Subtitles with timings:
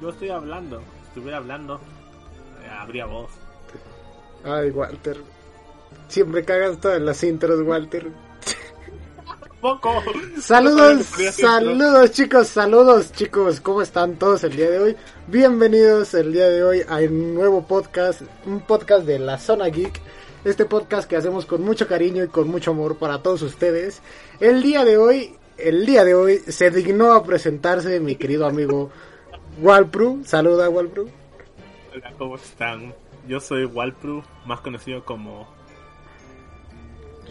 [0.00, 0.78] Yo estoy hablando.
[0.78, 1.80] Si estuviera hablando,
[2.78, 3.30] habría voz.
[4.44, 5.18] Ay, Walter.
[6.08, 8.10] Siempre cagas todas las intros, Walter.
[9.60, 10.02] Poco.
[10.40, 14.96] Saludos, saludos chicos, saludos chicos, ¿cómo están todos el día de hoy?
[15.28, 20.00] Bienvenidos el día de hoy a un nuevo podcast, un podcast de la Zona Geek,
[20.44, 24.02] este podcast que hacemos con mucho cariño y con mucho amor para todos ustedes.
[24.40, 28.90] El día de hoy, el día de hoy se dignó a presentarse mi querido amigo
[29.60, 31.08] Walpru, saluda Walpru.
[31.92, 32.94] Hola, ¿cómo están?
[33.28, 35.46] Yo soy Walpru, más conocido como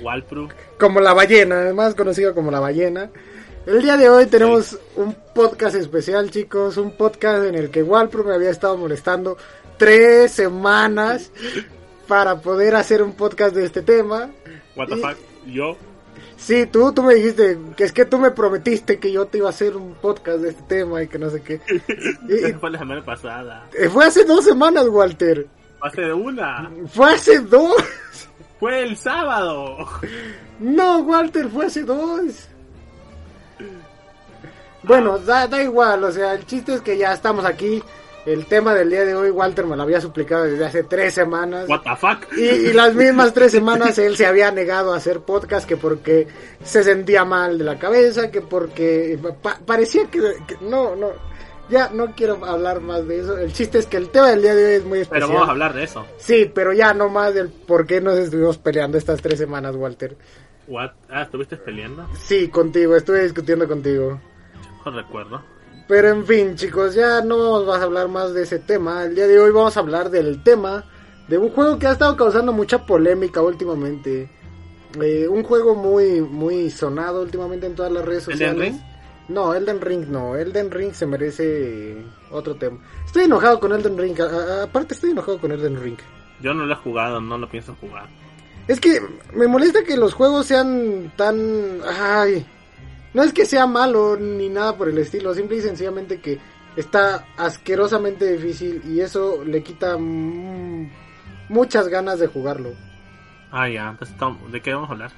[0.02, 0.50] Walpru.
[0.80, 3.10] Como la ballena, más conocido como la ballena.
[3.66, 6.78] El día de hoy tenemos un podcast especial, chicos.
[6.78, 9.38] Un podcast en el que Walpro me había estado molestando
[9.78, 11.32] tres semanas
[12.08, 14.30] para poder hacer un podcast de este tema.
[14.76, 15.18] What the Y- fuck?
[15.48, 15.78] Yo.
[16.42, 19.48] Sí, tú, tú me dijiste que es que tú me prometiste que yo te iba
[19.48, 21.62] a hacer un podcast de este tema y que no sé qué.
[22.28, 23.68] Y- fue la semana pasada.
[23.80, 25.48] y fue hace dos semanas, Walter.
[25.82, 26.70] Hace una.
[26.92, 27.76] Fue hace dos.
[28.60, 29.78] Fue el sábado.
[30.60, 32.48] No, Walter, fue hace dos.
[34.84, 37.84] Bueno, da, da igual, o sea, el chiste es que ya estamos aquí.
[38.26, 41.68] El tema del día de hoy, Walter me lo había suplicado desde hace tres semanas.
[41.68, 42.32] What the fuck?
[42.38, 46.28] Y, y las mismas tres semanas él se había negado a hacer podcast que porque
[46.64, 51.10] se sentía mal de la cabeza, que porque pa- parecía que, que- no, no,
[51.70, 53.38] ya no quiero hablar más de eso.
[53.40, 55.22] El chiste es que el tema del día de hoy es muy especial.
[55.28, 56.06] Pero vamos a hablar de eso.
[56.18, 60.16] Sí, pero ya no más del por qué nos estuvimos peleando estas tres semanas, Walter.
[60.68, 60.92] What?
[61.10, 62.08] Ah, ¿estuviste peleando?
[62.24, 64.22] Sí, contigo, estuve discutiendo contigo.
[64.86, 65.42] No recuerdo.
[65.88, 69.04] Pero en fin, chicos, ya no vamos a hablar más de ese tema.
[69.04, 70.86] El día de hoy vamos a hablar del tema
[71.28, 74.30] de un juego que ha estado causando mucha polémica últimamente.
[75.02, 78.74] Eh, un juego muy muy sonado últimamente en todas las redes ¿Elden sociales.
[78.74, 78.82] Ring?
[79.30, 80.36] No, Elden Ring no.
[80.36, 81.98] Elden Ring se merece
[82.32, 82.78] otro tema.
[83.06, 84.20] Estoy enojado con Elden Ring.
[84.22, 85.98] a- aparte estoy enojado con Elden Ring.
[86.42, 88.08] Yo no lo he jugado, no lo pienso jugar.
[88.68, 89.02] Es que
[89.34, 91.80] me molesta que los juegos sean tan...
[92.00, 92.46] Ay,
[93.14, 96.40] no es que sea malo ni nada por el estilo, simple y sencillamente que
[96.76, 99.98] está asquerosamente difícil y eso le quita
[101.50, 102.72] muchas ganas de jugarlo.
[103.52, 103.90] Ah, ya.
[103.90, 105.12] Entonces, ¿cómo- ¿de qué vamos a hablar?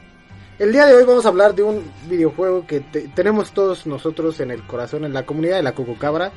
[0.59, 4.39] El día de hoy vamos a hablar de un videojuego que te- tenemos todos nosotros
[4.39, 6.31] en el corazón, en la comunidad de la Cococabra.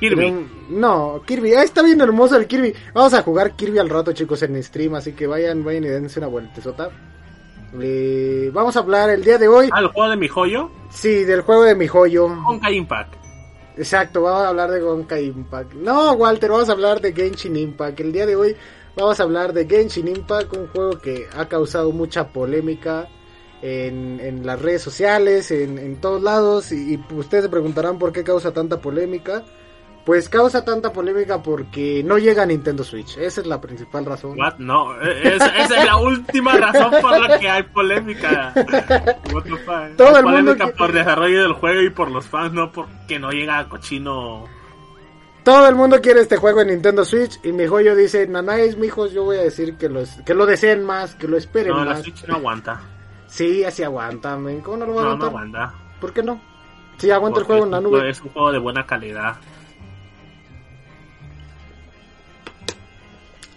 [0.00, 0.46] Kirby.
[0.70, 2.72] No, Kirby, ah, está bien hermoso el Kirby.
[2.94, 6.20] Vamos a jugar Kirby al rato, chicos, en stream, así que vayan, vayan y dense
[6.20, 6.90] una vueltezota.
[7.80, 10.70] Eh, vamos a hablar el día de hoy, Ah, el juego de mi joyo.
[10.90, 12.26] sí, del juego de mi joyo.
[12.26, 13.14] Honkai Impact.
[13.76, 15.74] Exacto, vamos a hablar de Gonka Impact.
[15.74, 18.00] No, Walter, vamos a hablar de Genshin Impact.
[18.00, 18.56] El día de hoy
[18.96, 23.06] vamos a hablar de Genshin Impact, un juego que ha causado mucha polémica
[23.62, 26.72] en, en las redes sociales, en, en todos lados.
[26.72, 29.44] Y, y ustedes se preguntarán por qué causa tanta polémica.
[30.08, 33.18] Pues causa tanta polémica porque no llega a Nintendo Switch.
[33.18, 34.38] Esa es la principal razón.
[34.38, 34.54] What?
[34.56, 38.54] No, eh, esa, es la última razón por la que hay polémica.
[39.34, 39.96] What the fuck?
[39.98, 42.72] Todo Hay el mundo polémica que- por desarrollo del juego y por los fans, no
[42.72, 44.46] porque no llega cochino.
[45.42, 47.38] Todo el mundo quiere este juego en Nintendo Switch.
[47.44, 50.84] Y mi joyo dice: Nanáis, mijos, yo voy a decir que, los, que lo deseen
[50.84, 52.02] más, que lo esperen No, la más.
[52.02, 52.80] Switch no aguanta.
[53.26, 54.62] Sí, así aguanta, men.
[54.62, 55.74] ¿Cómo no lo voy a No, no aguanta.
[56.00, 56.40] ¿Por qué no?
[56.96, 58.08] Sí, aguanta el juego en la nube.
[58.08, 59.36] Es un juego de buena calidad.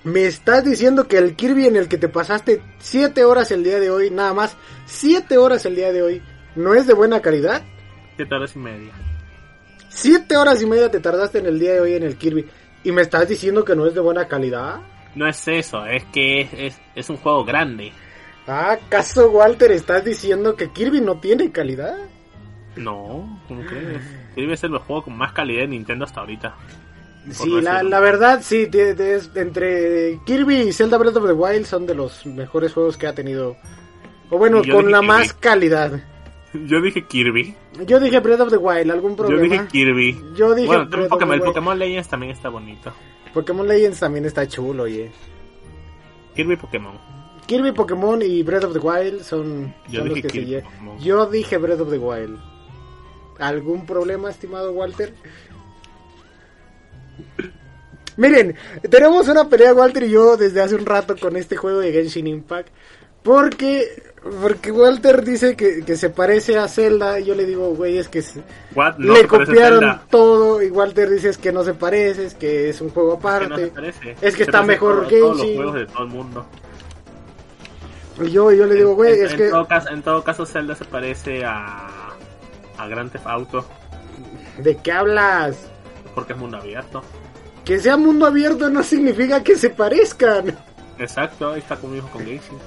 [0.04, 3.80] Me estás diciendo que el Kirby en el que te pasaste 7 horas el día
[3.80, 6.22] de hoy, nada más 7 horas el día de hoy,
[6.56, 7.62] ¿no es de buena calidad?
[8.16, 8.94] Siete horas y media.
[9.90, 12.48] 7 horas y media te tardaste en el día de hoy en el Kirby.
[12.84, 14.82] ¿Y me estás diciendo que no es de buena calidad?
[15.14, 17.92] No es eso, es que es, es, es un juego grande.
[18.48, 21.96] Ah, ¿acaso Walter estás diciendo que Kirby no tiene calidad?
[22.76, 24.02] No, ¿cómo crees?
[24.34, 26.56] Kirby es el juego con más calidad de Nintendo hasta ahorita.
[27.30, 31.66] Sí, la, la verdad, sí, de- de- entre Kirby y Zelda Breath of the Wild
[31.66, 33.58] son de los mejores juegos que ha tenido.
[34.32, 35.08] O bueno, yo con la Kirby.
[35.08, 36.02] más calidad.
[36.54, 37.56] Yo dije Kirby.
[37.86, 39.44] Yo dije Breath of the Wild, ¿algún Yo problema?
[39.44, 40.20] dije Kirby.
[40.36, 41.42] Yo dije bueno, Breath of el.
[41.42, 42.92] Pokémon Legends también está bonito.
[43.34, 45.12] Pokémon Legends también está chulo, oye.
[46.36, 46.98] Kirby Pokémon.
[47.46, 51.00] Kirby, Pokémon y Breath of the Wild son, Yo son los que se Kirby, llevan.
[51.00, 52.40] Yo dije Breath of the Wild.
[53.40, 55.14] ¿Algún problema, estimado Walter?
[58.18, 58.56] Miren,
[58.90, 62.28] tenemos una pelea Walter y yo desde hace un rato con este juego de Genshin
[62.28, 62.70] Impact.
[63.24, 64.04] Porque,
[64.42, 67.20] porque Walter dice que, que se parece a Zelda.
[67.20, 68.42] Y yo le digo, güey, es que se-
[68.76, 68.98] What?
[68.98, 70.62] No le copiaron todo.
[70.62, 73.58] Y Walter dice es que no se parece, es que es un juego Que no
[73.58, 74.16] se aparte.
[74.22, 75.56] Es que está mejor a todos los Genshin.
[75.56, 76.46] juegos de todo el mundo.
[78.24, 79.50] Y yo, yo le digo, güey, es en que...
[79.50, 81.88] todo caso, en todo caso, Zelda se parece a.
[82.78, 83.66] a Grand Theft Auto.
[84.58, 85.58] ¿De qué hablas?
[86.16, 87.02] Porque es mundo abierto.
[87.66, 90.58] Que sea mundo abierto no significa que se parezcan.
[90.98, 92.58] Exacto, ahí está conmigo con Genshin.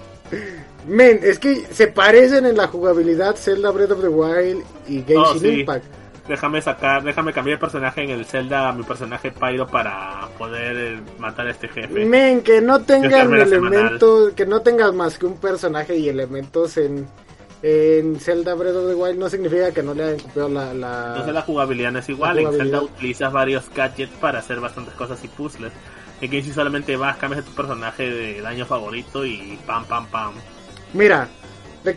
[0.86, 5.16] Men, es que se parecen en la jugabilidad Zelda Breath of the Wild y Genshin
[5.18, 5.60] Oh, sí.
[5.60, 5.84] Impact.
[6.26, 10.76] Déjame sacar, déjame cambiar el personaje en el Zelda a mi personaje Pyro para poder
[10.76, 12.06] eh, matar a este jefe.
[12.06, 13.42] Men, que no tengan semanal.
[13.42, 17.06] elementos, que no tengas más que un personaje y elementos en,
[17.66, 20.74] en Zelda Breath of the Wild no significa que no le hayan copiado la...
[20.74, 21.06] la...
[21.08, 22.38] Entonces la jugabilidad no es igual.
[22.38, 25.72] En Zelda utilizas varios gadgets para hacer bastantes cosas y puzzles.
[26.20, 30.34] En Genshin solamente vas, cambias de tu personaje de daño favorito y pam, pam, pam.
[30.92, 31.26] Mira,
[31.86, 31.94] eh,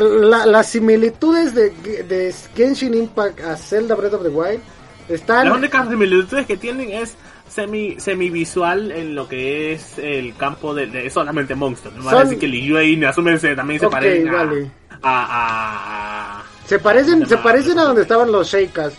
[0.00, 1.70] la- las similitudes de,
[2.04, 4.60] de Genshin Impact a Zelda Breath of the Wild
[5.08, 5.48] están...
[5.48, 7.16] Las únicas similitudes que tienen es
[7.48, 11.96] semi semivisual en lo que es el campo de, de solamente monstruos.
[11.96, 14.70] No va a Son- decir que Liu y Nazume se- también se parecen a, vale.
[15.02, 18.94] A, a- Se parecen, se parecen a donde estaban los Sheikas.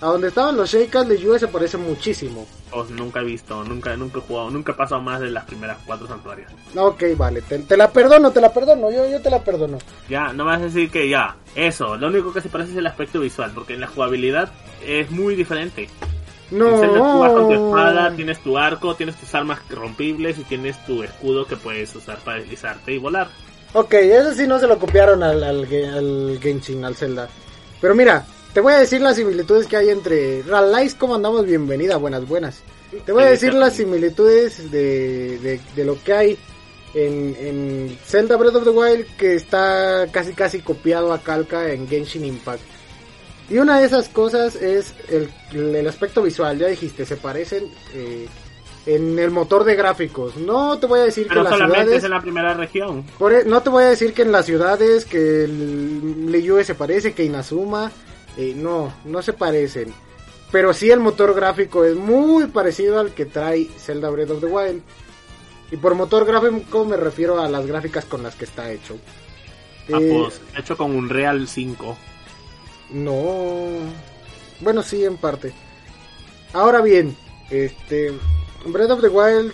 [0.00, 2.46] A donde estaban los Sheikas, Liyue se parece muchísimo.
[2.70, 5.78] Pues nunca he visto, nunca, nunca he jugado, nunca he pasado más de las primeras
[5.86, 6.52] cuatro santuarios.
[6.76, 9.78] Ok, vale, te, te la perdono, te la perdono, yo, yo te la perdono.
[10.10, 12.76] Ya, no me vas a decir que ya, eso, lo único que se parece es
[12.76, 14.50] el aspecto visual, porque en la jugabilidad
[14.84, 15.88] es muy diferente.
[16.50, 16.68] No.
[16.68, 20.44] En Zelda tú vas con tu espada, tienes tu arco, tienes tus armas rompibles y
[20.44, 23.28] tienes tu escudo que puedes usar para deslizarte y volar.
[23.78, 27.28] Ok, eso sí no se lo copiaron al, al, al Genshin, al Zelda.
[27.78, 31.44] Pero mira, te voy a decir las similitudes que hay entre Ralais, ¿cómo andamos?
[31.44, 32.60] Bienvenida, buenas, buenas.
[33.04, 36.38] Te voy a decir las similitudes de, de, de lo que hay
[36.94, 41.86] en, en Zelda Breath of the Wild que está casi casi copiado a calca en
[41.86, 42.62] Genshin Impact.
[43.50, 48.26] Y una de esas cosas es el, el aspecto visual, ya dijiste, se parecen eh,
[48.86, 50.36] en el motor de gráficos.
[50.36, 51.98] No te voy a decir Pero que las solamente ciudades...
[51.98, 53.04] es en la primera región.
[53.18, 56.74] Por e- no te voy a decir que en las ciudades que el Liyue se
[56.76, 57.90] parece, que Inazuma,
[58.36, 59.92] eh, no, no se parecen.
[60.52, 64.46] Pero sí el motor gráfico es muy parecido al que trae Zelda Breath of the
[64.46, 64.82] Wild.
[65.72, 68.96] Y por motor gráfico me refiero a las gráficas con las que está hecho.
[69.92, 71.96] Ah, Eh, pues, hecho con un Real 5.
[72.92, 73.66] no.
[74.60, 75.52] Bueno, sí, en parte.
[76.52, 77.16] Ahora bien,
[77.50, 78.12] este.
[78.72, 79.52] Breath of the Wild.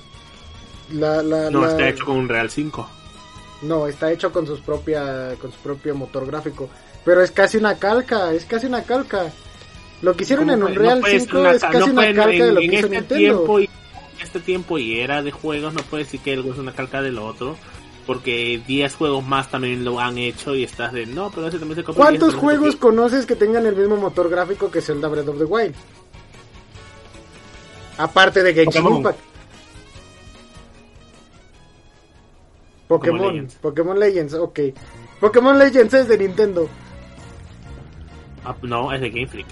[0.92, 2.88] La, la, No, la- está hecho con un Real 5.
[3.62, 6.68] No, está hecho con sus propia, con su propio motor gráfico.
[7.04, 9.30] Pero es casi una calca, es casi una calca.
[10.02, 11.78] Lo que hicieron ¿Cómo en puede- Unreal no puede ser 5 una es ca- casi
[11.86, 13.14] no una calca de lo que en hizo este Nintendo.
[13.16, 13.70] tiempo y
[14.22, 17.18] este tiempo y era de juegos no puedes decir que algo es una calca del
[17.18, 17.56] otro
[18.06, 21.76] porque 10 juegos más también lo han hecho y estás de no pero ese también
[21.76, 22.80] se copia ¿Cuántos juegos copia".
[22.80, 25.74] conoces que tengan el mismo motor gráfico que Zelda Breath of the Wild?
[27.98, 28.96] Aparte de Genshin Pokémon.
[28.98, 29.18] Impact.
[32.88, 33.54] Pokémon, Legends.
[33.56, 34.60] Pokémon Legends, ok.
[35.20, 36.68] Pokémon Legends es de Nintendo.
[38.44, 39.46] Ah, no es de Game Freak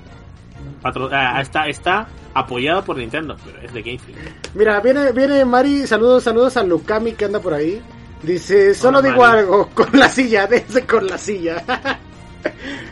[0.83, 4.19] Patro- ah, está está apoyado por Nintendo pero es de Game Freak
[4.55, 7.81] Mira, viene, viene Mari, saludos, saludos a Lukami que anda por ahí.
[8.23, 9.39] Dice, solo Hola, digo Mari.
[9.39, 11.65] algo, con la silla, dense con la silla.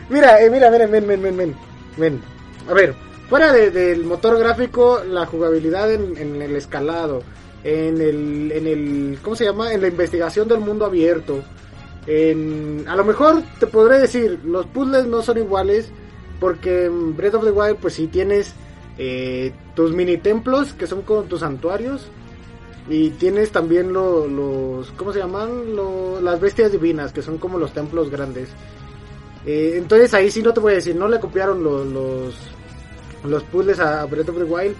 [0.09, 1.55] mira, eh, mira, mira, ven, ven, ven, ven,
[1.97, 2.21] ven.
[2.67, 2.95] A ver,
[3.29, 7.21] fuera de- del motor gráfico, la jugabilidad en, en el escalado,
[7.63, 9.73] en el, en el, ¿cómo se llama?
[9.73, 11.41] En la investigación del mundo abierto.
[12.07, 15.91] A lo mejor te podré decir, los puzzles no son iguales,
[16.39, 18.53] porque en Breath of the Wild, pues sí tienes
[18.97, 22.07] eh, tus mini templos, que son como tus santuarios,
[22.89, 25.75] y tienes también lo- los, ¿cómo se llaman?
[25.75, 28.49] Lo- las bestias divinas, que son como los templos grandes.
[29.45, 32.35] Eh, entonces ahí sí no te voy a decir, no le copiaron lo- los,
[33.23, 34.75] los puzzles a Breath of the Wild,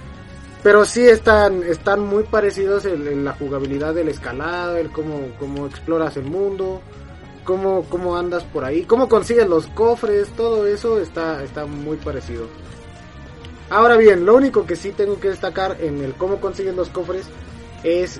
[0.63, 5.65] pero sí están, están muy parecidos en, en la jugabilidad del escalado, el cómo, cómo
[5.67, 6.81] exploras el mundo,
[7.43, 12.48] cómo, cómo andas por ahí, cómo consigues los cofres, todo eso está, está muy parecido.
[13.69, 17.25] Ahora bien, lo único que sí tengo que destacar en el cómo consiguen los cofres
[17.84, 18.19] es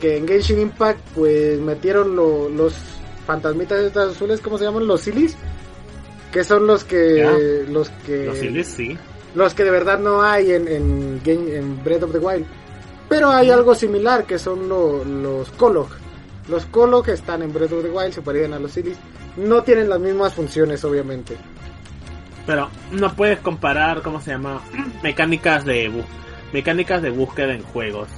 [0.00, 2.72] que en Genshin Impact pues metieron lo- los
[3.26, 4.86] fantasmitas estas azules, ¿cómo se llaman?
[4.86, 5.36] Los silis,
[6.32, 8.96] que son los que los que los Siles sí
[9.36, 12.46] los que de verdad no hay en, en, Breath of the Wild.
[13.08, 15.90] Pero hay algo similar que son lo- los Kolok.
[16.48, 18.96] Los Kolok están en Breath of the Wild, se parecen a los Silis.
[19.36, 21.36] No tienen las mismas funciones, obviamente.
[22.46, 24.60] Pero no puedes comparar, ¿cómo se llama?
[25.02, 25.92] Mecánicas de
[26.52, 28.08] mecánicas de búsqueda en juegos.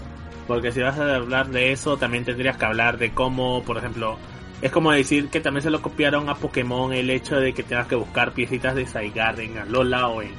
[0.47, 4.17] Porque si vas a hablar de eso, también tendrías que hablar de cómo, por ejemplo,
[4.63, 7.87] es como decir que también se lo copiaron a Pokémon el hecho de que tengas
[7.89, 10.31] que buscar piecitas de Saigar en Alola o en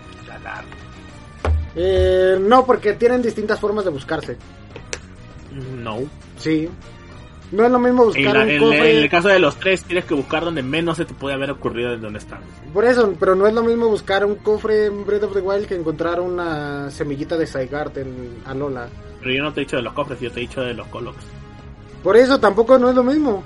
[0.43, 0.65] Galar.
[1.75, 4.37] Eh, no, porque tienen distintas formas de buscarse.
[5.77, 5.99] No.
[6.37, 6.69] Sí.
[7.51, 8.91] No es lo mismo buscar En, la- un en- cofre.
[8.91, 11.49] en el caso de los tres, tienes que buscar donde menos se te puede haber
[11.49, 12.39] ocurrido de dónde están.
[12.73, 15.65] Por eso, pero no es lo mismo buscar un cofre en Breath of the Wild
[15.67, 18.87] que encontrar una semillita de Zygarde en Alola.
[19.19, 20.87] Pero yo no te he dicho de los cofres, yo te he dicho de los
[20.87, 21.23] colocs.
[22.03, 23.43] Por eso tampoco no es lo mismo.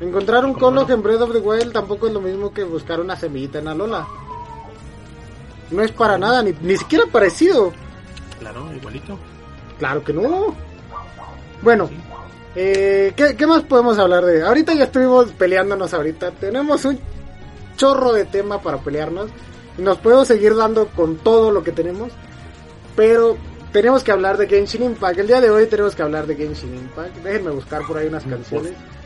[0.00, 0.94] Encontrar un ¿Cómo Kolok no?
[0.94, 4.06] en Breath of the Wild tampoco es lo mismo que buscar una semillita en Alola.
[5.72, 7.72] No es para nada, ni, ni siquiera parecido.
[8.38, 9.18] Claro, igualito.
[9.78, 10.54] Claro que no.
[11.62, 11.96] Bueno, Sí.
[12.56, 14.42] eh, ¿qué, qué más podemos hablar de?
[14.42, 16.30] Ahorita ya estuvimos peleándonos ahorita.
[16.32, 16.98] Tenemos un
[17.76, 19.30] chorro de tema para pelearnos.
[19.78, 22.10] Nos podemos seguir dando con todo lo que tenemos.
[22.94, 23.36] Pero
[23.72, 25.18] tenemos que hablar de Genshin Impact.
[25.20, 27.16] El día de hoy tenemos que hablar de Genshin Impact.
[27.18, 28.72] Déjenme buscar por ahí unas canciones.
[28.72, 29.01] ¿Quieres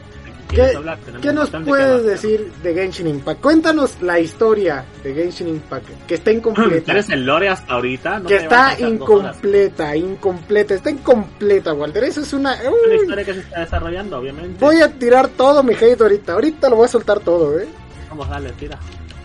[0.49, 0.99] ¿Qué, hablar?
[1.21, 3.41] Qué nos puedes que decir de Genshin Impact?
[3.41, 6.93] Cuéntanos la historia de Genshin Impact, que está incompleta.
[6.93, 8.21] ¿Eres el lore hasta ahorita?
[8.21, 12.05] No que está incompleta, incompleta, está incompleta, Walter.
[12.05, 12.55] Eso es una...
[12.55, 14.65] Es una historia que se está desarrollando, obviamente.
[14.65, 16.33] voy a tirar todo mi hate ahorita.
[16.35, 17.67] Ahorita lo voy a soltar todo, ¿eh?
[18.09, 18.79] Vamos, dale, tira.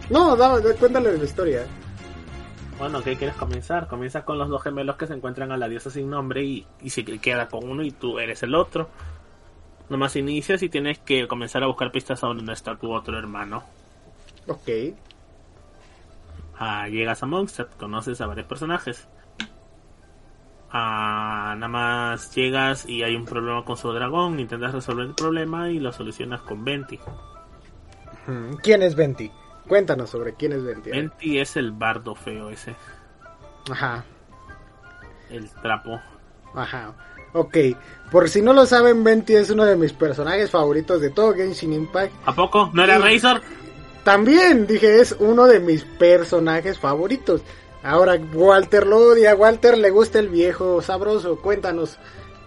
[0.09, 1.63] No, da, da- cuéntale la historia.
[2.79, 3.87] Bueno, ¿qué quieres comenzar?
[3.87, 6.89] Comienza con los dos gemelos que se encuentran a la diosa sin nombre y, y
[6.89, 8.89] se queda con uno y tú eres el otro.
[9.91, 13.61] Nomás inicias y tienes que comenzar a buscar pistas a donde está tu otro hermano.
[14.47, 14.69] Ok.
[16.57, 19.09] Ah, llegas a Mondstadt, conoces a varios personajes.
[20.71, 25.69] Ah, nada más llegas y hay un problema con su dragón, intentas resolver el problema
[25.69, 26.97] y lo solucionas con Venti.
[28.63, 29.29] ¿Quién es Venti?
[29.67, 30.91] Cuéntanos sobre quién es Venti.
[30.91, 32.73] Venti es el bardo feo ese,
[33.69, 34.05] Ajá,
[35.29, 35.99] el trapo.
[36.55, 36.93] ajá.
[37.33, 37.57] Ok,
[38.11, 41.73] por si no lo saben, Venti es uno de mis personajes favoritos de todo Genshin
[41.73, 42.11] Impact.
[42.25, 42.69] ¿A poco?
[42.73, 43.03] ¿No era Sí.
[43.19, 43.41] Razor?
[44.03, 47.41] También dije, es uno de mis personajes favoritos.
[47.83, 51.37] Ahora Walter lo odia, Walter le gusta el viejo sabroso.
[51.37, 51.97] Cuéntanos,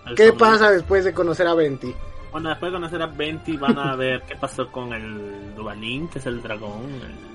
[0.07, 1.95] El ¿qué pasa después de conocer a Venti?
[2.31, 6.19] Bueno, después de conocer a Venti van a ver qué pasó con el Duvalín, que
[6.19, 7.34] es el dragón, el,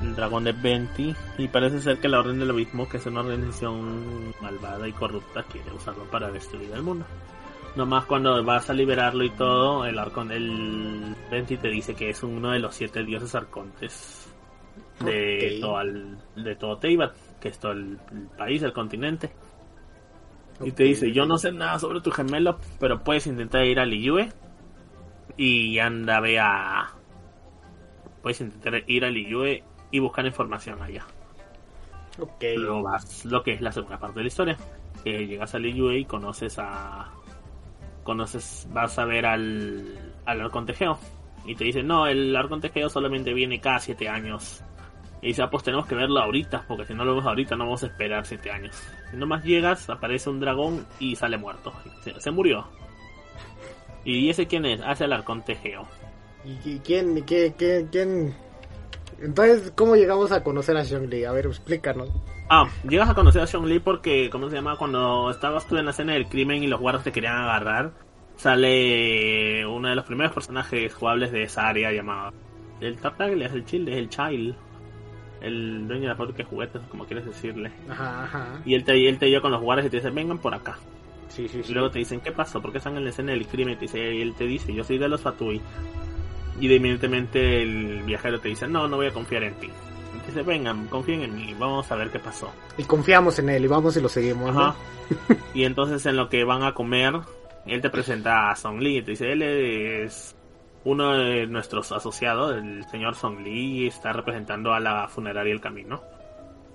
[0.00, 1.14] el dragón de Venti.
[1.38, 5.42] Y parece ser que la Orden del Abismo, que es una organización malvada y corrupta,
[5.44, 7.04] quiere usarlo para destruir el mundo.
[7.76, 12.22] Nomás cuando vas a liberarlo y todo, el arcon el Venti te dice que es
[12.22, 14.30] uno de los siete dioses arcontes
[15.04, 19.32] de todo el- de todo Teyvat, que es todo el, el país, el continente.
[20.62, 23.84] Y te dice, yo no sé nada sobre tu gemelo, pero puedes intentar ir a
[23.84, 24.28] Liyue
[25.36, 26.92] y anda, ve a...
[28.22, 31.04] Puedes intentar ir a Liyue y buscar información allá.
[32.18, 34.56] Ok, Luego vas lo que es la segunda parte de la historia.
[35.04, 37.12] Que llegas a Liyue y conoces a...
[38.02, 40.98] Conoces, vas a ver al, al Arconte Geo.
[41.46, 44.62] Y te dice, no, el Arconte Geo solamente viene cada siete años.
[45.22, 47.64] Y dice, ah, pues tenemos que verlo ahorita, porque si no lo vemos ahorita no
[47.64, 48.76] vamos a esperar siete años.
[49.12, 51.72] Y nomás llegas, aparece un dragón y sale muerto.
[52.02, 52.66] Se, se murió.
[54.04, 54.80] ¿Y ese quién es?
[54.82, 55.86] Hace el Arconte Geo.
[56.44, 58.34] ¿y, quién, qué, qué- quién?
[59.24, 61.24] Entonces, ¿cómo llegamos a conocer a Xiongli?
[61.24, 62.10] A ver, explícanos.
[62.50, 64.76] Ah, llegas a conocer a Sean Lee porque, ¿cómo se llama?
[64.76, 67.92] Cuando estabas tú en la escena del crimen y los guardas te querían agarrar,
[68.36, 72.32] sale uno de los primeros personajes jugables de esa área llamado
[72.80, 74.54] el Tartaglia, es el Chill, es el Child,
[75.40, 77.72] el dueño de la fábrica de juguetes, como quieres decirle.
[77.88, 78.60] Ajá, ajá.
[78.66, 80.54] Y él te, y él te lleva con los guardas y te dice, vengan por
[80.54, 80.76] acá.
[81.28, 81.72] Sí, sí, Y sí.
[81.72, 82.60] luego te dicen, ¿qué pasó?
[82.60, 83.74] ¿Por qué están en la escena del crimen?
[83.74, 85.62] Y, te dice, y él te dice, yo soy de los Fatui.
[86.60, 89.66] Y de inmediatamente el viajero te dice, no, no voy a confiar en ti.
[89.66, 92.52] Y dice, vengan, confíen en mí, vamos a ver qué pasó.
[92.78, 94.60] Y confiamos en él y vamos y lo seguimos, ¿no?
[94.60, 94.76] Ajá.
[95.54, 97.14] y entonces en lo que van a comer,
[97.66, 100.36] él te presenta a Song Lee y te dice, él es
[100.84, 106.02] uno de nuestros asociados, el señor Song Lee, está representando a la funeraria El Camino.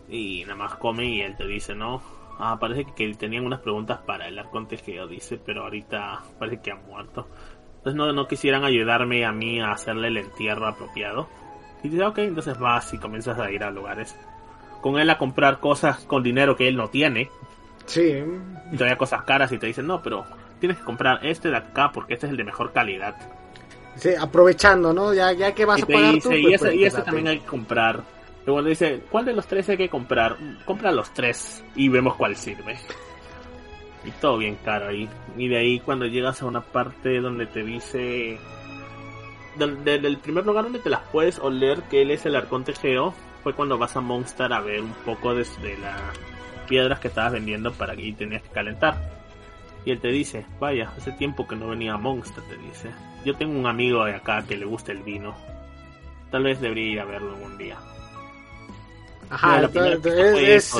[0.09, 2.01] Y nada más come y él te dice, no,
[2.39, 6.71] ah, parece que tenían unas preguntas para el arconte Geo, dice, pero ahorita parece que
[6.71, 7.27] ha muerto.
[7.79, 11.27] Entonces no, no quisieran ayudarme a mí a hacerle el entierro apropiado.
[11.83, 14.15] Y dice, ok, entonces vas y comienzas a ir a lugares.
[14.81, 17.29] Con él a comprar cosas con dinero que él no tiene
[17.85, 18.21] Sí.
[18.71, 20.25] y todavía cosas caras y te dicen, no, pero
[20.59, 23.15] tienes que comprar este de acá porque este es el de mejor calidad.
[23.95, 25.13] Sí, aprovechando, ¿no?
[25.13, 26.83] Ya, ya que vas y a te pagar dice, tú, y pues, ese, pues, y
[26.85, 28.01] ese también hay que comprar.
[28.45, 30.39] Luego le dice, ¿cuál de los tres hay que comprar?
[30.39, 32.77] "Mm, Compra los tres y vemos cuál sirve.
[34.05, 35.09] Y todo bien caro ahí.
[35.37, 38.37] Y de ahí cuando llegas a una parte donde te dice...
[39.57, 43.13] Del- del primer lugar donde te las puedes oler que él es el arconte Geo
[43.43, 45.99] fue cuando vas a Monster a ver un poco de, de las
[46.67, 48.97] piedras que estabas vendiendo para que tenías que calentar.
[49.85, 52.89] Y él te dice, vaya, hace tiempo que no venía a Monster, te dice.
[53.25, 55.35] Yo tengo un amigo de acá que le gusta el vino.
[56.31, 57.77] Tal vez debería ir a verlo algún día.
[59.29, 60.73] Ajá, la primera que es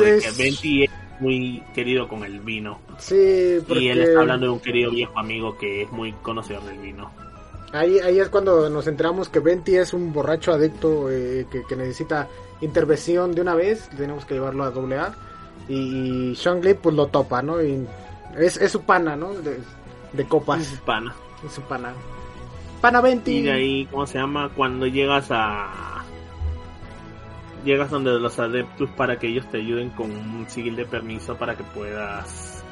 [1.19, 2.79] muy querido con el vino.
[2.97, 3.83] Sí, porque...
[3.83, 7.11] Y él está hablando de un querido viejo amigo que es muy conocedor del vino.
[7.71, 11.75] Ahí, ahí es cuando nos enteramos que Venti es un borracho adicto eh, que, que,
[11.75, 12.27] necesita
[12.61, 13.89] intervención de una vez.
[13.95, 15.13] Tenemos que llevarlo a doble A.
[15.67, 17.61] Y, y Shangli pues lo topa, ¿no?
[17.61, 17.85] Y
[18.38, 19.33] es, es su pana, ¿no?
[19.33, 19.59] De,
[20.13, 20.61] de copas.
[20.61, 21.13] Es su pana.
[21.45, 21.93] Es su pana.
[22.81, 23.38] Pana Venti.
[23.38, 24.49] Y de ahí, ¿cómo se llama?
[24.55, 25.98] Cuando llegas a...
[27.65, 31.55] Llegas donde los adeptos para que ellos te ayuden con un sigil de permiso para
[31.55, 32.63] que puedas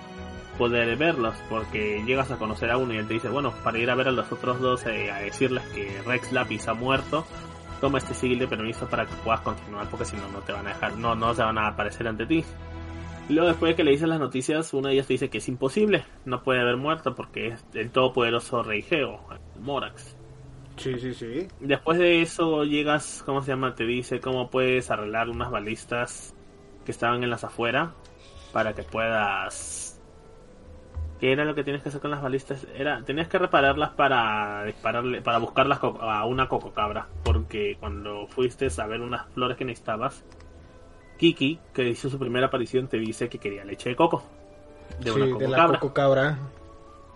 [0.58, 3.89] poder verlos, porque llegas a conocer a uno y él te dice, bueno, para ir
[3.89, 7.25] a ver a los otros dos, eh, a decirles que Rex Lapis ha muerto,
[7.79, 10.65] toma este sigil de permiso para que puedas continuar, porque si no, no te van
[10.65, 12.44] a dejar, no, no se van a aparecer ante ti.
[13.29, 15.48] Luego después de que le dices las noticias, una de ellas te dice que es
[15.48, 19.20] imposible, no puede haber muerto porque es el todopoderoso Rey Geo,
[19.60, 20.17] Morax.
[20.77, 21.48] Sí, sí, sí.
[21.60, 23.75] Después de eso llegas, ¿cómo se llama?
[23.75, 26.36] Te dice cómo puedes arreglar unas balistas
[26.86, 27.91] que estaban en las afueras
[28.53, 29.88] para que puedas
[31.19, 32.67] ¿Qué era lo que tienes que hacer con las balistas?
[32.75, 37.07] Era, tenías que repararlas para dispararle, para buscarlas a una cococabra.
[37.24, 40.24] Porque cuando fuiste a ver unas flores que necesitabas,
[41.17, 44.24] Kiki, que hizo su primera aparición, te dice que quería leche de coco.
[45.00, 46.38] De sí, una de la cococabra.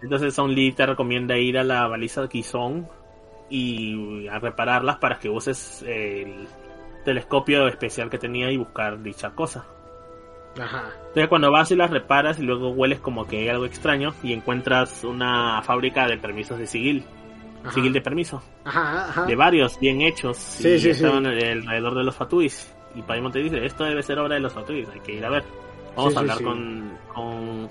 [0.02, 2.88] Entonces Son Lee te recomienda ir a la baliza de Kizón
[3.52, 6.48] y a repararlas para que uses el
[7.04, 9.66] telescopio especial que tenía y buscar dicha cosa.
[10.60, 10.92] Ajá.
[11.08, 14.34] Entonces cuando vas y las reparas y luego hueles como que hay algo extraño y
[14.34, 17.06] encuentras una fábrica de permisos de sigil.
[17.74, 18.42] Sigil de permiso.
[18.64, 19.26] Ajá, ajá.
[19.26, 20.38] De varios, bien hechos.
[20.38, 22.74] Sí, y sí, estaban alrededor de los Fatuis.
[22.96, 25.30] Y Paimon te dice, esto debe ser obra de los Fatuis, hay que ir a
[25.30, 25.44] ver.
[25.96, 27.70] Vamos a hablar con con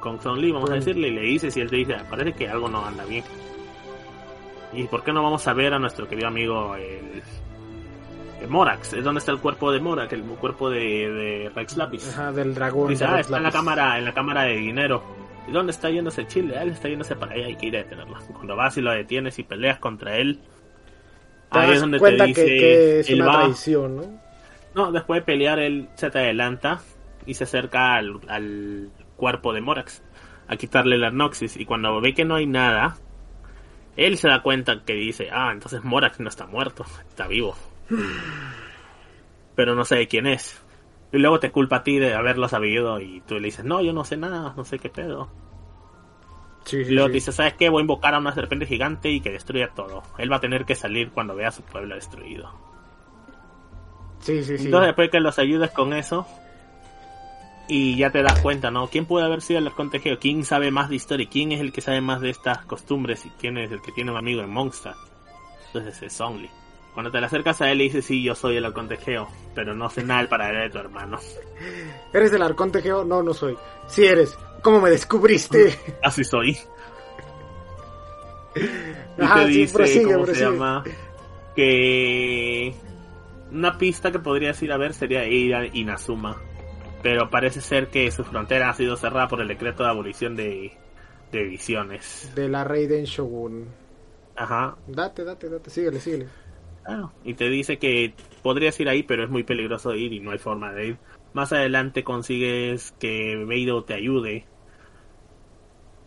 [0.00, 2.48] con Son Lee, vamos a decirle, y le dices y él te dice, parece que
[2.48, 3.24] algo no anda bien.
[4.72, 7.22] ¿Y por qué no vamos a ver a nuestro querido amigo el,
[8.42, 8.92] el Morax?
[8.92, 10.78] ¿Es donde está el cuerpo de Morax, el cuerpo de,
[11.10, 12.08] de Rex Lapis?
[12.10, 12.88] Ajá, del dragón.
[12.88, 15.02] Dice, de ah, está en la cámara, en la cámara de dinero.
[15.48, 16.54] ¿Y dónde está yéndose Chile?
[16.58, 18.18] Ah, Él está yéndose para allá, hay que ir a detenerlo.
[18.34, 20.38] Cuando vas y lo detienes y peleas contra él,
[21.50, 23.96] Te ahí das es donde te cuenta dice, que, que es él una va- traición,
[23.96, 24.02] ¿no?
[24.74, 26.80] no, después de pelear él se te adelanta
[27.24, 30.02] y se acerca al, al cuerpo de Morax
[30.46, 32.96] a quitarle la Noxis y cuando ve que no hay nada,
[33.98, 37.56] él se da cuenta que dice, ah, entonces Morax no está muerto, está vivo.
[39.56, 40.62] Pero no sé de quién es.
[41.12, 43.92] Y luego te culpa a ti de haberlo sabido y tú le dices, no, yo
[43.92, 45.28] no sé nada, no sé qué pedo.
[46.64, 47.14] Sí, Y luego sí.
[47.14, 47.68] dice, ¿sabes qué?
[47.70, 50.04] Voy a invocar a una serpiente gigante y que destruya todo.
[50.18, 52.52] Él va a tener que salir cuando vea a su pueblo destruido.
[54.20, 54.66] Sí, sí, sí.
[54.66, 56.24] Entonces después que los ayudes con eso
[57.68, 58.88] y ya te das cuenta, ¿no?
[58.88, 60.18] ¿Quién puede haber sido el arconte Geo?
[60.18, 61.28] ¿Quién sabe más de historia?
[61.30, 63.26] ¿Quién es el que sabe más de estas costumbres?
[63.26, 64.94] ¿Y quién es el que tiene un amigo en Monster?
[65.66, 66.48] Entonces es Songli.
[66.94, 69.74] Cuando te le acercas a él le dices, sí, yo soy el arconte Geo, pero
[69.74, 71.18] no sé nada del paradero de tu hermano.
[72.12, 73.04] ¿Eres el arconte Geo?
[73.04, 73.56] No, no soy.
[73.86, 74.36] Sí eres.
[74.62, 75.78] ¿Cómo me descubriste?
[76.02, 76.58] Así soy.
[79.18, 80.84] Y Ajá, te sí, dice, prosigue, ¿cómo se llama?
[81.56, 82.72] Que
[83.50, 86.36] una pista que podrías ir a ver sería ir a Inazuma.
[87.02, 90.72] Pero parece ser que su frontera ha sido cerrada por el decreto de abolición de,
[91.30, 92.32] de visiones.
[92.34, 93.68] De la Raiden Shogun.
[94.36, 94.76] Ajá.
[94.86, 95.70] Date, date, date.
[95.70, 96.28] Síguele, síguele.
[96.84, 97.12] Claro.
[97.24, 100.38] Y te dice que podrías ir ahí, pero es muy peligroso ir y no hay
[100.38, 100.98] forma de ir.
[101.34, 104.46] Más adelante consigues que Beidou te ayude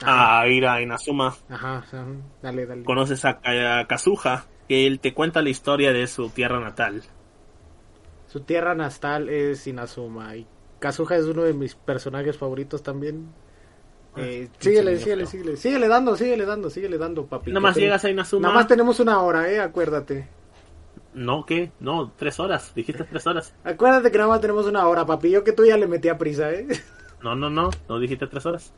[0.03, 1.35] a ir a Inazuma.
[1.49, 2.05] Ajá, ajá.
[2.41, 2.83] Dale, dale.
[2.83, 7.03] conoces a, a Kazuha, que él te cuenta la historia de su tierra natal.
[8.27, 10.35] Su tierra natal es Inazuma.
[10.35, 10.47] Y
[10.81, 13.27] Kazuha es uno de mis personajes favoritos también.
[14.17, 15.31] Eh, Ah, síguele, pinche síguele, viejo.
[15.31, 15.55] síguele.
[15.57, 17.51] Síguele dando, síguele dando, síguele dando, papi.
[17.51, 18.41] Nada más llegas a Inazuma.
[18.49, 20.27] Nada más tenemos una hora, eh, acuérdate.
[21.13, 21.71] No, ¿qué?
[21.79, 22.73] No, tres horas.
[22.75, 23.53] Dijiste tres horas.
[23.63, 25.29] Acuérdate que nada más tenemos una hora, papi.
[25.31, 26.67] Yo que tú ya le metí a prisa, eh.
[27.23, 27.69] No, no, no.
[27.87, 28.73] No dijiste tres horas.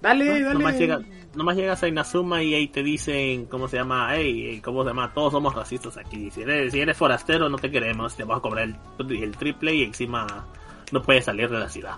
[0.00, 0.54] Dale, No, dale.
[0.58, 1.00] nomás, llega-
[1.34, 4.08] nomás llegas a Inazuma y ahí te dicen, ¿cómo se llama?
[4.16, 5.14] Hey, ¿cómo se llama?
[5.14, 6.30] Todos somos racistas aquí.
[6.32, 8.16] Si eres, si eres forastero, no te queremos.
[8.16, 10.46] Te vamos a cobrar el, el triple y encima
[10.92, 11.96] no puedes salir de la ciudad.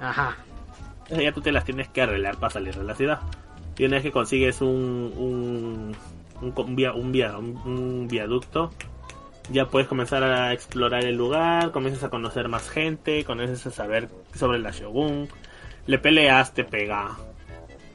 [0.00, 0.36] Ajá.
[1.02, 3.20] Entonces ya tú te las tienes que arreglar para salir de la ciudad.
[3.76, 5.96] Y una vez que consigues un, un,
[6.40, 8.70] un, un via- un via- un- un viaducto,
[9.50, 14.08] ya puedes comenzar a explorar el lugar, comienzas a conocer más gente, comienzas a saber
[14.34, 15.28] sobre la Shogun,
[15.86, 17.16] le peleas, te pega,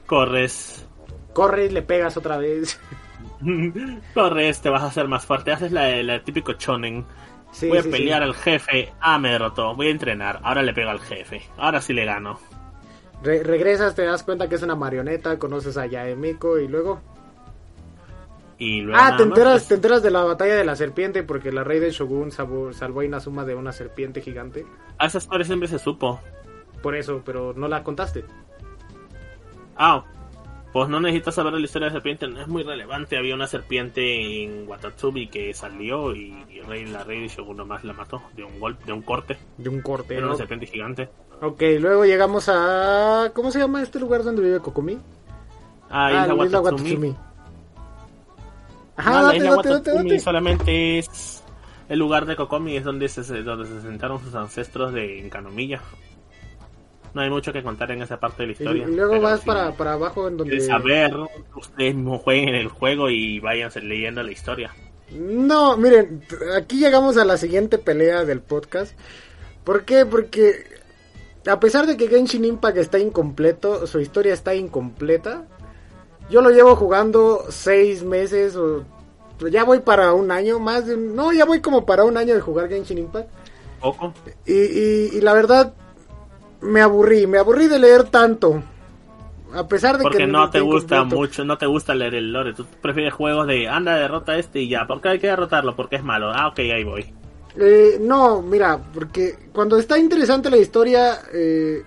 [0.06, 0.86] corres,
[1.34, 2.80] Corre y le pegas otra vez.
[4.14, 7.06] corres, te vas a hacer más fuerte, haces la, la típico chonen.
[7.56, 8.28] Sí, voy a sí, pelear sí.
[8.28, 11.94] al jefe, ah, me derrotó, voy a entrenar, ahora le pego al jefe, ahora sí
[11.94, 12.40] le gano.
[13.24, 17.02] Re- regresas, te das cuenta que es una marioneta, conoces a Yaemiko y luego.
[18.58, 21.52] Y luego Ah, te enteras, pues, te enteras de la batalla de la serpiente porque
[21.52, 24.66] la rey de Shogun salvó, salvó a Inazuma de una serpiente gigante.
[24.98, 26.20] a esa historia siempre se supo.
[26.82, 28.26] Por eso, pero no la contaste.
[29.76, 30.06] Ah,
[30.76, 33.18] pues no necesitas saber la historia de la serpiente, no es muy relevante.
[33.18, 37.94] Había una serpiente en Watatsubi que salió y, y rey, la rey Shogun nomás la
[37.94, 39.38] mató de un golpe, de un corte.
[39.58, 40.16] De un corte.
[40.16, 40.28] Era ¿no?
[40.32, 41.10] una serpiente gigante.
[41.42, 43.32] Ok, luego llegamos a...
[43.34, 44.98] ¿Cómo se llama este lugar donde vive Kokomi?
[45.90, 46.90] Ah, Ah, Isla la isla Watatsumi.
[46.92, 47.10] Watatsumi.
[47.10, 47.18] No,
[48.98, 50.20] Ajá, la isla date, Watatsumi date.
[50.20, 51.44] solamente es
[51.88, 55.82] el lugar de Kokomi, es donde se, donde se sentaron sus ancestros de Kanomiya.
[57.16, 58.86] No hay mucho que contar en esa parte de la historia.
[58.88, 60.60] y luego vas si para, para abajo en donde...
[60.60, 61.14] saber,
[61.56, 64.72] ustedes mismos jueguen en el juego y váyanse leyendo la historia.
[65.12, 66.24] No, miren,
[66.58, 68.98] aquí llegamos a la siguiente pelea del podcast.
[69.64, 70.06] ¿Por qué?
[70.06, 70.66] Porque
[71.48, 75.46] a pesar de que Genshin Impact está incompleto, su historia está incompleta.
[76.30, 78.84] Yo lo llevo jugando seis meses o
[79.50, 82.34] ya voy para un año más de un- no, ya voy como para un año
[82.36, 83.30] de jugar Genshin Impact.
[83.80, 84.14] Poco.
[84.46, 85.74] Y, y, y la verdad
[86.66, 88.62] me aburrí, me aburrí de leer tanto.
[89.54, 92.54] A pesar de Porque que no te gusta mucho, no te gusta leer el lore.
[92.54, 94.86] Tú prefieres juegos de anda, derrota este y ya.
[94.86, 95.76] ¿Por qué hay que derrotarlo?
[95.76, 96.32] Porque es malo.
[96.34, 97.14] Ah, ok, ahí voy.
[97.58, 101.84] Eh, no, mira, porque cuando está interesante la historia, eh,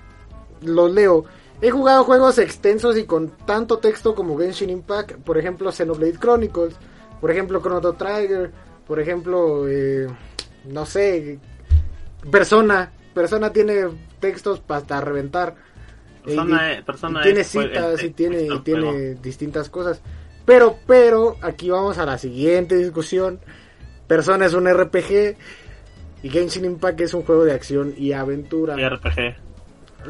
[0.62, 1.24] lo leo.
[1.60, 6.76] He jugado juegos extensos y con tanto texto como Genshin Impact, por ejemplo Xenoblade Chronicles,
[7.20, 8.52] por ejemplo Chrono Trigger,
[8.86, 10.06] por ejemplo, eh,
[10.64, 11.38] no sé,
[12.30, 12.92] Persona.
[13.12, 13.88] Persona tiene
[14.20, 15.54] textos hasta reventar.
[16.24, 20.00] Persona, y- persona y tiene citas y tiene, y tiene distintas cosas.
[20.44, 23.40] Pero, pero, aquí vamos a la siguiente discusión.
[24.06, 25.36] Persona es un RPG
[26.22, 28.74] y Genshin Impact es un juego de acción y aventura.
[28.78, 29.36] Y RPG.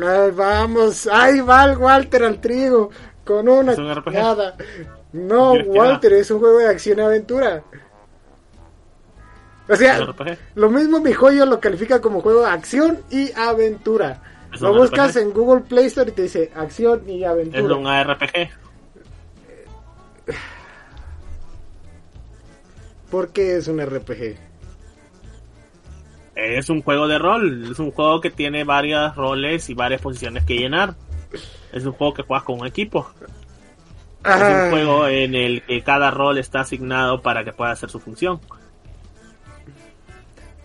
[0.04, 2.90] Ay, vamos, ahí va el Walter al trigo
[3.24, 4.12] con una ¿Es un RPG?
[4.12, 4.54] nada.
[5.12, 7.62] No, ¿Quieres que Walter, es un juego de acción y aventura.
[9.68, 14.22] O sea, ¿Es lo mismo mi joyo lo califica como juego de acción y aventura.
[14.52, 15.22] ¿Es Lo buscas RPG?
[15.22, 17.76] en Google Play Store y te dice acción y Es aventura.
[17.76, 18.48] un ARPG.
[23.10, 24.36] ¿Por qué es un RPG?
[26.34, 27.68] Es un juego de rol.
[27.72, 30.94] Es un juego que tiene varios roles y varias posiciones que llenar.
[31.72, 33.10] Es un juego que juegas con un equipo.
[34.24, 37.98] Es un juego en el que cada rol está asignado para que pueda hacer su
[37.98, 38.40] función.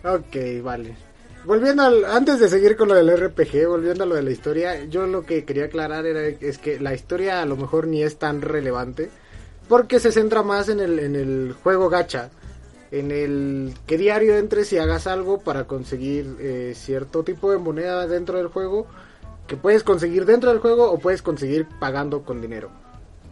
[0.04, 0.96] Ok, vale.
[1.44, 4.84] Volviendo al, antes de seguir con lo del RPG, volviendo a lo de la historia,
[4.84, 8.16] yo lo que quería aclarar era es que la historia a lo mejor ni es
[8.18, 9.10] tan relevante
[9.68, 12.30] porque se centra más en el, en el juego gacha,
[12.90, 18.06] en el que diario entres y hagas algo para conseguir eh, cierto tipo de moneda
[18.06, 18.86] dentro del juego
[19.46, 22.70] que puedes conseguir dentro del juego o puedes conseguir pagando con dinero.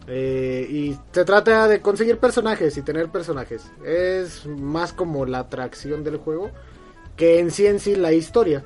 [0.07, 3.71] Eh, y se trata de conseguir personajes y tener personajes.
[3.85, 6.51] Es más como la atracción del juego
[7.15, 8.63] que en sí en sí la historia.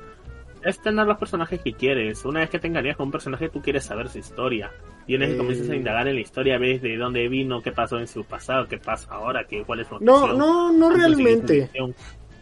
[0.64, 2.24] Es tener los personajes que quieres.
[2.24, 4.72] Una vez que te engañas con un personaje, tú quieres saber su historia.
[5.06, 5.36] Y una vez Eh.
[5.36, 8.24] que comienzas a indagar en la historia, ves de dónde vino, qué pasó en su
[8.24, 11.70] pasado, qué pasa ahora, qué, cuál es su No, no, no realmente.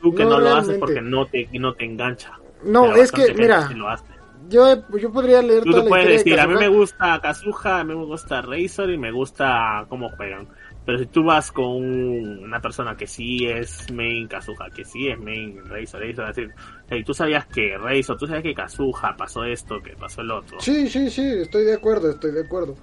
[0.01, 2.33] Tú que No no, lo haces porque no te, no te engancha.
[2.65, 4.05] No, es que, mira, sí lo hace.
[4.49, 7.21] Yo, yo podría leer Tú toda te la puedes de decir, a mí me gusta
[7.21, 10.49] Kazuha, a mí me gusta Razor y me gusta cómo juegan.
[10.85, 15.09] Pero si tú vas con un- una persona que sí es main Kazuha, que sí
[15.09, 16.55] es main Razor, Razor a decir,
[16.89, 20.61] hey, tú sabías que Razor, tú sabías que Kazuha pasó esto, que pasó el otro.
[20.61, 22.77] Sí, sí, sí, estoy de acuerdo, estoy de acuerdo.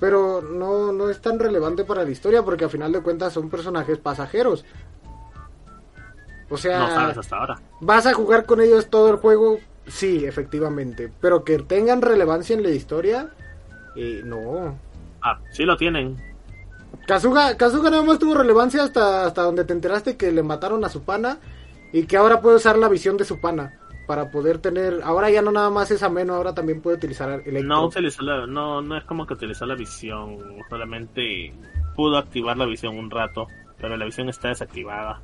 [0.00, 3.50] Pero no, no es tan relevante para la historia porque a final de cuentas son
[3.50, 4.64] personajes pasajeros.
[6.50, 7.60] O sea, No sabes hasta ahora.
[7.80, 9.58] ¿vas a jugar con ellos todo el juego?
[9.88, 11.10] Sí, efectivamente.
[11.20, 13.30] Pero que tengan relevancia en la historia,
[13.96, 14.78] eh, no.
[15.22, 16.16] Ah, sí lo tienen.
[17.06, 20.88] Kazuga, Kazuga nada más tuvo relevancia hasta, hasta donde te enteraste que le mataron a
[20.88, 21.38] su pana
[21.92, 25.00] y que ahora puede usar la visión de su pana para poder tener...
[25.04, 27.62] Ahora ya no nada más es ameno, ahora también puede utilizar Electro.
[27.62, 30.38] No utilizó la, no, no es como que utilizó la visión,
[30.70, 31.52] solamente
[31.94, 33.48] pudo activar la visión un rato,
[33.78, 35.20] pero la visión está desactivada.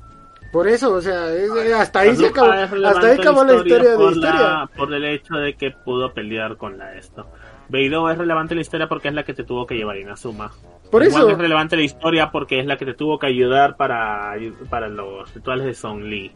[0.55, 3.97] Por eso, o sea, es- hasta ahí se acabó, hasta ahí acabó la historia de
[3.97, 4.33] por historia.
[4.41, 7.27] la- por el hecho de que pudo pelear con la esto.
[7.67, 10.53] Beidou es relevante en la historia porque es la que te tuvo que llevar Inazuma.
[10.89, 11.31] Por Igual eso.
[11.31, 14.33] es relevante la historia porque es la que te tuvo que ayudar para,
[14.69, 16.31] para los rituales de Song Li.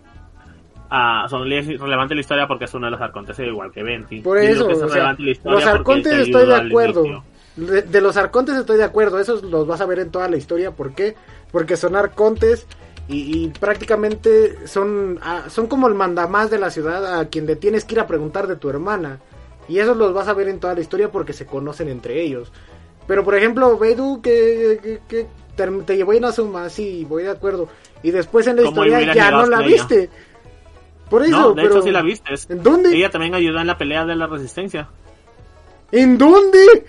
[0.89, 3.71] Ah, Song Li es relevante en la historia porque es uno de los arcontes, igual
[3.71, 4.19] que Venti.
[4.19, 7.23] Por eso, es o sea, la los arcontes te estoy de acuerdo.
[7.55, 10.35] De, de los arcontes estoy de acuerdo, esos los vas a ver en toda la
[10.35, 10.71] historia.
[10.71, 11.15] ¿Por qué?
[11.53, 12.67] Porque son arcontes
[13.09, 17.55] y, y prácticamente son, ah, son como el mandamás de la ciudad a quien le
[17.57, 19.19] tienes que ir a preguntar de tu hermana.
[19.67, 22.51] Y esos los vas a ver en toda la historia porque se conocen entre ellos.
[23.07, 27.67] Pero por ejemplo, Beidou, ¿qué, qué, qué- te, te llevó Inazuma, sí, voy de acuerdo.
[28.01, 29.67] Y después en la historia ya no la ella.
[29.67, 30.09] viste.
[31.09, 31.73] Por eso, no, de pero...
[31.75, 32.33] hecho sí la viste.
[32.49, 32.95] ¿En dónde?
[32.95, 34.87] Ella también ayudó en la pelea de la resistencia.
[35.91, 36.85] ¿En dónde?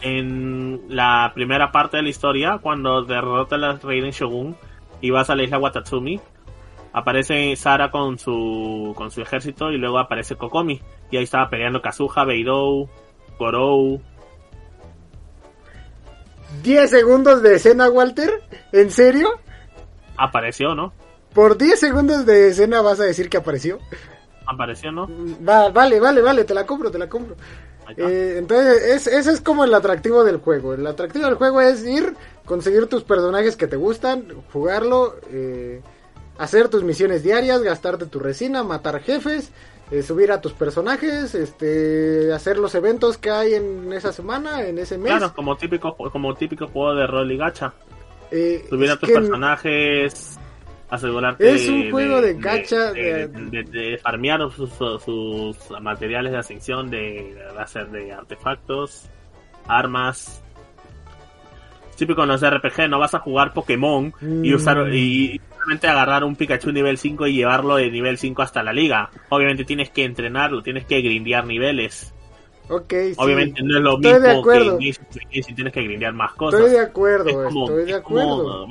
[0.00, 4.56] En la primera parte de la historia, cuando derrota a la Reina Shogun
[5.02, 6.18] y vas a la isla Watatsumi,
[6.94, 10.80] aparece Sara con su con su ejército y luego aparece Kokomi.
[11.10, 12.88] Y ahí estaba peleando Kazuha, Beidou,
[13.38, 14.00] Gorou.
[16.62, 18.42] 10 segundos de escena, Walter.
[18.72, 19.28] ¿En serio?
[20.16, 20.92] Apareció, ¿no?
[21.34, 23.78] ¿Por 10 segundos de escena vas a decir que apareció?
[24.46, 25.08] Apareció, ¿no?
[25.48, 27.36] Va- vale, vale, vale, te la compro, te la compro.
[27.96, 30.74] Eh, entonces, es, ese es como el atractivo del juego.
[30.74, 32.14] El atractivo del juego es ir,
[32.44, 35.80] conseguir tus personajes que te gustan, jugarlo, eh,
[36.38, 39.52] hacer tus misiones diarias, gastarte tu resina, matar jefes,
[39.90, 44.78] eh, subir a tus personajes, este, hacer los eventos que hay en esa semana, en
[44.78, 45.12] ese mes.
[45.12, 47.74] Claro, como típico, como típico juego de rol y gacha.
[48.70, 50.38] Subir a tus personajes,
[50.94, 52.34] asegurarte Es un juego de
[52.92, 54.70] de, de- de- de farmear sus,
[55.02, 59.08] sus- materiales de ascensión, de, ser de artefactos,
[59.66, 60.42] armas.
[61.96, 64.54] Típico en los RPG, no vas a jugar Pokémon y Mm.
[64.54, 68.72] usar y simplemente agarrar un Pikachu nivel 5 y llevarlo de nivel 5 hasta la
[68.72, 69.08] liga.
[69.28, 72.12] Obviamente tienes que entrenarlo, tienes que grindear niveles.
[72.68, 73.14] Ok, sí.
[73.18, 74.78] Obviamente no es lo Estoy de mismo que acuerdo.
[74.78, 76.60] Genshin Impact, tienes que grindear más cosas.
[76.60, 78.66] Estoy de acuerdo, Es como- estoy de es como,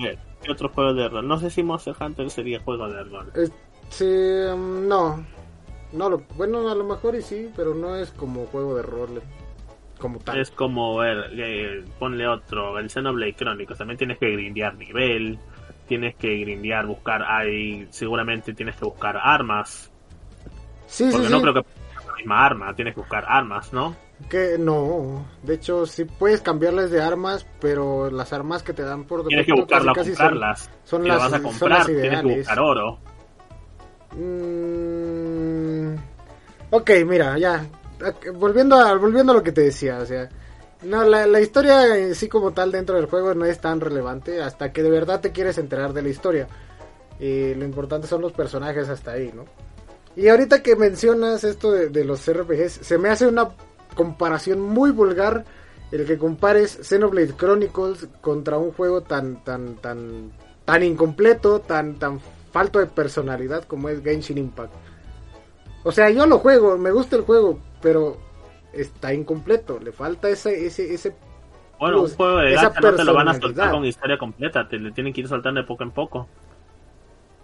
[0.49, 0.49] acuerdo.
[0.49, 1.27] a ver, ¿Qué otro juego de rol?
[1.27, 3.32] No sé si Monster Hunter sería juego de rol.
[3.36, 3.51] Es-
[3.89, 5.25] sí, mm, no.
[5.93, 9.21] No, lo, bueno, a lo mejor y sí, pero no es como juego de rol
[9.99, 10.39] como tal.
[10.39, 13.77] Es como, eh, ponle otro, el Xenoblade Chronicles.
[13.77, 15.38] También tienes que grindear nivel,
[15.88, 19.91] tienes que grindear, buscar, hay, seguramente tienes que buscar armas.
[20.88, 21.34] sí, Porque sí.
[21.34, 21.63] no creo que
[22.08, 23.95] la misma arma, tienes que buscar armas, ¿no?
[24.29, 29.05] Que no, de hecho sí puedes cambiarles de armas, pero las armas que te dan
[29.05, 30.69] por Tienes que defecto buscarla, casi, casi son- comprarlas.
[30.84, 32.38] son las- vas a son comprar, las tienes que ideales.
[32.38, 32.97] buscar oro.
[34.13, 35.95] Mm,
[36.71, 37.65] ok, mira, ya.
[38.34, 40.29] Volviendo a, volviendo a lo que te decía, o sea.
[40.84, 44.41] No, la, la historia en sí como tal dentro del juego no es tan relevante
[44.41, 46.47] hasta que de verdad te quieres enterar de la historia.
[47.19, 49.45] Y lo importante son los personajes hasta ahí, ¿no?
[50.15, 53.47] Y ahorita que mencionas esto de, de los RPGs, se me hace una
[53.95, 55.45] comparación muy vulgar
[55.91, 60.32] el que compares Xenoblade Chronicles contra un juego tan tan tan
[60.65, 62.19] tan incompleto, tan tan
[62.51, 64.73] falto de personalidad como es Genshin Impact.
[65.84, 68.17] O sea, yo lo juego, me gusta el juego, pero
[68.71, 71.15] está incompleto, le falta ese ese ese
[71.80, 74.17] Bueno, un Plus, juego de esa gacha no te lo van a soltar con historia
[74.17, 76.27] completa, te le tienen que ir soltando de poco en poco.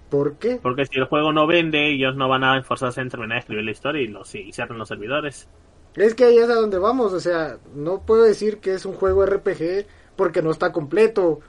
[0.10, 0.60] ¿por qué?
[0.62, 3.66] Porque si el juego no vende, ellos no van a esforzarse en terminar de escribir
[3.66, 5.50] la historia y, los, y cierran los servidores.
[5.98, 8.94] Es que ahí es a donde vamos, o sea, no puedo decir que es un
[8.94, 11.40] juego RPG porque no está completo.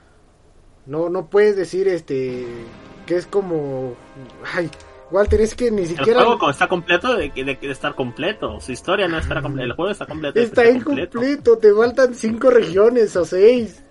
[0.85, 2.45] No no puedes decir este
[3.05, 3.95] que es como
[4.55, 4.69] ay,
[5.11, 8.59] Walter, es que ni El siquiera juego como está completo de, de, de estar completo.
[8.59, 9.65] Su historia no estará completa.
[9.65, 10.39] El juego está completo.
[10.39, 11.19] está completo.
[11.19, 13.83] incompleto, te faltan cinco regiones o seis.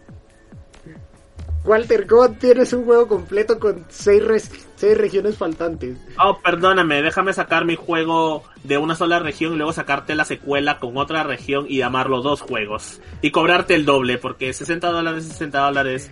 [1.64, 4.22] Walter, ¿cómo tienes un juego completo con seis,
[4.76, 5.98] seis regiones faltantes?
[6.18, 10.78] Oh, perdóname, déjame sacar mi juego de una sola región y luego sacarte la secuela
[10.78, 13.00] con otra región y llamarlo dos juegos.
[13.20, 16.10] Y cobrarte el doble, porque 60 dólares, 60 dólares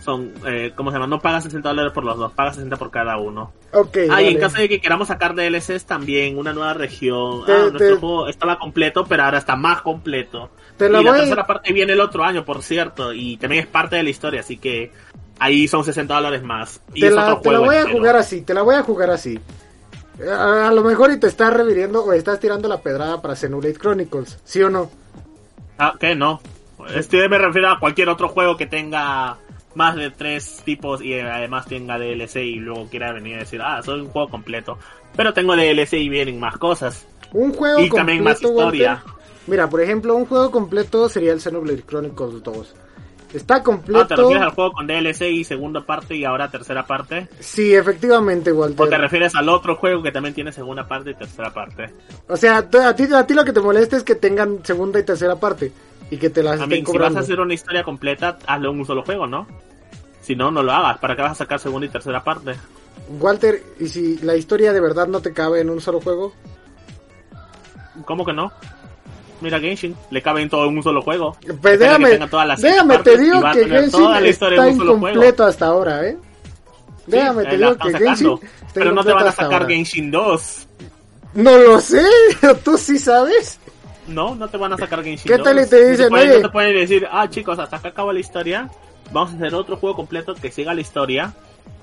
[0.00, 1.06] son, eh, ¿cómo se llama?
[1.06, 3.52] No pagas 60 dólares por los dos, pagas 60 por cada uno.
[3.72, 7.44] Ok, Ah, y en caso de que queramos sacar DLCs también, una nueva región.
[7.44, 10.50] Te- ah, te- nuestro juego estaba completo, pero ahora está más completo.
[10.76, 13.64] Te y la la voy- tercera parte viene el otro año, por cierto, y también
[13.64, 14.90] es parte de la historia, así que
[15.38, 16.80] ahí son 60 dólares más.
[16.94, 18.82] Y te es la, otro te la voy a jugar así, te la voy a
[18.82, 19.38] jugar así.
[20.28, 23.74] A, a lo mejor y te estás refiriendo o estás tirando la pedrada para Xenoblade
[23.78, 24.90] Chronicles, ¿sí o no?
[25.78, 26.14] Ah, ¿qué?
[26.14, 26.40] No.
[26.94, 29.36] Este me refiero a cualquier otro juego que tenga
[29.74, 33.80] más de tres tipos y además tenga DLC y luego quiera venir a decir, ah,
[33.82, 34.78] soy un juego completo.
[35.16, 37.06] Pero tengo DLC y vienen más cosas.
[37.32, 38.94] Un juego Y completo, también más historia.
[39.04, 39.20] Walter.
[39.46, 42.74] Mira, por ejemplo, un juego completo sería el Xenoblade Chronicles 2.
[43.32, 44.16] Está Ah, ¿te completo.
[44.16, 47.28] refieres al juego con DLC y segunda parte y ahora tercera parte?
[47.38, 49.00] Sí, efectivamente, ¿O te Walter.
[49.00, 51.90] refieres al otro juego que también tiene segunda parte y tercera parte?
[52.28, 55.04] O sea, a ti, a ti lo que te molesta es que tengan segunda y
[55.04, 55.70] tercera parte
[56.10, 57.18] y que te las A estén mí, si vas cobrando.
[57.18, 59.46] a hacer una historia completa, hazlo en un solo juego, ¿no?
[60.20, 60.98] Si no, no lo hagas.
[60.98, 62.54] ¿Para qué vas a sacar segunda y tercera parte?
[63.18, 66.32] Walter, ¿y si la historia de verdad no te cabe en un solo juego?
[68.04, 68.52] ¿Cómo que no?
[69.40, 71.36] Mira Genshin, le cabe en todo en un solo juego.
[71.62, 72.18] Pues déjame,
[72.58, 76.18] déjame te digo que Genshin está incompleto hasta ahora, ¿eh?
[77.06, 78.38] Sí, Déjame te digo que Genshin
[78.74, 79.66] Pero no te van a sacar ahora.
[79.66, 80.66] Genshin 2.
[81.34, 82.04] No lo sé,
[82.64, 83.58] tú sí sabes.
[84.08, 85.44] No, no te van a sacar Genshin ¿Qué 2.
[85.44, 88.12] tal y te No dicen, pueden, no te pueden decir, ah chicos, hasta acá acaba
[88.12, 88.68] la historia.
[89.12, 91.34] vamos a hacer otro juego completo que siga la historia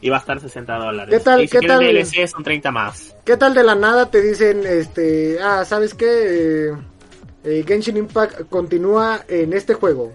[0.01, 1.13] y va a estar 60 dólares.
[1.17, 1.79] ¿Qué tal- Y si qué tal?
[1.79, 3.15] DLC son 30 más.
[3.25, 6.69] ¿Qué tal de la nada te dicen, este, ah, ¿sabes qué?
[6.69, 6.77] Eh,
[7.43, 10.13] eh, Genshin Impact continúa en este juego.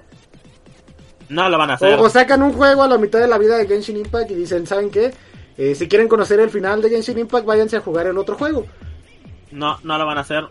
[1.29, 1.99] No lo van a hacer.
[1.99, 4.35] O, o sacan un juego a la mitad de la vida de Genshin Impact y
[4.35, 5.13] dicen, ¿saben qué?
[5.57, 8.67] Eh, si quieren conocer el final de Genshin Impact, váyanse a jugar el otro juego.
[9.51, 10.45] No, no lo van a hacer.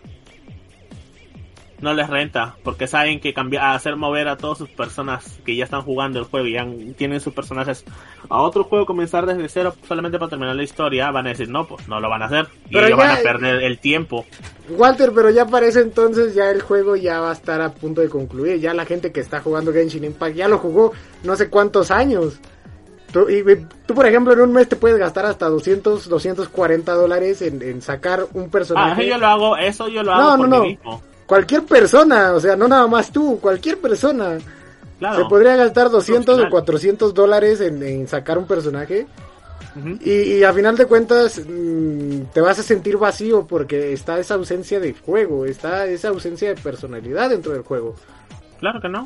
[1.82, 5.64] No les renta, porque saben que cambiar, hacer mover a todas sus personas que ya
[5.64, 7.84] están jugando el juego y ya tienen sus personajes
[8.30, 11.66] a otro juego, comenzar desde cero solamente para terminar la historia, van a decir no,
[11.68, 12.48] pues no lo van a hacer.
[12.70, 14.26] Y Pero ellos ya- van a perder el tiempo.
[14.70, 18.02] Walter, pero ya para ese entonces ya el juego ya va a estar a punto
[18.02, 18.60] de concluir.
[18.60, 20.92] Ya la gente que está jugando Genshin Impact ya lo jugó
[21.24, 22.40] no sé cuántos años.
[23.12, 23.44] Tú, y,
[23.86, 27.82] tú, por ejemplo, en un mes te puedes gastar hasta 200, 240 dólares en, en
[27.82, 29.02] sacar un Ah, personaje.
[29.02, 30.64] eso yo lo hago, eso yo lo No, hago por no, mí no.
[30.70, 31.02] mismo.
[31.32, 34.38] Cualquier persona, o sea, no nada más tú, cualquier persona.
[35.00, 35.24] Claro.
[35.24, 36.52] Se podría gastar 200 o Profesional.
[36.52, 39.08] 400 dólares en, en sacar un personaje.
[40.04, 44.34] Y, y a final de cuentas mm, te vas a sentir vacío porque está esa
[44.34, 47.96] ausencia de juego, está esa ausencia de personalidad dentro del juego.
[48.60, 49.06] Claro que no.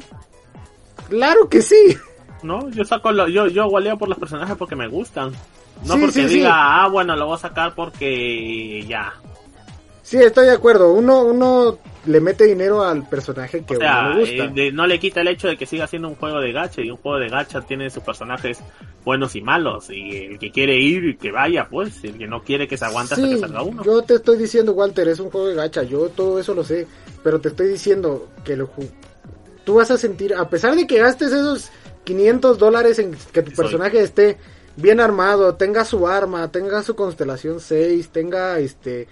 [1.07, 1.95] Claro que sí.
[2.41, 5.31] No, yo saco lo, yo, yo waleo por los personajes porque me gustan.
[5.85, 6.35] No Sí, porque sí, sí.
[6.37, 9.13] diga, ah, bueno, lo voy a sacar porque ya.
[10.05, 10.93] Sí, estoy de acuerdo.
[10.93, 14.43] Uno, uno le mete dinero al personaje que O sea, uno le gusta.
[14.45, 16.81] eh, de- no le quita el hecho de que siga siendo un juego de gacha
[16.81, 18.59] y un juego de gacha tiene sus personajes
[19.03, 22.67] buenos y malos y el que quiere ir que vaya pues, el que no quiere
[22.67, 23.83] que se aguante hasta Sí, que salga uno.
[23.83, 25.81] yo te estoy diciendo, Walter, es un juego de gacha.
[25.81, 26.85] Yo todo eso lo sé.
[27.23, 28.69] Pero te estoy diciendo que lo
[29.63, 31.71] tú vas a sentir, a pesar de que gastes esos
[32.03, 33.55] 500 dólares en que tu soy.
[33.65, 34.37] personaje esté
[34.75, 39.07] bien armado, tenga su arma, tenga su constelación 6, tenga este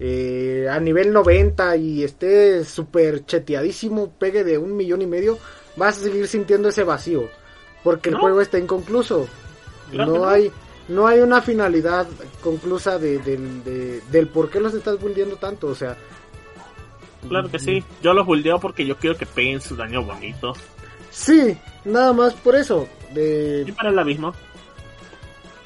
[0.00, 5.38] eh, a nivel 90 y esté súper cheteadísimo, pegue de un millón y medio,
[5.76, 7.28] vas a seguir sintiendo ese vacío.
[7.82, 8.20] Porque el No.
[8.22, 9.28] juego está inconcluso.
[9.90, 10.50] Claro no, hay
[10.88, 12.06] no hay una finalidad
[12.42, 15.68] conclusa de, del, de- del por qué los estás bulleando tanto.
[15.68, 15.96] O sea,
[17.28, 17.82] Claro que sí.
[18.02, 20.52] Yo los buildeo porque yo quiero que peguen su daño bonito.
[21.10, 22.86] sí, nada más por eso.
[23.14, 24.34] De, Y para el abismo.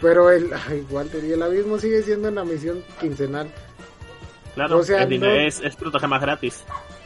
[0.00, 0.50] pero el,
[1.26, 3.48] y el abismo sigue siendo una misión quincenal.
[4.66, 6.64] Claro, O sea, el dinero no- es, es protogemas gratis.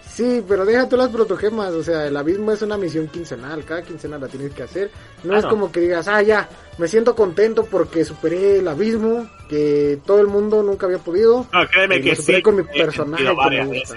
[0.08, 3.80] Sí, pero deja tú las protogemas, o sea, el abismo es una misión quincenal, cada
[3.82, 4.90] quincena la tienes que hacer.
[5.24, 9.98] No es como que digas, ah, ya, me siento contento porque superé el abismo, que
[10.04, 11.46] todo el mundo nunca había podido.
[11.50, 12.42] No, créeme Y que lo superé sí.
[12.42, 13.94] con mi personaje que me gusta.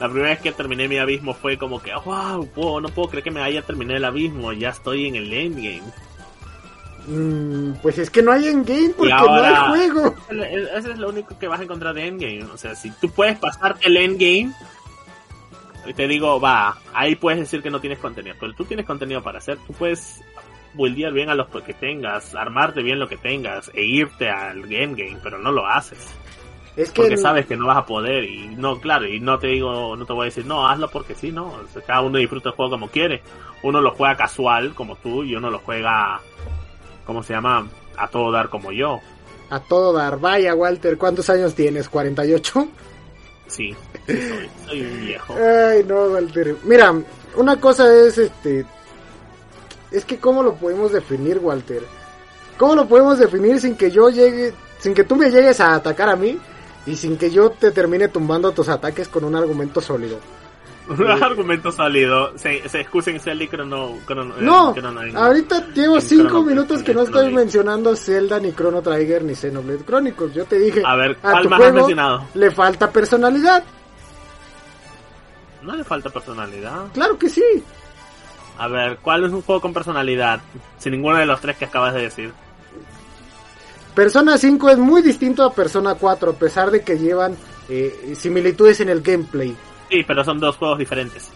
[0.00, 3.22] La primera vez que terminé mi abismo fue como que, wow, wow, no puedo creer
[3.22, 5.82] que me haya terminado el abismo, ya estoy en el endgame.
[7.06, 10.14] Mm, pues es que no hay endgame porque ahora- no hay juego.
[10.76, 12.44] Eso es lo único que vas a encontrar de endgame.
[12.44, 14.52] O sea, si tú puedes pasarte el endgame,
[15.86, 19.22] y te digo, va, ahí puedes decir que no tienes contenido, pero tú tienes contenido
[19.22, 20.22] para hacer, tú puedes
[20.72, 25.18] buildear bien a los que tengas, armarte bien lo que tengas, e irte al endgame,
[25.22, 25.98] pero no lo haces.
[26.76, 29.38] Es que porque el- sabes que no vas a poder y no claro y no
[29.38, 32.00] te digo no te voy a decir no hazlo porque sí no O sea, cada
[32.00, 33.22] uno disfruta el juego como quiere
[33.62, 36.20] uno lo juega casual como tú y uno lo juega
[37.04, 39.00] cómo se llama a todo dar como yo
[39.50, 40.18] a todo dar.
[40.18, 41.90] Vaya, Walter, ¿cuántos años tienes?
[41.90, 42.68] ¿48?
[43.46, 46.56] sí, sí soy, soy un viejo Ay, no, Walter.
[46.64, 46.94] Mira,
[47.36, 48.64] una cosa es este.
[49.90, 51.82] Es que, ¿cómo lo podemos definir, Walter?
[52.58, 54.52] ¿Cómo lo podemos definir sin que yo llegue.
[54.78, 56.38] Sin que tú me llegues a atacar a mí
[56.84, 60.18] y sin que yo te termine tumbando tus ataques con un argumento sólido?
[61.22, 65.96] argumento sólido se, se excusen Zelda y Chrono, Chrono- eh, No, Chrono- en- ahorita llevo
[65.96, 70.34] en cinco Chrono- minutos que no estoy mencionando Zelda, ni Chrono Trigger, ni Xenoblade Chronicles.
[70.34, 72.26] Yo te dije, a ver a ¿cuál tu más has juego mencionado?
[72.34, 73.64] le falta personalidad.
[75.62, 77.42] no le falta personalidad Claro que sí.
[78.58, 80.40] a ver ¿cuál es un juego con personalidad?
[80.78, 82.32] sin ninguno de los tres que acabas de decir
[83.94, 87.36] Persona 5 es muy distinto a Persona 4, a pesar de que llevan
[87.68, 89.54] eh, similitudes en el gameplay.
[89.98, 91.28] Sí pero son dos juegos diferentes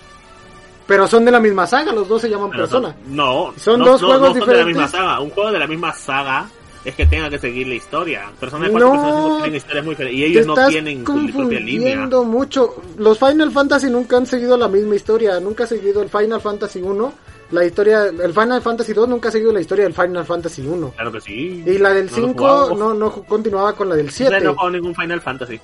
[0.86, 2.88] Pero son de la misma saga, los dos se llaman Pero Persona.
[3.04, 4.82] son- no, Son no, dos no, juegos no son de la diferentes.
[4.82, 5.20] misma saga.
[5.20, 6.48] Un juego de la misma saga
[6.84, 8.22] es que tenga que seguir la historia.
[8.40, 8.94] Persona 4 No.
[8.94, 10.18] y Persona 5 tienen historias muy diferentes.
[10.18, 11.60] Y Te ellos no tienen su propia línea.
[11.60, 12.76] confundiendo mucho.
[12.96, 15.38] Los Final Fantasy nunca han seguido la misma historia.
[15.40, 17.12] Nunca ha seguido el Final Fantasy 1.
[17.50, 20.92] La historia, el Final Fantasy 2 nunca ha seguido la historia del Final Fantasy 1.
[20.94, 21.62] Claro que sí.
[21.66, 22.78] Y la del No lo 5 jugamos.
[22.78, 24.44] no, no continuaba con la del O sea, 7.
[24.44, 25.60] no juego ningún Final Fantasy.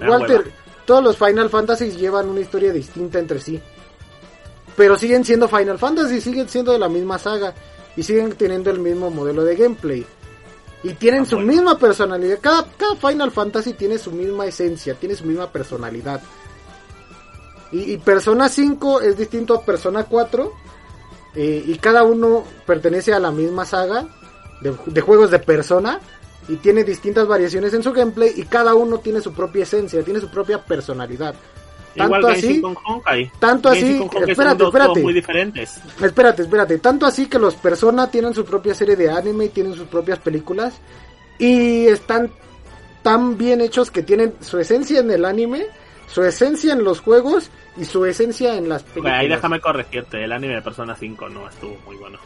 [0.00, 0.50] Me Walter.
[0.86, 3.60] Todos los Final Fantasy llevan una historia distinta entre sí.
[4.76, 7.54] Pero siguen siendo Final Fantasy, siguen siendo de la misma saga.
[7.96, 10.06] Y siguen teniendo el mismo modelo de gameplay.
[10.82, 11.52] Y tienen Ah, su bueno.
[11.52, 12.38] misma personalidad.
[12.40, 16.20] Cada, cada Final Fantasy tiene su misma esencia, tiene su misma personalidad.
[17.70, 20.52] Y, y Persona 5 es distinto a Persona 4.
[21.34, 24.06] eh, y cada uno pertenece a la misma saga
[24.60, 25.98] de, de juegos de persona
[26.48, 30.20] y tiene distintas variaciones en su gameplay y cada uno tiene su propia esencia, tiene
[30.20, 31.34] su propia personalidad.
[31.94, 33.30] Tanto Igual así, con Honkai.
[33.38, 35.00] tanto así- con Honkai son espérate, espérate.
[35.02, 35.78] muy diferentes.
[36.02, 36.78] Espérate, espérate.
[36.78, 40.18] Tanto así que los Persona tienen su propia serie de anime y tienen sus propias
[40.18, 40.74] películas.
[41.38, 42.30] Y están
[43.02, 45.66] tan bien hechos que tienen su esencia en el anime,
[46.06, 49.20] su esencia en los juegos y su esencia en las películas.
[49.20, 52.18] ahí déjame corregirte, el anime de Persona 5 no estuvo muy bueno.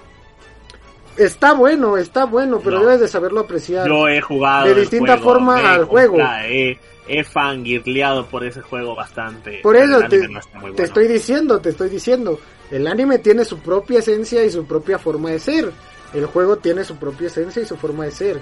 [1.17, 2.85] Está bueno, está bueno, pero No.
[2.85, 3.89] debes de saberlo apreciar.
[3.89, 6.19] Yo he jugado De distinta juego, forma he al juego.
[6.45, 9.61] He, he fangirleado por ese juego bastante.
[9.63, 10.77] Por eso te, no te bueno.
[10.79, 12.39] estoy diciendo, te estoy diciendo.
[12.71, 15.73] El anime tiene su propia esencia y su propia forma de ser.
[16.13, 18.41] El juego tiene su propia esencia y su forma de ser.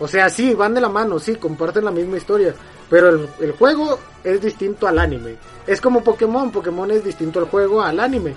[0.00, 2.54] O sea, sí, van de la mano, sí, comparten la misma historia.
[2.90, 5.36] Pero el, el juego es distinto al anime.
[5.66, 8.34] Es como Pokémon, Pokémon es distinto al juego al anime.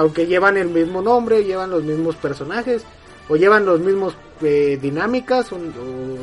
[0.00, 2.82] Aunque llevan el mismo nombre, llevan los mismos personajes,
[3.28, 5.60] o llevan los mismos eh, dinámicas, o, o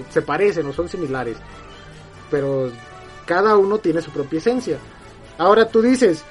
[0.09, 1.38] se parecen o son similares.
[2.32, 2.71] Pero
[3.28, 4.80] cada uno tiene su propia esencia.
[5.38, 6.23] Ahora tú dices,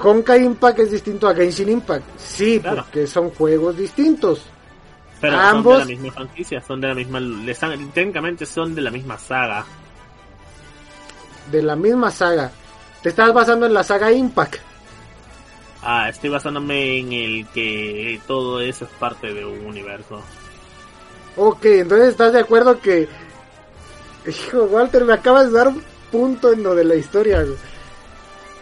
[0.00, 2.04] Honkai Impact es distinto a Genshin Impact.
[2.16, 2.82] Sí, Claro.
[2.84, 4.42] porque son juegos distintos.
[5.20, 7.20] Pero ambos- son de la misma franquicia, son de la misma.
[7.92, 9.64] técnicamente son de la misma saga.
[11.50, 12.50] de la misma saga.
[13.02, 14.56] Te estás basando en la saga Impact.
[15.86, 20.22] Ah, estoy basándome en el que todo eso es parte de un universo.
[21.36, 23.06] Ok, entonces estás de acuerdo que...
[24.26, 27.44] Hijo, Walter, me acabas de dar un punto en lo de la historia.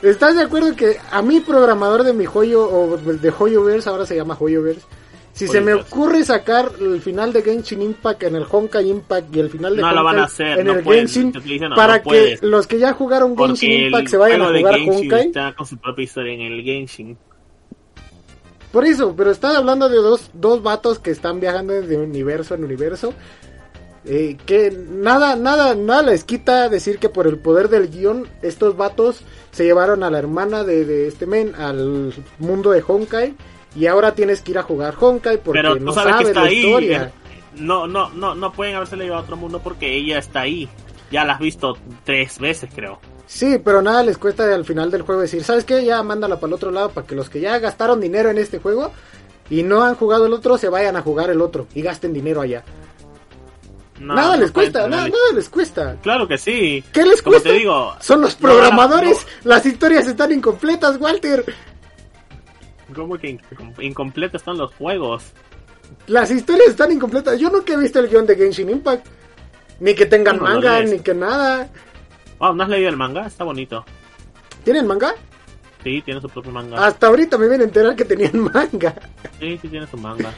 [0.03, 4.17] ¿Estás de acuerdo que a mi programador de mi joyo, o de Joyoverse, ahora se
[4.17, 4.83] llama Joyoverse,
[5.33, 9.41] si se me ocurre sacar el final de Genshin Impact en el Honkai Impact y
[9.41, 11.33] el final de No lo Honkai van a hacer, en no el pueden, Genshin,
[11.75, 15.27] para que los que ya jugaron Genshin Porque Impact se vayan a de jugar Honkai?
[15.27, 17.17] está con su propia historia en el Genshin.
[18.73, 22.65] Por eso, pero estás hablando de dos, dos vatos que están viajando de universo en
[22.65, 23.13] universo.
[24.05, 28.77] eh, que nada, nada, nada les quita decir que por el poder del guion, estos
[28.77, 29.21] vatos
[29.53, 33.35] se llevaron a la hermana de, de este men al mundo de Honkai.
[33.75, 36.41] Y ahora tienes que ir a jugar Honkai porque Pero no sabes que sabes está
[36.43, 36.59] la ahí.
[36.67, 37.03] historia.
[37.05, 40.69] eh, No, no, no, no pueden haberse llevado a otro mundo porque ella está ahí.
[41.11, 42.99] Ya la has visto tres veces, creo.
[43.27, 45.85] Sí, pero nada les cuesta al final del juego decir, ¿sabes qué?
[45.85, 48.59] Ya mándala para el otro lado para que los que ya gastaron dinero en este
[48.59, 48.93] juego
[49.49, 52.41] y no han jugado el otro se vayan a jugar el otro y gasten dinero
[52.43, 52.63] allá.
[54.01, 55.97] No, nada no les pueden cuesta, nada, nada les cuesta.
[56.03, 56.83] Claro que sí.
[56.93, 57.51] ¿Qué les Como cuesta?
[57.51, 59.27] te digo, Son los no programadores.
[59.45, 61.45] Las historias están incompletas, Walter.
[62.95, 65.25] ¿Cómo que incom- incompletos están los juegos?
[66.07, 67.39] Las historias están incompletas.
[67.39, 69.07] Yo nunca he visto el guion de Genshin Impact.
[69.81, 71.69] Ni que tengan ¿Cómo lo manga, ni que nada.
[72.39, 73.27] Oh, ¿no has leído el manga?
[73.27, 73.85] Está bonito.
[74.65, 75.15] ¿Tienen manga?
[75.83, 76.87] Sí, tiene su propio manga.
[76.87, 78.95] Hasta ahorita me viene a enterar que tenían manga.
[79.41, 80.33] Sí, sí tiene su manga.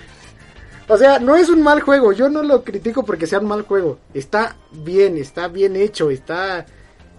[0.89, 2.13] O sea, no es un mal juego.
[2.13, 3.99] Yo no lo critico porque sea un mal juego.
[4.15, 6.67] Está bien, está bien hecho, está,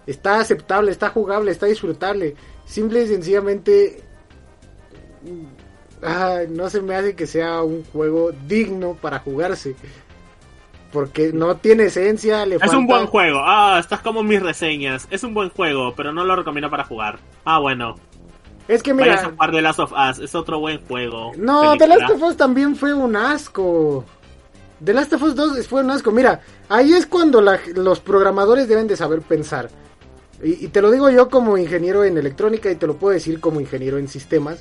[0.08, 2.36] está aceptable, está jugable, está disfrutable.
[2.66, 4.04] Simple y sencillamente.
[6.02, 9.76] Ay, no se me hace que sea un juego digno para jugarse.
[10.92, 12.78] Porque no tiene esencia, le Es falta...
[12.78, 13.40] un buen juego.
[13.44, 15.08] Ah, estás como mis reseñas.
[15.12, 17.20] Es un buen juego, pero no lo recomiendo para jugar.
[17.44, 17.96] Ah, bueno.
[18.68, 20.20] Es que Vayas a mira, jugar The Last of Us.
[20.20, 21.34] Es otro buen juego.
[21.38, 21.88] no, The.
[21.88, 24.06] Last of Us también fue un asco.
[24.84, 26.12] The Last of Us 2 fue un asco.
[26.12, 29.70] Mira, ahí es cuando la- los programadores deben de saber pensar.
[30.44, 33.40] Y, y te lo digo yo como ingeniero en electrónica y te lo puedo decir
[33.40, 34.60] como ingeniero en sistemas.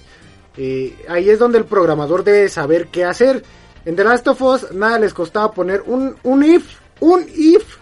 [0.56, 3.42] Eh, ahí es donde el programador debe saber qué hacer.
[3.84, 7.76] En The Last of Us nada les costaba poner un, un if, un if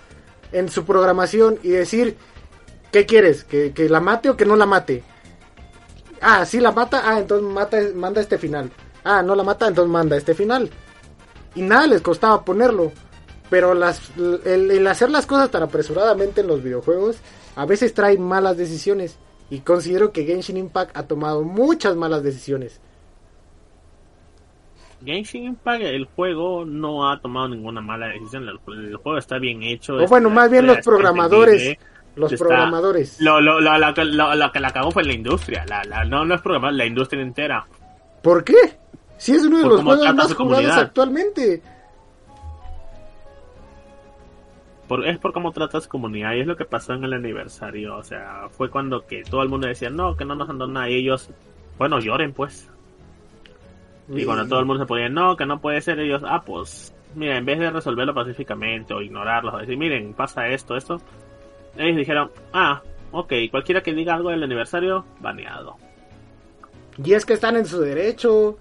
[0.52, 2.16] en su programación y decir,
[2.90, 3.44] ¿qué quieres?
[3.44, 5.04] ¿Que, que la mate o que no la mate?
[6.20, 8.70] Ah, sí la mata, ah, entonces mata, manda este final.
[9.04, 10.70] Ah, no la mata, entonces manda este final.
[11.54, 12.92] Y nada les costaba ponerlo.
[13.50, 17.16] Pero las, el, el hacer las cosas tan apresuradamente en los videojuegos
[17.54, 19.16] a veces trae malas decisiones.
[19.52, 22.80] Y considero que Genshin Impact ha tomado muchas malas decisiones.
[25.04, 28.48] Genshin Impact, el juego no ha tomado ninguna mala decisión.
[28.48, 28.56] El,
[28.96, 29.92] juego está bien hecho.
[29.92, 31.76] O está- bueno, más bien los programadores.
[32.16, 33.20] Los Está- programadores.
[33.20, 35.66] Lo, lo, lo, lo que- lo- lo que la cagó fue la industria.
[35.66, 37.66] La, la, no, no es programar, la industria entera.
[38.22, 38.54] ¿Por qué?
[39.18, 41.62] Si es uno de Por los juegos más jugados actualmente.
[44.92, 47.96] Por, es por cómo tratas comunidad y es lo que pasó en el aniversario.
[47.96, 50.90] O sea, fue cuando que todo el mundo decía, no, que no nos dado nada.
[50.90, 51.30] Y ellos,
[51.78, 52.70] bueno, lloren pues.
[54.10, 56.94] Y cuando todo el mundo se ponía, no, que no puede ser, ellos, ah, pues,
[57.14, 61.00] mira, en vez de resolverlo pacíficamente o ignorarlo, o decir, miren, pasa esto, esto,
[61.78, 62.82] ellos dijeron, ah,
[63.12, 65.78] ok, cualquiera que diga algo del aniversario, baneado.
[67.02, 68.58] Y es que están en su derecho.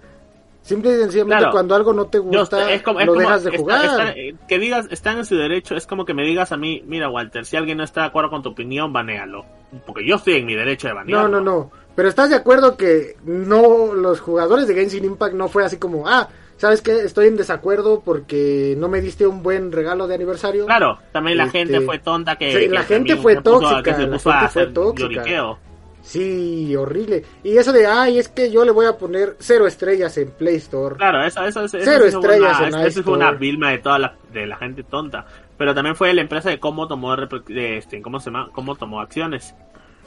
[0.62, 1.52] Simple y sencillamente Claro.
[1.52, 3.84] cuando algo no te gusta, es como- es lo como- dejas de está- jugar.
[4.16, 7.08] está- que digas, están en su derecho, es como que me digas a mí, mira
[7.10, 9.44] Walter, si alguien no está de acuerdo con tu opinión, banéalo.
[9.86, 11.28] Porque yo estoy en mi derecho de No, banearlo.
[11.28, 11.70] no, no.
[11.96, 16.06] Pero estás de acuerdo que no los jugadores de Genshin Impact no fue así como,
[16.08, 17.00] ah, ¿sabes qué?
[17.00, 20.64] Estoy en desacuerdo porque no me diste un buen regalo de aniversario.
[20.66, 22.56] Claro, también la Este, gente fue tonta que...
[22.56, 25.08] sí, la gente fue puso tóxica, que se la puso a gente fue hacer tóxica.
[25.10, 25.58] lloriqueo.
[26.02, 27.24] Sí, horrible.
[27.44, 30.56] Y eso de, ay, es que yo le voy a poner cero estrellas en Play
[30.56, 30.96] Store.
[30.96, 33.70] Claro, eso, eso, eso, Cero eso fue estrellas una, en eso- eso fue una vilma
[33.70, 35.24] de toda la, de la gente tonta.
[35.56, 39.00] Pero también fue la empresa de cómo tomó, de este, cómo se llama, cómo tomó
[39.00, 39.54] acciones.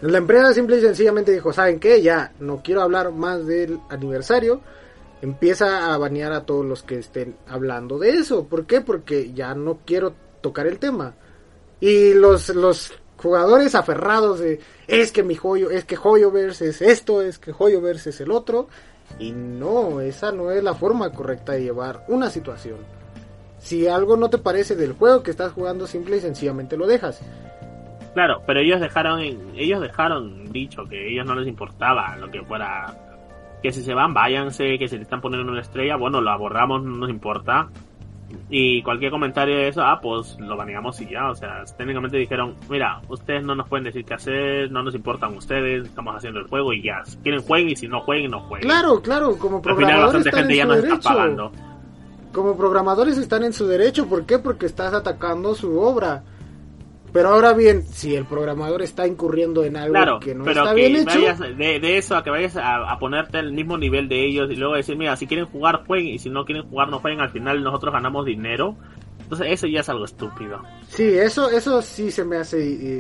[0.01, 2.01] La empresa simple y sencillamente dijo, ¿saben qué?
[2.01, 4.59] Ya no quiero hablar más del aniversario.
[5.21, 8.45] Empieza a banear a todos los que estén hablando de eso.
[8.47, 8.81] ¿Por qué?
[8.81, 11.13] Porque ya no quiero tocar el tema.
[11.79, 17.21] Y los, los jugadores aferrados de, es que mi joyo, es que Hoyoverse es esto,
[17.21, 18.67] es que Hoyoverse es el otro.
[19.19, 22.79] Y no, esa no es la forma correcta de llevar una situación.
[23.59, 27.21] Si algo no te parece del juego que estás jugando, simple y sencillamente lo dejas.
[28.13, 32.41] Claro, pero ellos dejaron, ellos dejaron dicho que a ellos no les importaba lo que
[32.43, 32.95] fuera,
[33.61, 36.83] que si se van, váyanse, que si le están poniendo una estrella, bueno, lo abordamos,
[36.83, 37.69] no nos importa.
[38.49, 42.55] Y cualquier comentario de eso, ah, pues lo baneamos y ya, o sea, técnicamente dijeron,
[42.69, 46.47] mira, ustedes no nos pueden decir qué hacer, no nos importan ustedes, estamos haciendo el
[46.47, 48.67] juego y ya, si quieren jueguen y si no jueguen, no jueguen.
[48.69, 51.09] Claro, claro, como Al final programadores bastante gente en ya nos está derecho.
[51.09, 51.51] pagando.
[52.33, 54.37] Como programadores están en su derecho, ¿por qué?
[54.39, 56.23] Porque estás atacando su obra.
[57.15, 60.75] Pero ahora bien, si el programador está incurriendo en algo Claro, que no pero está
[60.75, 63.77] que bien hecho, vayas de, de eso a que vayas a, a ponerte al mismo
[63.77, 66.69] nivel de ellos y luego decir, mira, si quieren jugar, jueguen y si no quieren
[66.69, 68.75] jugar, no jueguen, al final nosotros ganamos dinero.
[69.21, 70.61] Entonces eso ya es algo estúpido.
[70.89, 72.59] sí, eso, eso sí se me hace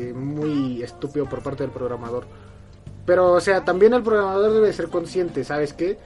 [0.09, 2.25] eh, muy estúpido por parte del programador.
[3.05, 5.97] Pero, o sea, también el programador debe ser consciente, ¿sabes qué?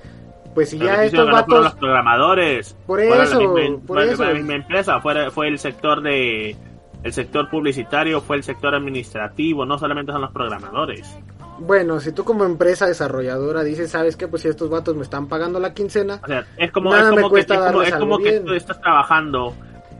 [0.56, 1.80] Pues si Pero ya estos fueron los vatos...
[1.80, 2.76] programadores.
[2.88, 4.24] Por eso, la misma, por eso.
[4.26, 6.58] la misma empresa, fue, fue el sector de
[7.04, 11.18] el sector publicitario, fue el sector administrativo, no solamente son los programadores.
[11.60, 14.28] Bueno, si tú como empresa desarrolladora dices, ¿sabes qué?
[14.28, 17.16] Pues si estos vatos me están pagando la quincena, O sea, es como, Nada es
[17.16, 19.54] me como que, es como, es que tú estás trabajando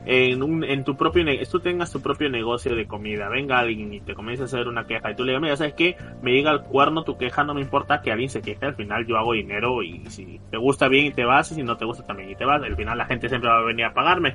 [0.06, 4.00] en, un, en tu propio tú tengas tu propio negocio de comida, venga alguien y
[4.00, 5.96] te comienza a hacer una queja y tú le digas, mira, ¿sabes qué?
[6.22, 9.06] Me diga al cuerno tu queja, no me importa que alguien se queje, al final
[9.06, 11.84] yo hago dinero y si te gusta bien y te vas y si no te
[11.84, 14.34] gusta también y te vas, al final la gente siempre va a venir a pagarme.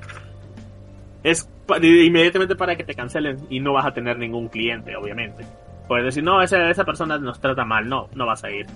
[1.25, 1.49] Es
[1.81, 5.43] inmediatamente para que te cancelen y no vas a tener ningún cliente, obviamente.
[5.87, 8.67] Puedes decir, no, esa, esa persona nos trata mal, no, no vas a ir.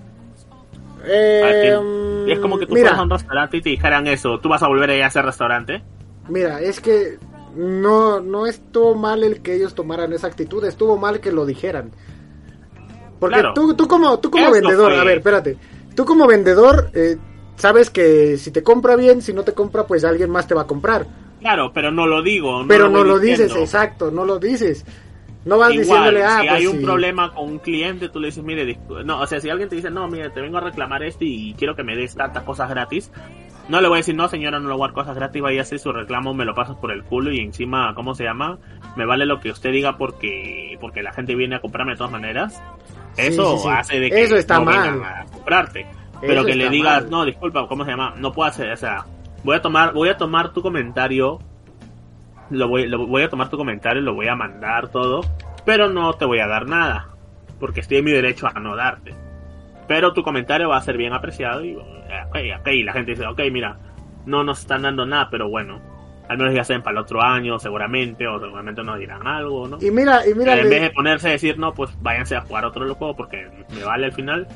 [1.06, 1.80] eh,
[2.28, 4.64] Es como que tú mira, fueras a un restaurante y te dijeran eso, ¿tú vas
[4.64, 5.84] a volver a ir a ese restaurante?
[6.28, 7.18] Mira, es que
[7.56, 11.92] no, no estuvo mal el que ellos tomaran esa actitud, estuvo mal que lo dijeran.
[13.20, 13.54] Porque Claro.
[13.54, 15.02] tú, tú como, tú como vendedor, fue.
[15.02, 15.58] a ver, espérate,
[15.96, 17.18] tú como vendedor eh,
[17.58, 20.62] sabes que si te compra bien, si no te compra, pues alguien más te va
[20.62, 21.06] a comprar.
[21.40, 22.66] Claro, pero no lo digo.
[22.68, 24.86] Pero lo no lo dices, exacto, no lo dices.
[25.46, 26.84] No vas Igual, diciéndole, ah, si pues hay un sí.
[26.84, 29.90] problema con un cliente, tú le dices, mire, no, o sea, si alguien te dice,
[29.90, 33.10] no, mire, te vengo a reclamar esto y quiero que me des tantas cosas gratis,
[33.70, 35.60] no le voy a decir, no, señora, no le voy a dar cosas gratis, vaya
[35.60, 38.58] a hacer su reclamo, me lo pasas por el culo y encima, ¿cómo se llama?
[38.98, 42.12] Me vale lo que usted diga porque porque la gente viene a comprarme de todas
[42.12, 42.62] maneras.
[43.16, 43.70] Eso sí, sí.
[43.72, 45.04] hace de que Eso está no mal.
[45.04, 45.86] a comprarte.
[46.20, 47.10] Pero Eso que le digas, mal.
[47.12, 48.14] no, disculpa, ¿cómo se llama?
[48.18, 49.06] No puedo hacer, o sea,
[49.44, 51.40] voy a tomar, voy a tomar tu comentario,
[52.50, 55.22] lo voy, lo voy a tomar tu comentario, lo voy a mandar todo,
[55.66, 57.10] pero no te voy a dar nada,
[57.60, 59.14] porque estoy en mi derecho a no darte.
[59.88, 61.78] Pero tu comentario va a ser bien apreciado y, eh,
[62.28, 63.78] ok, ok, y la gente dice, ok, mira,
[64.26, 65.82] no nos están dando nada, pero bueno,
[66.30, 69.78] al menos ya saben para el otro año, seguramente, o seguramente nos dirán algo, ¿no?
[69.82, 72.66] Y mira, y mira, en vez de ponerse a decir, no, pues váyanse a jugar
[72.66, 74.48] otro juego porque me vale al final.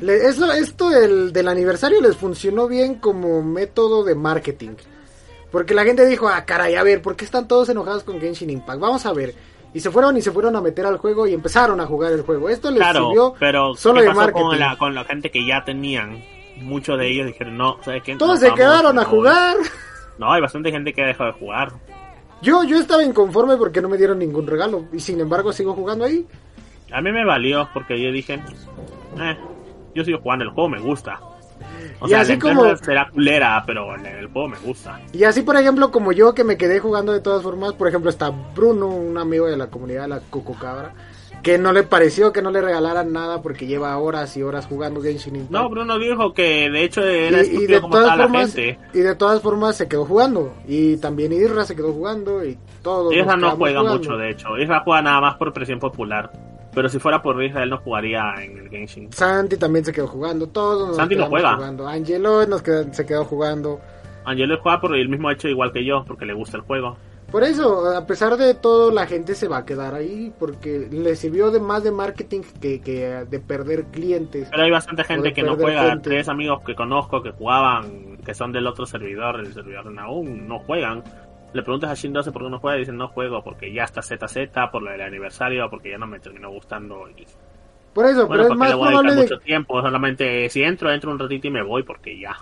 [0.00, 4.70] Le- eso, esto del, del aniversario les funcionó bien como método de marketing.
[5.50, 8.50] Porque la gente dijo, ah, caray, a ver, ¿por qué están todos enojados con Genshin
[8.50, 8.80] Impact?
[8.80, 9.34] Vamos a ver.
[9.72, 12.22] Y se fueron y se fueron a meter al juego y empezaron a jugar el
[12.22, 12.48] juego.
[12.48, 14.44] Esto les Claro, sirvió pero solo ¿qué de pasó marketing.
[14.46, 16.22] con la, con la gente que ya tenían?
[16.60, 18.16] Muchos de ellos dijeron, no, ¿sabes qué?
[18.16, 19.08] Todos se quedaron a no".
[19.08, 19.56] jugar.
[20.18, 21.72] No, hay bastante gente que ha dejado de jugar.
[22.40, 24.84] Yo, yo estaba inconforme porque no me dieron ningún regalo.
[24.92, 26.24] Y sin embargo sigo jugando ahí.
[26.92, 28.34] A mí me valió porque yo dije,
[29.20, 29.36] eh,
[29.94, 31.20] yo sigo jugando, el juego me gusta.
[32.00, 35.00] O Y sea, así como- será culera, pero el, juego me gusta.
[35.12, 38.10] Y así, por ejemplo, como yo que me quedé jugando de todas formas, por ejemplo,
[38.10, 40.92] está Bruno, un amigo de la comunidad de la Cucucabra,
[41.42, 45.00] que no le pareció que no le regalaran nada porque lleva horas y horas jugando
[45.02, 45.52] Genshin Impact.
[45.52, 48.54] No, Bruno dijo que de hecho era y, y de como todas estaba la formas
[48.54, 48.78] gente.
[48.94, 53.12] y de todas formas se quedó jugando y también Irra se quedó jugando y todos
[53.12, 53.98] nos Isra no juega jugando.
[53.98, 54.58] mucho, de hecho.
[54.58, 56.32] Isra juega nada más por presión popular.
[56.74, 59.12] Pero si fuera por Israel no jugaría en el Genshin.
[59.12, 61.54] Santi también se quedó jugando, todos nos Santi no juega.
[61.54, 61.86] jugando.
[61.86, 62.62] Angelo nos
[62.92, 63.80] se quedó jugando.
[64.24, 66.96] Angelo juega por el mismo hecho igual que yo, porque le gusta el juego.
[67.30, 71.16] Por eso, a pesar de todo, la gente se va a quedar ahí porque le
[71.16, 74.46] sirvió de más de marketing que, que de perder clientes.
[74.50, 75.90] Pero hay bastante gente que no juega.
[75.90, 76.10] gente.
[76.10, 80.46] Tres amigos que conozco que jugaban, que son del otro servidor, el servidor de Naum,
[80.46, 81.02] no juegan.
[81.54, 83.84] Le preguntas a Shin 12 por qué no juega y dicen no juego porque ya
[83.84, 84.36] está ZZ,
[84.70, 87.08] por lo del aniversario, porque ya no me terminó gustando.
[87.08, 87.26] Y,
[87.94, 89.80] Por eso, bueno, pero es más le voy a probable de, mucho tiempo.
[89.80, 92.36] Solamente si entro, entro un ratito y me voy porque ya.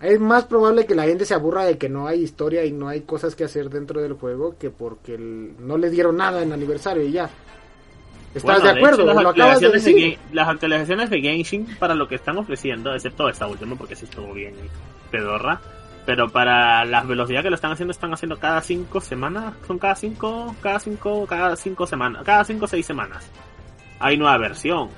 [0.00, 2.88] es más probable que la gente se aburra de que no hay historia y no
[2.88, 6.52] hay cosas que hacer dentro del juego que porque el- no le dieron nada en
[6.52, 7.30] aniversario y ya.
[8.34, 9.02] ¿Estás Bueno, de acuerdo?
[9.02, 9.94] hecho, las, de actualizaciones de.
[9.94, 14.04] Gen- las actualizaciones de Genshin para lo que están ofreciendo, excepto esta última porque sí
[14.06, 14.54] estuvo bien
[15.10, 15.60] pedorra,
[16.04, 19.94] pero para la velocidad que lo están haciendo, están haciendo cada cinco semanas, son cada
[19.94, 23.30] cinco, cada cinco, cada cinco semanas, cada cinco o seis semanas.
[24.00, 24.88] Hay nueva versión.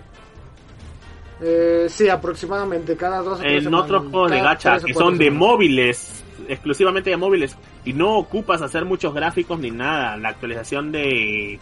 [1.40, 5.48] Eh, sí, aproximadamente cada dos En semanas, otros juegos de gacha que son de semanas.
[5.48, 11.58] móviles, exclusivamente de móviles, y no ocupas hacer muchos gráficos ni nada, la actualización de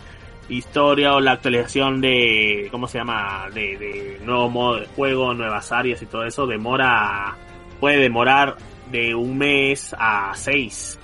[0.49, 3.49] historia o la actualización de, ¿cómo se llama?
[3.53, 7.36] De, de nuevo modo de juego, nuevas áreas y todo eso, demora,
[7.80, 8.57] puede demorar
[8.91, 10.99] de un mes a seis.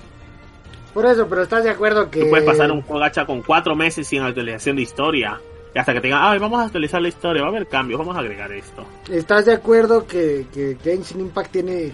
[0.93, 2.21] Por eso, pero estás de acuerdo que...
[2.21, 5.39] Tú puedes pasar un juego gacha con cuatro meses sin actualización de historia.
[5.73, 7.99] Y hasta que te digan, ay, vamos a actualizar la historia, va a haber cambios,
[7.99, 8.83] vamos a agregar esto.
[9.09, 11.93] ¿Estás de acuerdo que, que Genshin Impact tiene...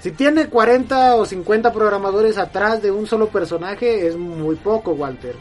[0.00, 5.34] Si tiene 40 o 50 programadores atrás de un solo personaje, es muy poco, Walter.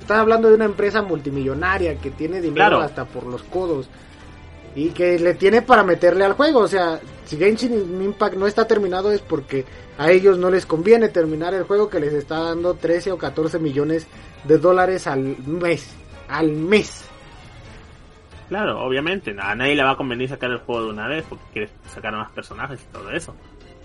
[0.00, 2.80] Estás hablando de una empresa multimillonaria que tiene dinero Claro.
[2.80, 3.88] hasta por los codos.
[4.76, 6.60] Y que le tiene para meterle al juego.
[6.60, 9.64] O sea, si Genshin Impact no está terminado es porque
[9.98, 13.58] a ellos no les conviene terminar el juego que les está dando 13 o 14
[13.58, 14.06] millones
[14.44, 15.92] de dólares al mes.
[16.28, 17.04] Al mes.
[18.48, 21.44] Claro, obviamente, a nadie le va a convenir sacar el juego de una vez porque
[21.52, 23.34] quiere sacar más personajes y todo eso.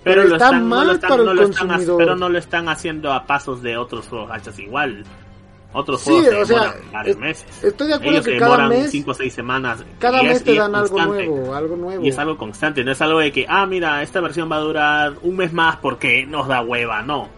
[0.04, 1.98] Pero lo está no mal lo están- para el no están consumidor.
[1.98, 5.04] pero no lo están haciendo a pasos de otros juegos gachas igual.
[5.74, 7.64] Otros Sí, juegos se o sea, demoran varios es- meses.
[7.64, 9.86] estoy de acuerdo Ellos que cada demoran mes- 5 o 6 semanas.
[10.00, 12.04] Cada mes es- te dan algo nuevo, algo nuevo.
[12.04, 14.60] Y es algo constante, no es algo de que, ah, mira, esta versión va a
[14.62, 17.30] durar un mes más porque nos da hueva, no.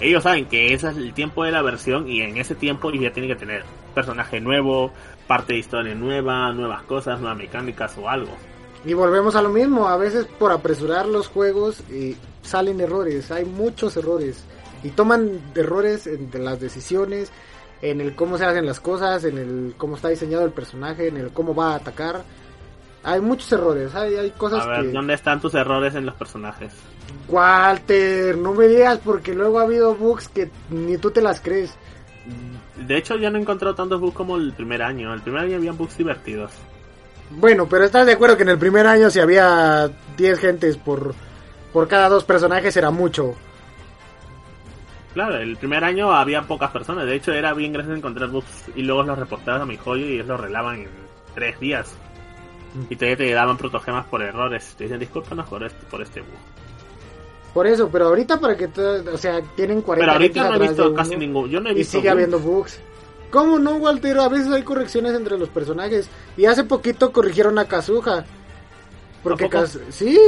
[0.00, 3.12] Ellos saben que ese es el tiempo de la versión y en ese tiempo ya
[3.12, 3.64] tienen que tener
[3.94, 4.92] personaje nuevo,
[5.26, 8.30] parte de historia nueva, nuevas cosas, nuevas mecánicas o algo.
[8.84, 13.44] Y volvemos a lo mismo, a veces por apresurar los juegos y salen errores, hay
[13.46, 14.44] muchos errores.
[14.82, 17.32] Y toman errores en de las decisiones,
[17.84, 21.18] en el cómo se hacen las cosas, en el cómo está diseñado el personaje, en
[21.18, 22.24] el cómo va a atacar.
[23.02, 24.92] Hay muchos errores, hay, hay cosas A ver, que...
[24.92, 26.72] ¿dónde están tus errores en los personajes?
[27.28, 31.76] Walter, no me digas porque luego ha habido bugs que ni tú te las crees.
[32.86, 35.12] De hecho, ya no he encontrado tantos bugs como el primer año.
[35.12, 36.52] El primer año había bugs divertidos.
[37.32, 41.14] Bueno, pero estás de acuerdo que en el primer año si había 10 gentes por,
[41.70, 43.34] por cada dos personajes era mucho.
[45.14, 47.06] Claro, el primer año había pocas personas.
[47.06, 50.14] De hecho, era bien gracias encontrar bugs y luego los reportabas a mi joyo y
[50.14, 50.88] ellos los relaban en
[51.34, 51.94] tres días.
[52.90, 54.74] Y todavía te daban protogemas por errores.
[54.76, 56.30] Te dicen, discúlpanos por este, por este bug.
[57.54, 60.92] Por eso, pero ahorita para que, o sea, tienen 40 Pero ahorita no he visto
[60.94, 61.48] casi ningún.
[61.48, 61.92] Yo no he y visto.
[61.92, 62.12] sigue bugs.
[62.12, 62.80] habiendo bugs.
[63.30, 64.18] ¿Cómo no, Walter?
[64.18, 66.08] A veces hay correcciones entre los personajes.
[66.36, 68.24] Y hace poquito corrigieron a Kazuha.
[69.22, 69.48] Porque.
[69.48, 70.18] Kaz- sí,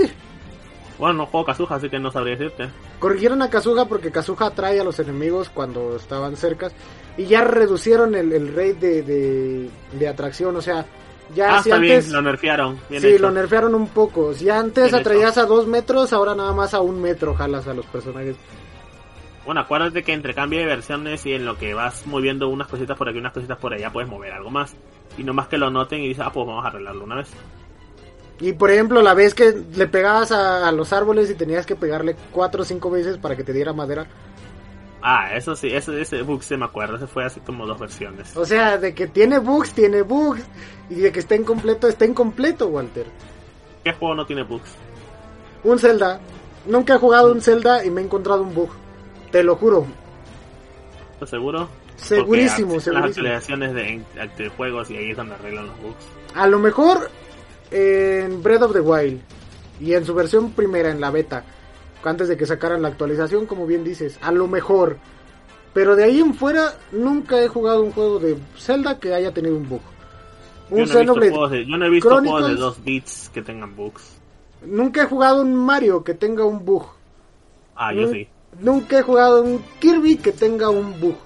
[0.98, 2.68] Bueno, no juego Kazuha, así que no sabría decirte.
[2.98, 6.70] corrigieron a Kazuha porque Kazuha atrae a los enemigos cuando estaban cerca.
[7.18, 10.56] Y ya reducieron el, el rate de, de, de atracción.
[10.56, 10.86] O sea,
[11.34, 12.04] ya ah, si está antes...
[12.04, 12.78] bien, lo nerfearon.
[12.88, 13.22] Bien sí, hecho.
[13.22, 14.32] lo nerfearon un poco.
[14.32, 17.74] Si antes Bien atraías a dos metros, ahora nada más a un metro jalas a
[17.74, 18.36] los personajes.
[19.44, 22.96] Bueno, acuérdate que entre cambio de versiones y en lo que vas moviendo unas cositas
[22.96, 24.74] por aquí, unas cositas por allá, puedes mover algo más.
[25.16, 27.30] Y no más que lo noten y dices, ah, pues vamos a arreglarlo una vez.
[28.40, 31.76] Y por ejemplo, la vez que le pegabas a, a los árboles y tenías que
[31.76, 34.06] pegarle cuatro o cinco veces para que te diera madera.
[35.02, 38.36] Ah, eso sí, ese, ese bug se me acuerda, ese fue así como dos versiones.
[38.36, 40.42] O sea, de que tiene bugs, tiene bugs.
[40.90, 43.06] Y de que está incompleto, está incompleto, Walter.
[43.84, 44.70] ¿Qué juego no tiene bugs?
[45.64, 46.20] Un Zelda.
[46.66, 48.70] Nunca he jugado un Zelda y me he encontrado un bug.
[49.30, 49.86] Te lo juro.
[51.14, 51.68] ¿Estás seguro?
[51.96, 53.28] Segurísimo, Porque existen Las segurísimo.
[53.36, 56.04] actualizaciones de, de juegos y ahí es donde arreglan los bugs.
[56.34, 57.10] A lo mejor
[57.70, 59.20] en Breath of the Wild.
[59.80, 61.44] Y en su versión primera, en la beta.
[62.02, 64.16] Antes de que sacaran la actualización, como bien dices.
[64.22, 64.96] A lo mejor.
[65.74, 69.56] Pero de ahí en fuera, nunca he jugado un juego de Zelda que haya tenido
[69.56, 69.80] un bug.
[70.70, 71.30] Yo Un no, he visto Xenoblade.
[71.30, 74.16] juegos de, yo no he visto juegos de dos bits que tengan bugs.
[74.64, 76.86] Nunca he jugado un Mario que tenga un bug.
[77.74, 78.26] Ah, yo sí.
[78.60, 81.16] Nunca he jugado un Kirby que tenga un bug.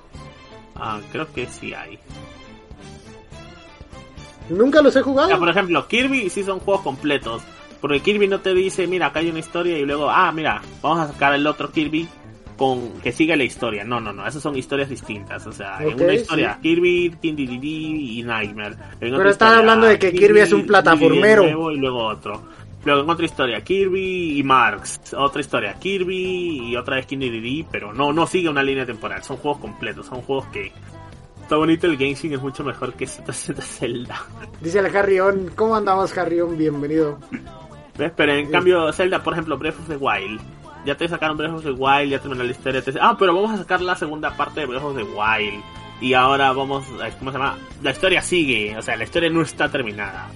[0.75, 1.99] Ah, creo que sí hay.
[4.51, 5.39] Nunca los he jugado.
[5.39, 7.43] Por ejemplo, Kirby sí son juegos completos.
[7.81, 11.01] Porque Kirby no te dice, mira, acá hay una historia y luego, ah, mira, vamos
[11.01, 12.07] a sacar el otro Kirby
[12.57, 13.85] con que siga la historia.
[13.85, 15.47] No, no, no, esas son historias distintas.
[15.47, 16.69] O sea, en una historia, sí.
[16.69, 18.75] Kirby, Dedede y Nightmare.
[19.01, 21.43] En Pero historia, hablando de que Kirby es un plataformero.
[21.43, 22.43] nuevo y luego otro.
[22.85, 25.01] Luego en otra historia, Kirby y Marx.
[25.17, 29.23] Otra historia, Kirby y otra vez Dedede, pero no, no sigue una línea temporal.
[29.23, 30.71] Son juegos completos, son juegos que...
[31.51, 34.25] Está bonito el Genshin, es mucho mejor que ZZ Zelda.
[34.61, 36.57] Dice el Harrion, ¿cómo andamos Harrion?
[36.57, 37.19] Bienvenido.
[37.99, 38.13] ¿Ves?
[38.15, 40.41] Pero en cambio, Zelda, por ejemplo, Breath of the Wild.
[40.87, 42.83] Ya te sacaron Breath of the Wild, ya terminó la historia.
[42.83, 42.93] Te...
[43.01, 45.65] Ah, pero vamos a sacar la segunda parte de Breath of the Wild.
[46.01, 47.11] Y ahora vamos a...
[47.19, 47.59] ¿Cómo se llama?
[47.83, 48.79] La historia sigue.
[48.79, 50.29] O sea, la historia no está terminada.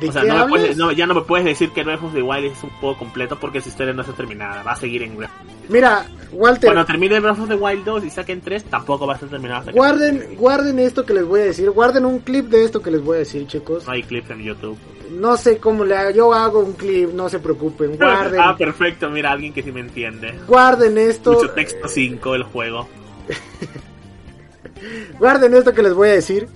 [0.00, 0.48] ¿De O sea, no me hablas?
[0.50, 2.98] puedes- no, ya no me puedes decir que Breath of the Wild es un juego
[2.98, 4.62] completo porque su historia no está terminada.
[4.62, 5.30] Va a seguir en Breath.
[5.70, 9.16] Mira, Walter, Cuando termine Breath of the Wild 2 y saquen 3, tampoco va a
[9.16, 9.60] estar terminada.
[9.60, 11.70] hasta que- guarden, guarden esto que les voy a decir.
[11.70, 13.86] Guarden un clip de esto que les voy a decir, chicos.
[13.86, 14.76] No hay clips en YouTube.
[15.12, 16.10] No sé cómo le hago.
[16.10, 17.96] Yo hago un clip, no se preocupen.
[17.96, 19.08] Guarden, ah, perfecto.
[19.08, 20.34] Mira, alguien que sí me entiende.
[20.46, 21.32] guarden esto.
[21.32, 22.86] Mucho texto 5 el juego.
[25.18, 26.48] Guarden esto que les voy a decir.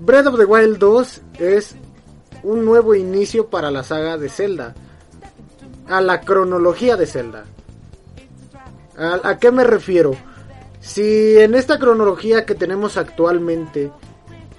[0.00, 1.76] Breath of the Wild 2 es
[2.44, 4.74] un nuevo inicio para la saga de Zelda.
[5.88, 7.44] A la cronología de Zelda.
[8.96, 10.14] ¿A, qué me refiero?
[10.80, 13.90] Si en esta cronología que tenemos actualmente,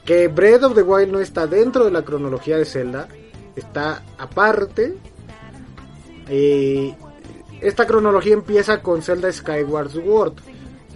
[0.04, 3.08] que Breath of the Wild no está dentro de la cronología de Zelda,
[3.56, 4.98] está aparte.
[6.28, 6.96] eh,
[7.62, 10.34] esta cronología empieza con Zelda Skyward Sword,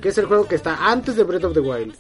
[0.02, 1.96] que es el juego que está antes de Breath of the Wild.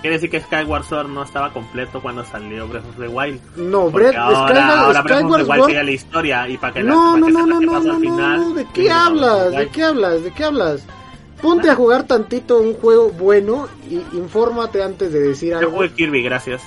[0.00, 3.40] Quiere decir que Skyward Sword no estaba completo cuando salió Breath of the Wild.
[3.56, 6.72] No, Breath, ahora, Skyward, ahora Breath of Skyward the Wild sigue la historia y para
[6.74, 8.66] que la- No, para no, que no, no, no, no, al no, final, no, ¿de
[8.72, 9.50] qué hablas?
[9.52, 10.22] ¿De qué hablas?
[10.22, 10.86] ¿De qué hablas?
[11.42, 15.70] Ponte a jugar tantito un juego bueno y infórmate antes de decir Yo algo.
[15.72, 16.62] jugué Kirby, gracias.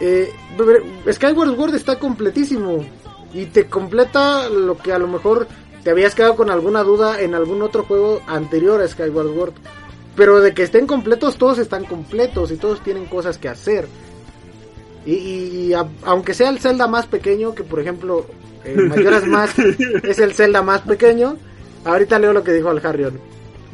[0.00, 0.32] Eh,
[1.10, 2.84] Skyward Sword está completísimo
[3.32, 5.46] y te completa lo que a lo mejor
[5.82, 9.52] te habías quedado con alguna duda en algún otro juego anterior a Skyward Sword.
[10.16, 13.86] Pero de que estén completos, todos están completos y todos tienen cosas que hacer.
[15.06, 18.26] Y, y- y a- aunque sea el Zelda más pequeño, que por ejemplo
[18.64, 21.36] el Majora's Mask es el Zelda más pequeño,
[21.84, 23.18] ahorita leo lo que dijo al Harrion.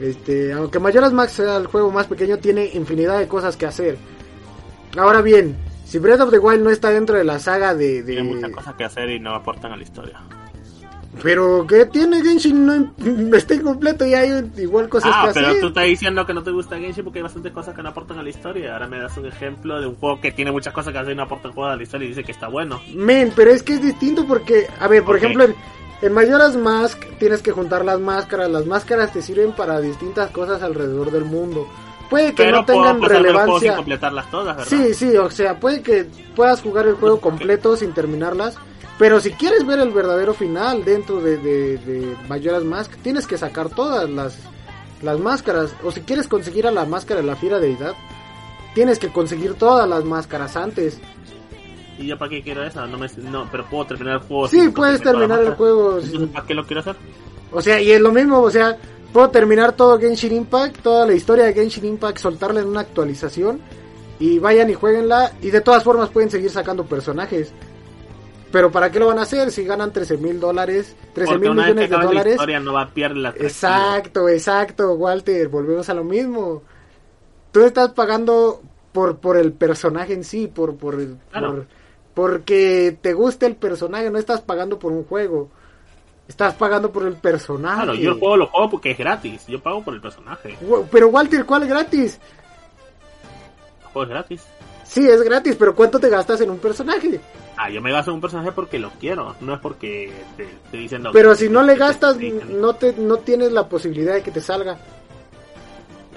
[0.00, 3.98] Este, aunque Majora's Mask sea el juego más pequeño, tiene infinidad de cosas que hacer.
[4.96, 8.02] Ahora bien, si Breath of the Wild no está dentro de la saga de...
[8.02, 10.18] de- Tiene muchas cosas que hacer y no aportan a la historia.
[11.22, 12.64] Pero ¿qué tiene Genshin?
[12.66, 15.60] No está incompleto y hay igual cosas Ah, que pero hacer.
[15.60, 18.18] tú estás diciendo que no te gusta Genshin porque hay bastantes cosas que no aportan
[18.18, 18.72] a la historia.
[18.74, 21.16] Ahora me das un ejemplo de un juego que tiene muchas cosas que hacer y
[21.16, 22.80] no aportan juego a la historia y dice que está bueno.
[22.94, 25.54] Men, pero es que es distinto porque, a ver, por ejemplo, en,
[26.00, 28.48] en Majora's Mask tienes que juntar las máscaras.
[28.48, 31.66] Las máscaras te sirven para distintas cosas alrededor del mundo.
[32.08, 33.76] Puede que pero no tengan juego sin relevancia.
[33.76, 34.70] completarlas todas, ¿verdad?
[34.70, 38.56] Sí, sí, o sea, puede que puedas jugar el juego completo sin terminarlas.
[39.00, 43.38] Pero si quieres ver el verdadero final dentro de, de, de Majora's Mask, tienes que
[43.38, 44.38] sacar todas las,
[45.00, 45.74] las máscaras.
[45.82, 47.94] O si quieres conseguir a la máscara de la fiera deidad,
[48.74, 51.00] tienes que conseguir todas las máscaras antes.
[51.98, 52.86] ¿Y yo para qué quiero eso?
[52.86, 54.48] No, me, no pero puedo terminar el juego.
[54.48, 55.98] Sí, puedes terminar el juego.
[56.34, 56.96] ¿para qué lo quiero hacer?
[57.52, 58.76] O sea, y es lo mismo, o sea,
[59.14, 63.62] puedo terminar todo Genshin Impact, toda la historia de Genshin Impact, soltarla en una actualización
[64.18, 67.54] y vayan y jueguenla y de todas formas pueden seguir sacando personajes.
[68.52, 71.56] Pero ¿para qué lo van a hacer si ganan 13 mil dólares, 13 Porque mil
[71.56, 72.32] millones de la dólares?
[72.34, 73.28] historia no va a perder la.
[73.30, 76.62] Exacto, exacto, Walter, volvemos a lo mismo.
[77.52, 78.60] Tú estás pagando
[78.92, 81.48] por por el personaje en sí, por por, el- Claro.
[81.54, 81.66] por-
[82.12, 85.48] porque te gusta el personaje, no estás pagando por un juego.
[86.26, 87.82] Estás pagando por el personaje.
[87.84, 89.46] Claro, yo el juego lo juego porque es gratis.
[89.46, 90.56] Yo pago por el personaje.
[90.90, 92.20] Pero Walter, ¿cuál es gratis?
[93.80, 94.42] El juego es gratis.
[94.90, 97.20] Sí, es gratis, pero ¿cuánto te gastas en un personaje?
[97.56, 99.36] Ah, yo me gasto en un personaje porque lo quiero.
[99.40, 101.10] No es porque te estoy diciendo.
[101.12, 104.22] Pero que- si no le te- gastas, te- no te no tienes la posibilidad de
[104.22, 104.78] que te salga.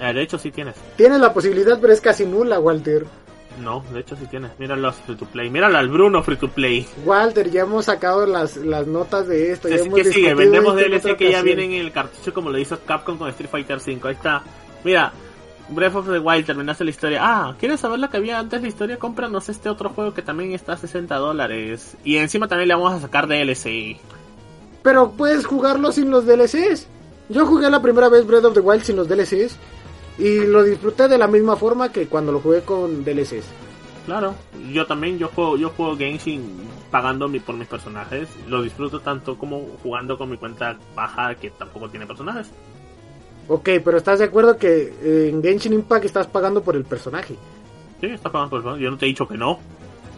[0.00, 0.74] Eh, de hecho, sí tienes.
[0.96, 3.06] Tienes la posibilidad, pero es casi nula, Walter.
[3.62, 4.50] No, de hecho, sí tienes.
[4.58, 5.48] Mira los free to play.
[5.50, 6.84] Míralo al Bruno free to play.
[7.04, 9.68] Walter, ya hemos sacado las, las notas de esto.
[9.68, 12.58] Ya Es hemos que sigue, vendemos DLC que ya vienen en el cartucho como lo
[12.58, 14.08] hizo Capcom con Street Fighter 5.
[14.08, 14.42] Ahí está.
[14.82, 15.12] Mira,
[15.68, 17.20] Breath of the Wild, terminaste la historia.
[17.22, 18.98] Ah, ¿quieres saber la que había antes de la historia?
[18.98, 21.96] Cómpranos este otro juego que también está a 60 dólares.
[22.04, 23.96] Y encima también le vamos a sacar DLC.
[24.82, 26.86] Pero puedes jugarlo sin los DLCs.
[27.30, 29.56] Yo jugué la primera vez Breath of the Wild sin los DLCs.
[30.18, 33.46] Y lo disfruté de la misma forma que cuando lo jugué con DLCs.
[34.04, 34.34] Claro,
[34.70, 36.44] yo también, yo juego, yo juego Genshin
[36.90, 38.28] pagando mi, por mis personajes.
[38.46, 42.50] Lo disfruto tanto como jugando con mi cuenta baja que tampoco tiene personajes.
[43.48, 47.34] Ok, pero ¿estás de acuerdo que eh, en Genshin Impact estás pagando por el personaje?
[48.00, 48.82] Sí, estás pagando por personajes.
[48.84, 49.58] Yo no te he dicho que no.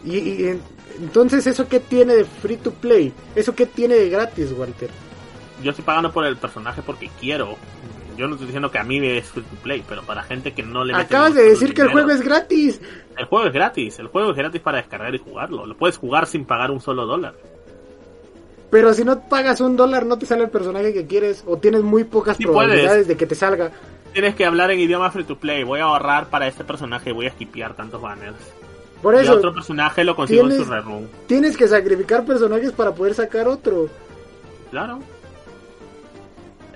[0.05, 0.61] Y, y en-
[1.01, 3.11] entonces, ¿eso qué tiene de free to play?
[3.35, 4.89] ¿Eso qué tiene de gratis, Walter?
[5.63, 7.55] Yo estoy pagando por el personaje porque quiero.
[8.17, 10.53] Yo no estoy diciendo que a mí me es free to play, pero para gente
[10.53, 12.81] que no le Acabas de decir que el juego es gratis.
[13.17, 15.65] El juego es gratis, el juego es gratis para descargar y jugarlo.
[15.65, 17.35] Lo puedes jugar sin pagar un solo dólar.
[18.69, 21.43] Pero si no pagas un dólar, no te sale el personaje que quieres.
[21.47, 23.07] O tienes muy pocas Sí probabilidades puedes.
[23.07, 23.71] de que te salga.
[24.13, 25.63] Tienes que hablar en idioma free to play.
[25.63, 28.35] Voy a ahorrar para este personaje y voy a skipear tantos banners.
[29.01, 31.07] Por y eso, otro personaje lo consigo en su rerun.
[31.27, 33.89] tienes que sacrificar personajes para poder sacar otro.
[34.71, 34.99] Claro.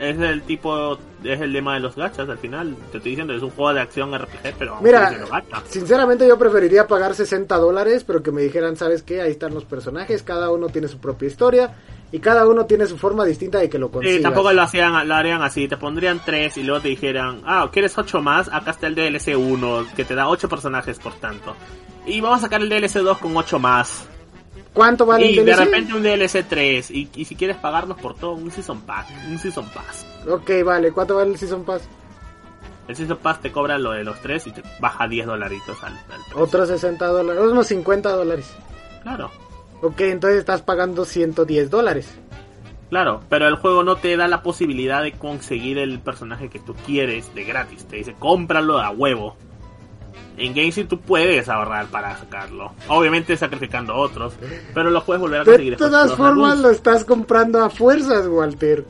[0.02, 2.76] Es el tipo, es el lema de los gachas al final.
[2.91, 5.14] Te estoy diciendo, es un juego de acción RPG, pero Mira.
[5.70, 9.22] Sinceramente yo preferiría pagar 60 dólares, pero que me dijeran, ¿sabes qué?
[9.22, 11.76] Ahí están los personajes, cada uno tiene su propia historia
[12.12, 14.18] y cada uno tiene su forma distinta de que lo consigas.
[14.18, 17.70] Sí, tampoco lo hacían, lo harían así, te pondrían tres y luego te dijeran, ah,
[17.72, 18.49] ¿quieres ocho más?
[18.52, 21.56] Acá está el DLC 1, que te da ocho personajes por tanto.
[22.08, 24.08] Y vamos a sacar el DLC 2 con ocho más.
[24.74, 25.65] ¿Cuánto vale y el de DLC?
[25.65, 26.91] repente un DLC 3.
[26.91, 29.07] Y, y si quieres pagarnos por todo, un Season Pass.
[29.30, 30.05] Un Season Pass.
[30.30, 31.82] Ok, vale, ¿cuánto vale el Season Pass?
[32.88, 35.93] El Season Pass te cobra lo de los tres y te baja 10 dolaritos al,
[35.93, 36.41] al.
[36.41, 38.53] Otros 60 dólares, unos 50 dólares.
[39.03, 39.32] Claro,
[39.84, 42.13] Ok, entonces estás pagando 110 dólares.
[42.89, 43.22] claro.
[43.30, 47.34] Pero el juego no te da la posibilidad de conseguir el personaje que tú quieres
[47.34, 47.86] de gratis.
[47.86, 49.36] Te dice, cómpralo a huevo.
[50.38, 52.71] En Genshin tú puedes ahorrar para sacarlo.
[52.88, 54.34] Obviamente sacrificando otros.
[54.73, 58.86] Pero lo puedes volver a conseguir De todas formas lo estás comprando a fuerzas, Walter.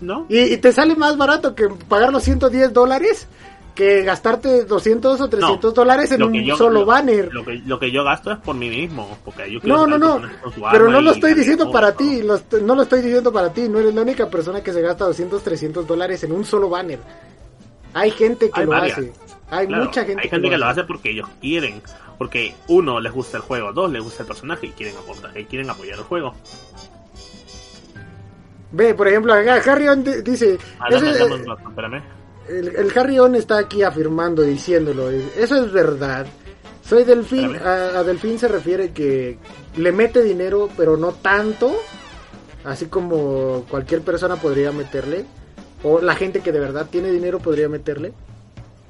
[0.00, 0.26] ¿No?
[0.28, 3.28] Y, y te sale más barato que pagar los 110 dólares
[3.74, 7.32] que gastarte 200 o 300 dólares en un yo- solo lo- banner.
[7.32, 9.16] Lo que, lo que yo gasto es por mí mismo.
[9.24, 10.28] Porque yo quiero No, no, no.
[10.72, 11.72] Pero no lo estoy diciendo todo.
[11.72, 12.22] para ti.
[12.22, 13.68] lo no lo estoy diciendo para ti.
[13.68, 16.98] No eres la única persona que se gasta 200, 300 dólares en un solo banner.
[17.94, 18.98] Hay gente que Hay lo varias.
[18.98, 19.12] hace.
[19.50, 21.82] Hay Claro, mucha gente, hay gente que lo hace porque ellos quieren.
[22.18, 25.44] Porque uno les gusta el juego, dos les gusta el personaje y quieren aportar, y
[25.46, 26.34] quieren apoyar el juego.
[28.72, 30.58] Ve, por ejemplo, acá Harrion di- dice...
[30.90, 32.02] Ese- espérame.
[32.48, 35.10] el, el Harrion está aquí afirmando, diciéndolo.
[35.10, 36.26] Eso es verdad.
[36.84, 37.56] Soy Delfín.
[37.56, 39.38] A Delfín se refiere que
[39.76, 41.74] le mete dinero, pero no tanto.
[42.64, 45.24] Así como cualquier persona podría meterle.
[45.82, 48.12] O la gente que de verdad tiene dinero podría meterle.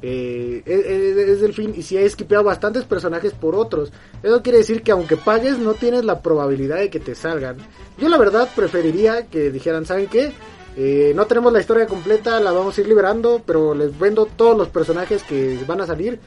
[0.03, 3.93] Eh, es, es- es Delfín y si ha esquipeado bastantes personajes por otros.
[4.23, 7.57] Eso quiere decir que aunque pagues no tienes la probabilidad de que te salgan.
[7.99, 10.33] Yo la verdad preferiría que dijeran, ¿saben qué?
[10.77, 14.57] Eh, no tenemos la historia completa, la vamos a ir liberando, pero les vendo todos
[14.57, 16.19] los personajes que van a salir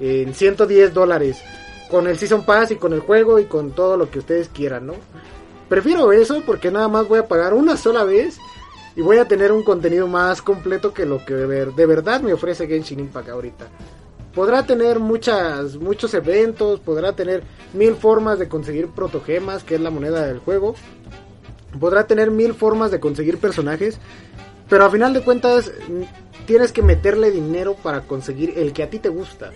[0.00, 1.38] en 110 dólares.
[1.90, 4.86] Con el Season Pass y con el juego y con todo lo que ustedes quieran,
[4.86, 4.94] ¿no?
[5.68, 8.38] Prefiero eso porque nada más voy a pagar una sola vez
[8.96, 12.20] y voy a tener un contenido más completo que lo que de, ver- de verdad
[12.20, 13.66] me ofrece Genshin Impact ahorita.
[14.34, 19.90] Podrá tener muchas, muchos eventos, podrá tener mil formas de conseguir protogemas, que es la
[19.90, 20.74] moneda del juego.
[21.78, 23.98] Podrá tener mil formas de conseguir personajes,
[24.68, 28.90] pero a final de cuentas mm, tienes que meterle dinero para conseguir el que a
[28.90, 29.50] ti te gusta.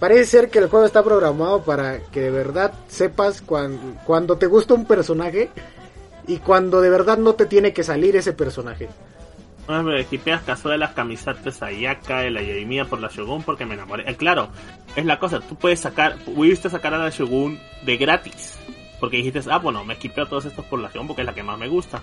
[0.00, 4.46] Parece ser que el juego está programado para que de verdad sepas cuan- cuando te
[4.46, 5.50] gusta un personaje
[6.26, 8.88] y cuando de verdad no te tiene que salir ese personaje.
[9.66, 14.10] Ah, me equipeas casuelas, camisetas Ayaka, de la Yaimía por la Shogun porque me enamoré.
[14.10, 14.48] Eh, claro,
[14.94, 18.58] es la cosa, tú puedes sacar, pudiste sacar a la Shogun de gratis.
[19.00, 21.42] Porque dijiste, ah, bueno, me equipeo todos estos por la Shogun porque es la que
[21.42, 22.02] más me gusta.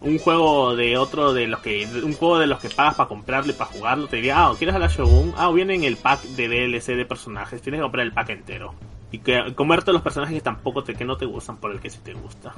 [0.00, 3.50] Un juego de otro de los que, un juego de los que pagas para comprarlo
[3.50, 5.34] y para jugarlo, te diría, ah, ¿quieres a la Shogun?
[5.36, 8.74] Ah, viene en el pack de DLC de personajes, tienes que comprar el pack entero.
[9.12, 11.90] Y que comerte los personajes que tampoco te, que no te gustan por el que
[11.90, 12.54] sí te gusta.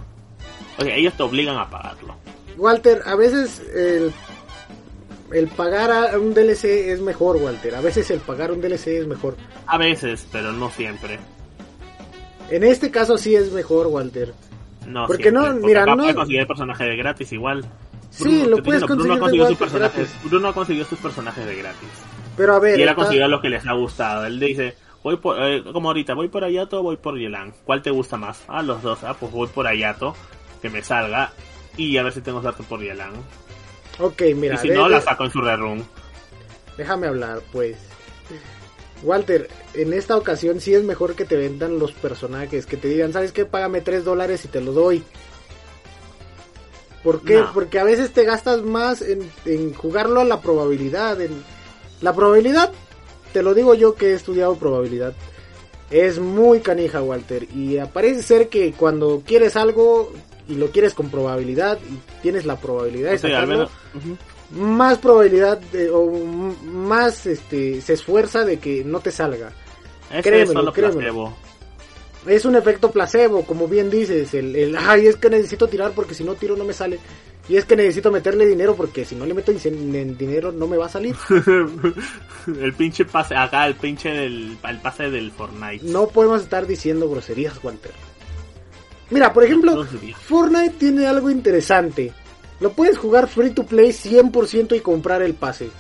[0.79, 2.17] O sea, ellos te obligan a pagarlo.
[2.59, 4.13] Walter, a veces el,
[5.33, 7.75] el pagar a un DLC es mejor, Walter.
[7.75, 9.37] A veces el pagar un DLC es mejor.
[9.67, 11.19] A veces, pero no siempre.
[12.51, 14.35] En este caso sí es mejor, Walter.
[14.87, 17.65] No, Porque siempre, no, mira, acá no- puedes conseguir personajes de gratis igual.
[18.11, 19.97] Sí, te lo puedes Bruno conseguir de conseguido sus personajes.
[20.11, 20.31] gratis.
[20.31, 21.89] Bruno conseguido sus personajes de gratis.
[22.37, 24.27] Pero a ver, Y él ha está- conseguido los que les ha gustado.
[24.27, 27.53] Él dice, voy por, eh, como ahorita, voy por Ayato o voy por Yelan.
[27.65, 28.43] ¿Cuál te gusta más?
[28.49, 29.03] Ah, los dos.
[29.05, 30.15] Ah, pues voy por Ayato,
[30.61, 31.33] que me salga.
[31.77, 33.13] Y a ver si tengo suerte por Yelan.
[33.99, 35.85] ok, mira, y si de- no, de- la saco en su rerun.
[36.77, 37.77] déjame hablar, pues.
[39.03, 43.13] Walter, en esta ocasión sí es mejor que te vendan los personajes, que te digan,
[43.13, 43.45] ¿sabes qué?
[43.45, 45.03] Págame 3 dólares y te lo doy.
[47.03, 47.35] ¿Por qué?
[47.41, 47.53] No.
[47.53, 51.21] Porque a veces te gastas más en, en jugarlo a la probabilidad.
[51.21, 51.43] En...
[52.01, 52.71] La probabilidad,
[53.33, 55.15] te lo digo yo que he estudiado probabilidad,
[55.91, 57.47] es muy canija, Walter.
[57.55, 60.13] Y parece ser que cuando quieres algo
[60.49, 63.71] y lo quieres con probabilidad y tienes la probabilidad de O sea, al sacarlo,
[64.03, 64.19] menos-
[64.51, 66.11] más probabilidad de- o
[66.65, 69.51] más este se esfuerza de que no te salga.
[70.11, 71.01] Ese Créemelo, es créemelo.
[71.01, 71.37] placebo.
[72.27, 76.15] es un efecto placebo, como bien dices, el, el, ay, es que necesito tirar porque
[76.15, 76.99] si no tiro no me sale.
[77.49, 80.87] Y es que necesito meterle dinero porque si no le meto dinero no me va
[80.87, 81.17] a salir.
[82.47, 85.85] el pinche pase, acá el pinche del el pase del Fortnite.
[85.85, 87.93] No podemos estar diciendo groserías, Walter.
[89.11, 92.13] Mira, por ejemplo, Fortnite tiene algo interesante.
[92.61, 95.71] Lo puedes jugar free to play 100% y comprar el pase.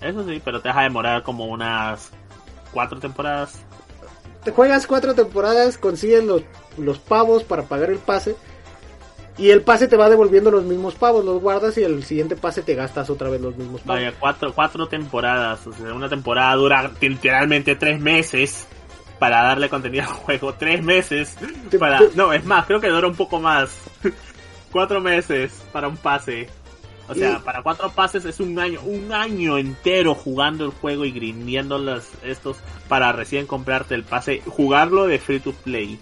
[0.00, 2.10] Eso sí, pero te vas a demorar como unas
[2.72, 3.62] cuatro temporadas.
[4.42, 6.42] Te juegas cuatro temporadas, consigues los,
[6.76, 8.34] los pavos para pagar el pase.
[9.40, 12.60] Y el pase te va devolviendo los mismos pavos, los guardas y el siguiente pase
[12.60, 14.02] te gastas otra vez los mismos pavos.
[14.02, 15.66] Vaya, cuatro, cuatro temporadas.
[15.66, 18.66] O sea, una temporada dura literalmente tres meses
[19.18, 20.52] para darle contenido al juego.
[20.52, 21.38] Tres meses
[21.78, 22.00] para...
[22.14, 23.74] No, es más, creo que dura un poco más.
[24.70, 26.46] cuatro meses para un pase.
[27.08, 31.10] O sea, para cuatro pases es un año, un año entero jugando el juego y
[31.10, 35.98] grindiendo los estos para recién comprarte el pase, jugarlo de free to play.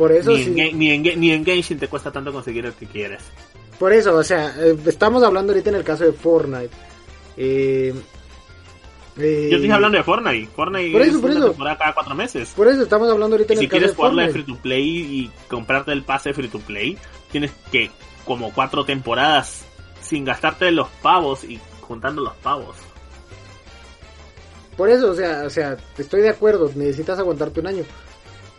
[0.00, 2.86] Por eso ni, en, ni, en, ni en Genshin te cuesta tanto conseguir el que
[2.86, 3.22] quieres.
[3.78, 6.70] Por eso, o sea, eh, estamos hablando ahorita en el caso de Fortnite.
[7.36, 7.92] Eh,
[9.18, 10.46] eh, Yo estoy hablando de Fortnite.
[10.56, 11.48] Fortnite por eso, es por una eso.
[11.50, 12.50] temporada cada cuatro meses.
[12.56, 14.44] Por eso estamos hablando ahorita en si el caso quieres de jugarlo de Fortnite.
[14.46, 16.96] free to play y comprarte el pase free to play,
[17.30, 17.90] tienes que
[18.24, 19.66] como cuatro temporadas
[20.00, 22.74] sin gastarte los pavos y juntando los pavos.
[24.78, 27.84] Por eso, o sea, o sea, estoy de acuerdo, necesitas aguantarte un año.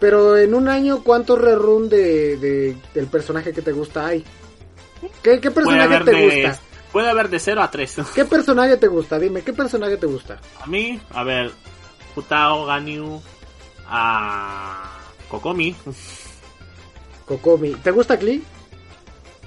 [0.02, 4.26] Pero en un año, ¿cuántos rerun de, de, del personaje que te gusta hay?
[5.22, 6.60] ¿Qué, qué personaje te de, gusta?
[6.92, 7.98] Puede haber de 0 a 3.
[8.16, 9.20] ¿Qué personaje te gusta?
[9.20, 10.40] Dime, ¿qué personaje te gusta?
[10.60, 11.52] A mí, a ver,
[12.16, 13.22] Futao, Ganyu,
[13.88, 15.76] a Kokomi.
[17.28, 17.76] Kokomi.
[17.76, 18.42] ¿Te gusta Klee?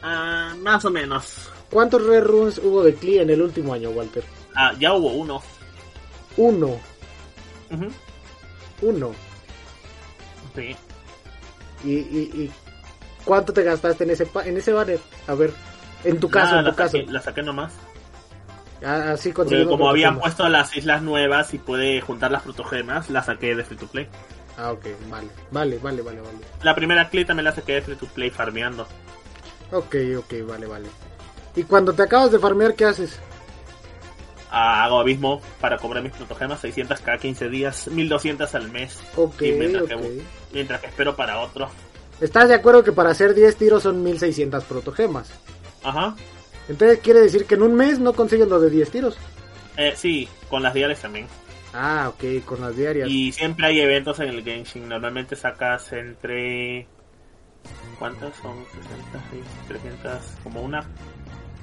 [0.04, 1.50] Uh, más o menos.
[1.68, 4.22] ¿Cuántos reruns hubo de Klee en el último año, Walter?
[4.54, 5.42] Ah, ya hubo uno.
[6.36, 6.68] Uno.
[6.68, 6.78] Uh
[7.70, 7.90] -huh.
[8.82, 9.33] Uno.
[10.54, 10.76] Sí.
[11.84, 12.52] ¿Y, y, y
[13.24, 15.00] cuánto te gastaste en ese en ese banner?
[15.26, 15.52] A ver,
[16.04, 16.98] en tu caso, Nada, en tu la caso.
[16.98, 17.72] Saqué, la saqué nomás.
[18.84, 23.22] Ah, así Porque como habían puesto las islas nuevas y puede juntar las protogemas, la
[23.22, 24.08] saqué de free to play.
[24.58, 26.38] Ah, ok, vale, vale, vale, vale, vale.
[26.62, 28.86] La primera clip también la saqué de free to play farmeando.
[29.72, 30.88] Ok, ok, vale, vale.
[31.56, 33.18] ¿Y cuando te acabas de farmear, qué haces?
[34.56, 39.00] Ah, hago abismo para cobrar mis protogemas, 600 cada 15 días, 1200 al mes.
[39.16, 39.52] Ok, que,
[40.52, 41.68] mientras que espero para otro.
[42.20, 45.32] ¿Estás de acuerdo que para hacer 10 tiros son 1600 protogemas?
[45.82, 46.14] Ajá.
[46.68, 49.18] Entonces quiere decir que en un mes no consigues lo de 10 tiros.
[49.76, 51.26] Eh, sí, con las diarias también.
[51.72, 53.08] Ah, ok, con las diarias.
[53.08, 54.88] Y siempre hay eventos en el Genshin.
[54.88, 56.86] Normalmente sacas entre.
[57.98, 58.64] ¿Cuántas son?
[58.72, 59.20] 60,
[59.66, 60.86] 300, como una.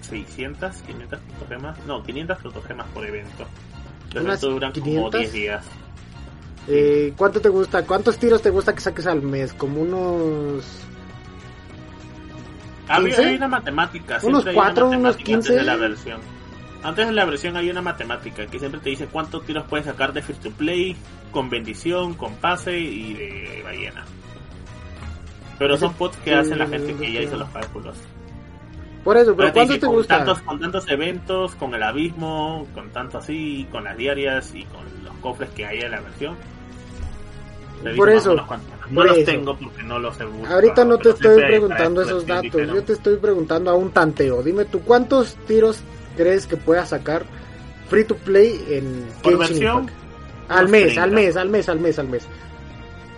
[0.01, 1.85] 600, 500 protogemas.
[1.85, 3.45] No, 500 protogemas por evento.
[4.13, 4.95] Los ¿Unas eventos duran 500?
[4.95, 5.65] como 10 días.
[6.67, 7.85] Eh, ¿Cuánto te gusta?
[7.85, 9.53] ¿Cuántos tiros te gusta que saques al mes?
[9.53, 10.65] Como unos...
[12.87, 13.25] Había, 15?
[13.25, 14.19] hay una matemática.
[14.21, 15.51] ¿Unos siempre hay cuatro, una unos matemática 15?
[15.53, 16.21] Antes de la versión.
[16.83, 20.13] Antes de la versión hay una matemática que siempre te dice cuántos tiros puedes sacar
[20.13, 20.95] de free to play,
[21.31, 24.03] con bendición, con pase y de ballena.
[25.59, 27.95] Pero son pods que hacen la gente que ya hizo los cálculos.
[29.03, 30.17] Por eso, pero ¿cuántos dice, te con gusta?
[30.17, 34.81] Tantos, con tantos eventos, con el abismo, con tanto así, con las diarias y con
[35.03, 36.35] los cofres que hay en la versión.
[37.95, 38.35] Por eso.
[38.35, 38.45] No
[38.95, 39.31] por los eso.
[39.31, 40.55] tengo porque no los he buscado.
[40.55, 44.43] Ahorita no te pero estoy preguntando esos datos, yo te estoy preguntando a un tanteo.
[44.43, 45.79] Dime tú, ¿cuántos tiros
[46.17, 47.23] crees que puedas sacar
[47.89, 49.89] free to play en Genshin Impact?
[50.49, 51.03] Al mes, 30.
[51.03, 52.27] al mes, al mes, al mes, al mes.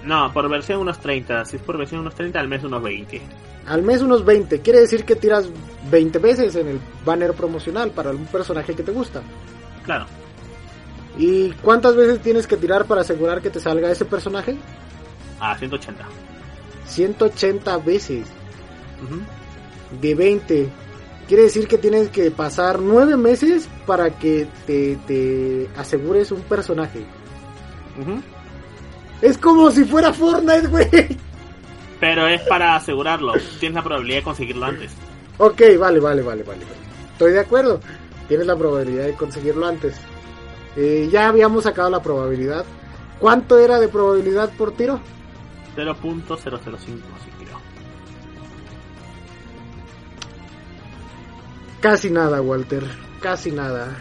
[0.03, 1.45] No, por versión unos 30.
[1.45, 3.21] Si es por versión unos 30, al mes unos 20.
[3.67, 4.59] Al mes unos 20.
[4.61, 5.49] Quiere decir que tiras
[5.89, 9.21] 20 veces en el banner promocional para un personaje que te gusta.
[9.85, 10.05] Claro.
[11.17, 14.57] ¿Y cuántas veces tienes que tirar para asegurar que te salga ese personaje?
[15.39, 16.03] A 180.
[16.87, 18.27] 180 veces
[19.03, 19.19] Ujú.
[20.01, 20.69] de 20.
[21.27, 27.05] Quiere decir que tienes que pasar 9 meses para que te, te asegures un personaje.
[28.01, 28.21] Ujú.
[29.23, 30.89] Es como si fuera Fortnite, güey.
[32.01, 33.31] Pero es para asegurarlo.
[33.57, 34.91] Tienes la probabilidad de conseguirlo antes.
[35.37, 36.59] Ok, vale, vale, vale, vale.
[37.13, 37.79] Estoy de acuerdo.
[38.27, 39.95] Tienes la probabilidad de conseguirlo antes.
[40.75, 42.65] Eh, ya habíamos sacado la probabilidad.
[43.17, 44.99] ¿Cuánto era de probabilidad por tiro?
[45.77, 47.61] 0.005, si creo.
[51.79, 52.83] Casi nada, Walter.
[53.21, 53.95] Casi nada.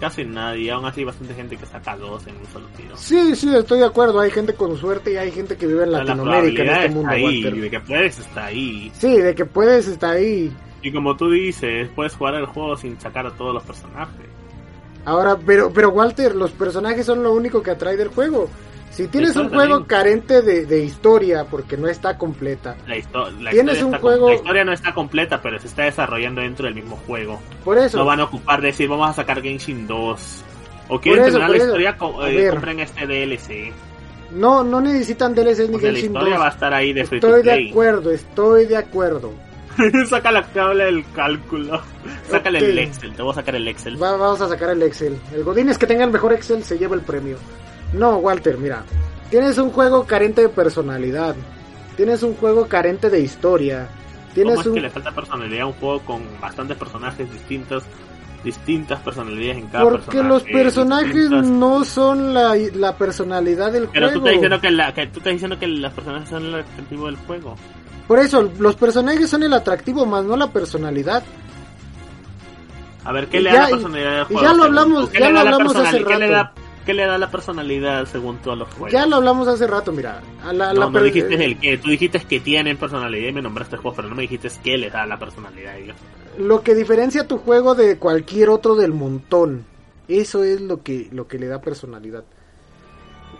[0.00, 0.70] Casi nadie.
[0.70, 2.96] Aún así, hay bastante gente que saca dos en un solo tiro.
[2.96, 4.20] Sí, sí, estoy de acuerdo.
[4.20, 6.94] Hay gente con suerte y hay gente que vive en La Latinoamérica en probabilidad este
[6.94, 7.60] mundo, ahí.
[7.60, 8.92] De que puedes, está ahí.
[8.98, 10.52] Sí, de que puedes está ahí.
[10.82, 14.26] Y como tú dices, puedes jugar el juego sin sacar a todos los personajes.
[15.06, 18.48] Ahora, pero, pero Walter, los personajes son lo único que atrae del juego.
[18.90, 19.84] Si tienes un juego también.
[19.88, 24.28] carente de, de historia porque no está completa, La, histo- la Tienes historia un juego-
[24.30, 27.38] la historia no está completa, pero se está desarrollando dentro del mismo juego.
[27.64, 30.44] por eso, No van a ocupar de decir, vamos a sacar Genshin 2.
[30.88, 31.64] O quieren eso, terminar la eso.
[31.66, 33.72] historia, co- eh, compren este DLC.
[34.32, 36.40] no, no necesitan DLCs ni Porque la Genshin historia 2.
[36.42, 39.32] va a estar ahí de free to Estoy de acuerdo, estoy de acuerdo.
[40.08, 41.82] Saca la tabla del cálculo.
[42.30, 44.02] Sácale el Excel, te voy a sacar el Excel.
[44.02, 45.18] Va- vamos a sacar el Excel.
[45.34, 47.36] El Godín es que tenga el mejor Excel se lleva el premio.
[47.92, 48.84] No, Walter, mira.
[49.30, 51.34] Tienes un juego carente de personalidad.
[51.96, 53.88] Tienes un juego carente de historia.
[53.88, 57.84] ¿Cómo Tienes es un que le falta personalidad a un juego con bastantes personajes distintos?
[58.44, 60.28] Distintas personalidades en cada porque personaje.
[60.28, 64.26] los personajes distintas- no son la, la personalidad del Pero tú juego.
[64.26, 67.16] estás diciendo que, la, que tú estás diciendo que los personajes son el atractivo del
[67.16, 67.56] juego.
[68.06, 71.24] Por eso, los personajes son el atractivo más no la personalidad.
[73.04, 74.42] A ver, ¿qué Y le ya- da la y- personalidad del y juego?
[74.42, 76.06] ya lo hablamos- ya lo hablamos hace personalidad?
[76.08, 76.60] ¿Qué le, rato.
[76.60, 78.92] da, ¿Qué le da la personalidad según todos los juegos?
[78.92, 80.22] Ya lo hablamos hace rato, mira.
[80.44, 83.42] A la, no, la no dijiste el que, tú dijiste que tienen personalidad y me
[83.42, 85.96] nombraste juegos, pero no me dijiste qué les da la personalidad a ellos.
[86.38, 89.66] lo que diferencia tu juego de cualquier otro del montón.
[90.06, 92.22] Eso es lo que, lo que le da personalidad.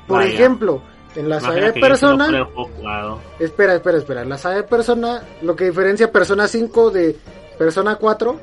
[0.09, 0.33] Por Vaya.
[0.35, 0.83] ejemplo,
[1.15, 2.27] en la saga de no Persona...
[2.27, 3.21] juego.
[3.39, 4.23] Espera, espera, espera.
[4.23, 7.17] En la saga de Persona, lo que diferencia Persona 5 de
[7.57, 8.41] Persona 4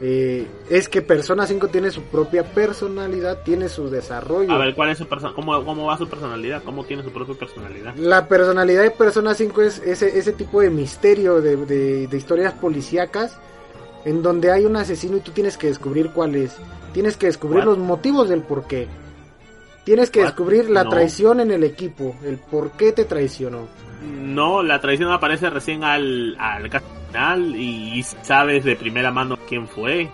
[0.00, 4.52] eh, es que Persona 5 tiene su propia personalidad, tiene su desarrollo.
[4.52, 5.32] A ver, ¿cuál es su persona?
[5.34, 6.62] ¿Cómo, ¿Cómo va su personalidad?
[6.64, 7.94] ¿Cómo tiene su propia personalidad?
[7.96, 12.52] La personalidad de Persona 5 es ese, ese tipo de misterio de, de- de historias
[12.54, 13.38] policíacas
[14.04, 16.56] en donde hay un asesino y tú tienes que descubrir cuál es.
[16.92, 18.86] Tienes que descubrir los motivos del por qué.
[19.84, 20.90] Tienes que descubrir la No.
[20.90, 23.66] traición en el equipo, el por qué te traicionó.
[24.02, 26.84] No, la traición aparece recién al, al casi
[27.14, 30.10] final y sabes de primera mano quién fue.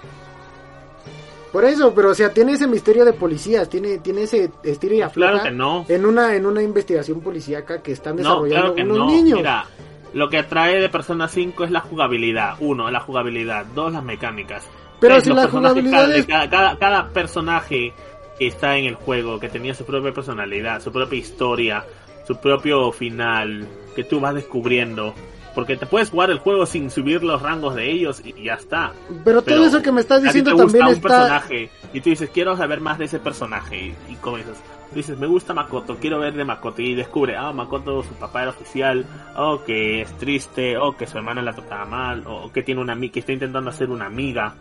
[1.52, 5.02] Por eso, pero o sea, tiene ese misterio de policías, tiene, tiene ese estilo y
[5.02, 5.84] afloja Claro que no.
[5.88, 9.06] en una en una investigación policíaca que están No, desarrollando claro que unos no.
[9.06, 9.38] niños.
[9.38, 9.64] Mira,
[10.12, 12.54] lo que atrae de Persona 5 es la jugabilidad.
[12.60, 13.64] Uno, la jugabilidad.
[13.74, 14.64] Dos, las mecánicas.
[15.00, 17.92] Pero Tres, si la jugabilidad cada, es- cada, cada- cada personaje
[18.38, 21.84] que está en el juego, que tenía su propia personalidad, su propia historia,
[22.28, 25.14] su propio final, que tú vas descubriendo.
[25.54, 28.92] Porque te puedes jugar el juego sin subir los rangos de ellos y ya está.
[29.24, 31.70] pero todo eso que me estás a ti diciendo te gusta también un está personaje
[31.92, 33.76] y tú dices quiero saber más de ese personaje.
[34.08, 34.62] Y, y comienzas
[34.94, 36.82] dices me gusta Makoto quiero ver de Makoto.
[36.82, 39.04] Y descubre ah Makoto su papá era oficial.
[39.36, 40.76] O que es triste.
[40.76, 42.24] O que su hermana la trataba mal.
[42.26, 44.54] O que tiene una amiga que está intentando hacer una amiga.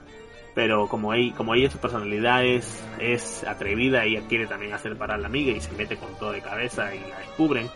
[0.56, 5.18] Pero como ella, como ella su personalidad es, es atrevida ella quiere también hacer parar
[5.18, 7.70] a la amiga y se mete con todo de cabeza y la descubren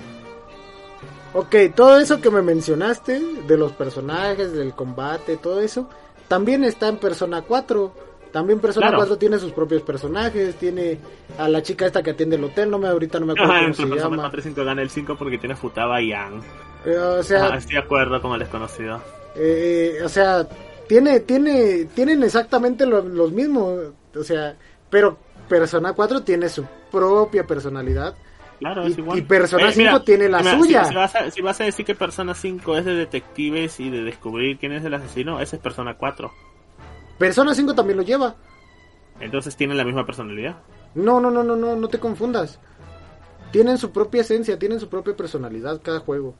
[1.34, 5.90] Ok, todo eso que me mencionaste, de los personajes, del combate, todo eso,
[6.28, 7.94] también está en Persona 4.
[8.32, 8.98] También Persona Claro.
[8.98, 10.98] 4 tiene sus propios personajes, tiene
[11.38, 13.60] a la chica esta que atiende el hotel, no me ahorita no me acuerdo Ajá,
[13.62, 14.24] cómo en se Persona llama.
[14.24, 16.42] 4 y 5 gana el 5 porque tiene Futaba y Yang
[16.86, 19.00] Eh, o sea, Ah, estoy de acuerdo con el desconocido
[19.36, 20.48] eh, o sea,
[20.88, 23.80] tiene, tiene, tienen exactamente lo- los mismos,
[24.16, 24.56] o sea,
[24.90, 25.18] pero
[25.50, 28.16] Persona 4 tiene su propia personalidad.
[28.64, 29.20] Claro, Y- es igual.
[29.20, 30.84] y Persona Eh, mira, 5 tiene la mira, suya.
[30.86, 33.90] Si, si vas a, si vas a decir que Persona 5 es de detectives y
[33.90, 36.32] de descubrir quién es el asesino, ese es Persona 4.
[37.18, 38.36] Persona 5 también lo lleva.
[39.20, 40.56] Entonces tienen la misma personalidad.
[40.96, 42.60] No, no, no, no, no, no te confundas.
[43.52, 46.36] Tienen su propia esencia, tienen su propia personalidad cada juego.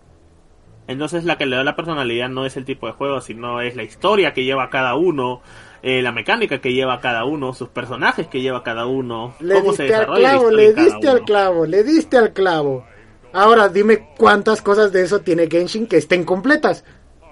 [0.88, 3.76] Entonces la que le da la personalidad no es el tipo de juego, sino es
[3.76, 5.42] la historia que lleva cada uno,
[5.86, 9.74] eh, la mecánica que lleva cada uno, sus personajes que lleva cada uno, Le cómo
[9.74, 11.26] se diste al la clavo, le diste al uno.
[11.26, 12.86] clavo, le diste al clavo.
[13.34, 16.86] Ahora dime cuántas cosas de eso tiene Genshin que estén completas.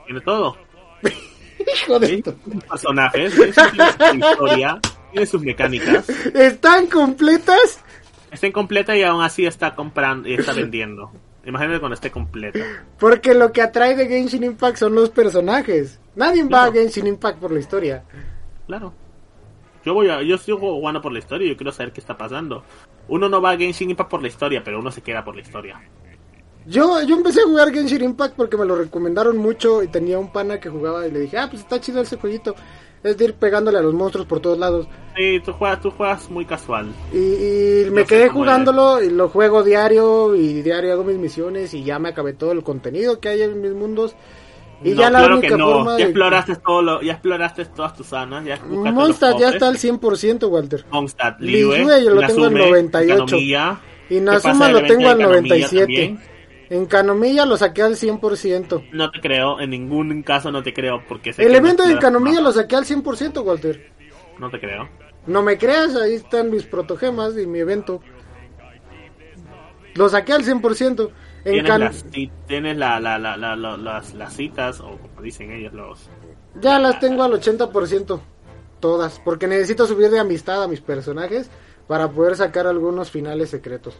[0.05, 0.57] Tiene todo.
[1.85, 4.79] Hijo de Sus personajes, tiene su historia,
[5.11, 6.09] tiene sus mecánicas.
[6.09, 7.79] ¿Están completas?
[8.31, 11.09] Está incompleta y aún así está comprando y está vendiendo.
[11.45, 12.59] Imagínate cuando esté completa.
[12.99, 15.99] Porque lo que atrae de Genshin Impact son los personajes.
[16.15, 16.71] Nadie va a.
[16.71, 18.03] Genshin Impact por la historia.
[18.71, 18.93] Claro.
[19.83, 22.17] Yo voy a, yo sigo jugando por la historia y yo quiero saber qué está
[22.17, 22.63] pasando.
[23.09, 25.41] Uno no va a Genshin Impact por la historia, pero uno se queda por la
[25.41, 25.81] historia.
[26.65, 30.31] Yo, yo empecé a jugar Genshin Impact porque me lo recomendaron mucho y tenía un
[30.31, 32.55] pana que jugaba y le dije, ah, pues está chido ese jueguito.
[33.03, 34.87] Es de ir pegándole a los monstruos por todos lados.
[35.17, 36.93] Sí, tú juegas, tú juegas muy casual.
[37.11, 41.83] Y, y me quedé jugándolo y lo juego diario y diario hago mis misiones y
[41.83, 44.15] ya me acabé todo el contenido que hay en mis mundos.
[44.83, 45.65] Y no, ya la claro única que no.
[45.71, 49.67] forma Ya de- exploraste todo lo, ya exploraste todas tus zonas, ya Mondstadt ya está
[49.67, 50.85] al 100%, Walter.
[50.89, 53.25] Mondstadt, Liyue Liyue, yo lo tengo al Inazuma, 98.
[53.25, 53.81] Kanomiya.
[54.09, 55.79] Y ¿Qué Nazuma pasa del lo tengo al Kanomiya 97.
[55.79, 56.19] también?
[56.69, 58.83] En Canomilla lo saqué al 100%.
[58.93, 61.97] No te creo, en ningún caso no te creo porque sé El que evento de
[61.99, 63.91] Canomilla lo saqué al 100%, Walter.
[64.39, 64.89] No te creo.
[65.27, 68.01] No me creas, ahí están mis protogemas y mi evento.
[69.95, 71.09] lo saqué al 100%.
[71.43, 72.05] En Tienes, can- las,
[72.47, 76.09] tienes la, la, la, la- la- las, las citas, o como dicen ellos, los...
[76.61, 78.19] Ya las tengo al 80%,
[78.79, 81.49] todas, porque necesito subir de amistad a mis personajes
[81.87, 83.97] para poder sacar algunos finales secretos.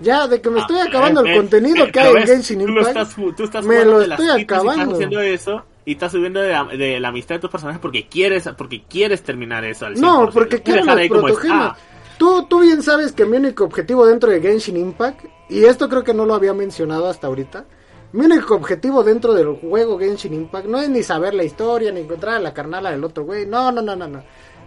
[0.00, 2.26] Ya, de que me estoy Ah, acabando eh, el eh, contenido eh, que hay en
[2.26, 4.82] Genshin tú estás tú estás me lo estoy acabando.
[4.82, 8.06] Estás haciendo eso y estás subiendo de la, de la amistad de tus personajes porque
[8.06, 10.00] quieres porque quieres terminar eso al 100%.
[10.00, 11.78] No, porque quiero las como protogemas.
[12.18, 16.02] Tú, tú bien sabes que mi único objetivo dentro de Genshin Impact, y esto creo
[16.02, 17.66] que no lo había mencionado hasta ahorita,
[18.12, 22.00] mi único objetivo dentro del juego Genshin Impact no es ni saber la historia, ni
[22.00, 24.22] encontrar a la carnala del otro güey, no, no, no, no, no.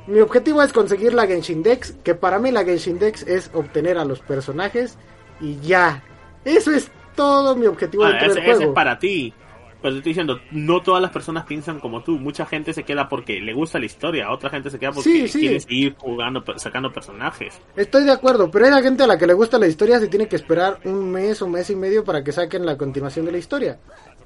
[0.07, 3.97] Mi objetivo es conseguir la Genshin Dex, que para mí la Genshin Dex es obtener
[3.97, 4.97] a los personajes
[5.39, 6.03] y ya.
[6.45, 8.71] Eso es todo mi objetivo Ah, dentro ese, del ese juego.
[8.71, 9.33] es para ti.
[9.81, 12.17] Pero te estoy diciendo, no todas las personas piensan como tú.
[12.17, 14.29] Mucha gente se queda porque le gusta la historia.
[14.31, 15.39] Otra gente se queda porque Sí, sí.
[15.39, 17.61] quiere seguir jugando, sacando personajes.
[17.77, 20.27] Estoy de acuerdo, pero hay gente a la que le gusta la historia se tiene
[20.27, 23.37] que esperar un mes o mes y medio para que saquen la continuación de la
[23.37, 23.79] historia.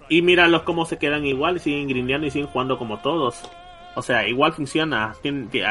[0.10, 3.40] Y míralos cómo se quedan igual, siguen grindeando y siguen jugando como todos.
[3.96, 5.14] O sea, igual funciona.
[5.22, 5.62] Tien- Te,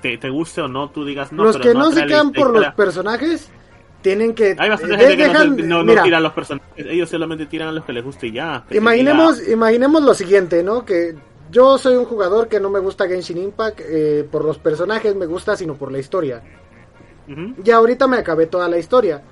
[0.00, 1.42] te- te guste o no, tú digas no.
[1.42, 3.50] los pero que no, se la quedan por los personajes
[4.02, 6.32] tienen que Hay bastante gente que no dejan- se- no, no, mira, tira a los
[6.32, 6.86] personajes.
[6.86, 8.64] Ellos solamente tiran a los que les guste y ya.
[8.68, 11.14] Que se imaginemos imaginemos lo siguiente no que
[11.50, 15.26] yo soy un jugador que no me gusta Genshin Impact eh, por los personajes me
[15.26, 16.42] gusta sino por la historia
[17.62, 19.22] ya ahorita me acabé toda la historia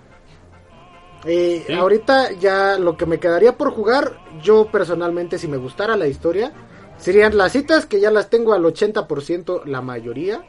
[1.24, 1.72] Eh, Sí.
[1.74, 6.52] ahorita ya lo que me quedaría por jugar yo personalmente si me gustara la historia
[6.96, 10.40] serían las citas que ya las tengo al 80% la mayoría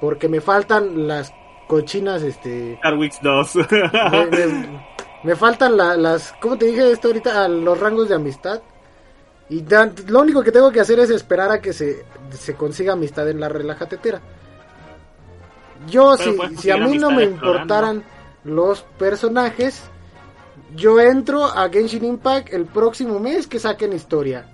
[0.00, 1.32] porque me faltan las
[1.68, 3.54] cochinas este Star Wars 2.
[4.32, 4.88] me, me-
[5.24, 7.44] me faltan la- las, ¿cómo te dije esto ahorita?
[7.44, 8.60] A los rangos de amistad.
[9.50, 12.92] Y dan- lo único que tengo que hacer es esperar a que se, se consiga
[12.94, 14.20] amistad en la relajatetera.
[15.88, 18.02] Yo, Pero si, si a mí no me importaran
[18.44, 19.82] los personajes,
[20.74, 24.46] yo entro a Genshin Impact el próximo mes que saquen historia.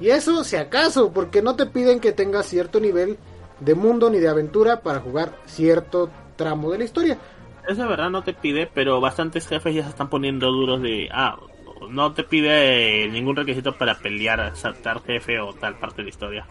[0.00, 3.18] Y eso, si acaso, porque no te piden que tengas cierto nivel
[3.60, 7.18] de mundo ni de aventura para jugar cierto tramo de la historia.
[7.66, 11.08] Eso de verdad no te pide, pero bastantes jefes ya se están poniendo duros de...
[11.12, 11.38] Ah,
[11.90, 16.46] no te pide ningún requisito para pelear, saltar jefe o tal parte de la historia.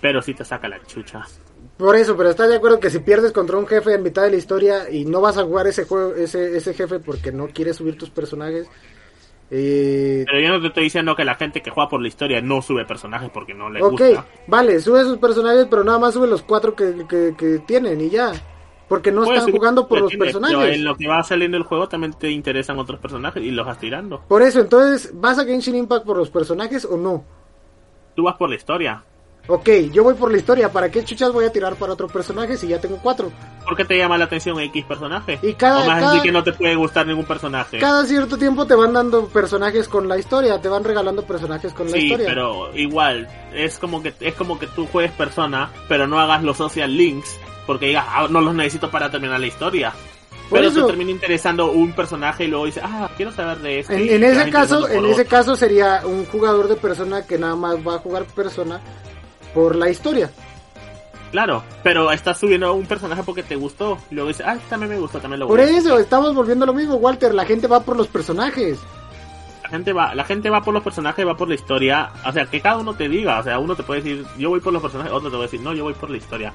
[0.00, 1.30] Pero sí te saca la chucha.
[1.76, 4.30] Por eso, pero estás de acuerdo que si pierdes contra un jefe en mitad de
[4.30, 7.76] la historia y no vas a jugar ese juego, ese, ese jefe porque no quieres
[7.76, 8.70] subir tus personajes,
[9.50, 12.40] eh, Pero yo no te estoy diciendo que la gente que juega por la historia
[12.40, 14.26] no sube personajes porque no le ok, gusta.
[14.46, 18.10] vale, sube sus personajes, pero nada más sube los cuatro que, que, que tienen y
[18.10, 18.32] ya,
[18.90, 20.74] porque no están jugando por lo los tienes, Pero personajes.
[20.76, 23.78] en lo que va saliendo el juego también te interesan otros personajes y los vas
[23.78, 24.20] tirando.
[24.28, 27.24] Por eso, entonces, ¿vas a Genshin Impact por los personajes o no?
[28.16, 29.04] Tú vas por la historia.
[29.46, 32.56] Ok, yo voy por la historia, ¿para qué chuchas voy a tirar para otro personaje
[32.56, 33.30] si ya tengo cuatro?
[33.64, 35.38] ¿Por qué te llama la atención X personaje?
[35.42, 37.78] Y cada- o más cada- decir que no te puede gustar ningún personaje.
[37.78, 41.86] Cada cierto tiempo te van dando personajes con la historia, te van regalando personajes con
[41.86, 42.26] la Sí, historia.
[42.28, 46.56] pero igual, es como que es como que tú juegues persona, pero no hagas los
[46.58, 47.38] social links,
[47.70, 49.92] porque digas, ah, no los necesito para terminar la historia.
[50.50, 54.16] Pero eso- te termina interesando un personaje y luego dices, ah, quiero saber de este.
[54.16, 57.94] En, ese caso, en ese caso sería un jugador de persona que nada más va
[57.94, 58.80] a jugar persona
[59.54, 60.32] por la historia.
[61.30, 63.98] Claro, pero estás subiendo un personaje porque te gustó.
[64.10, 66.34] Y luego dices, ah, este también me gustó, también lo Por voy a eso estamos
[66.34, 67.32] volviendo a lo mismo, Walter.
[67.36, 68.80] La gente va por los personajes.
[69.62, 72.10] La gente va, la gente va por los personajes, va por la historia.
[72.26, 73.38] O sea, que cada uno te diga.
[73.38, 75.60] O sea, uno te puede decir, yo voy por los personajes, otro te a decir,
[75.60, 76.52] no, yo voy por la historia.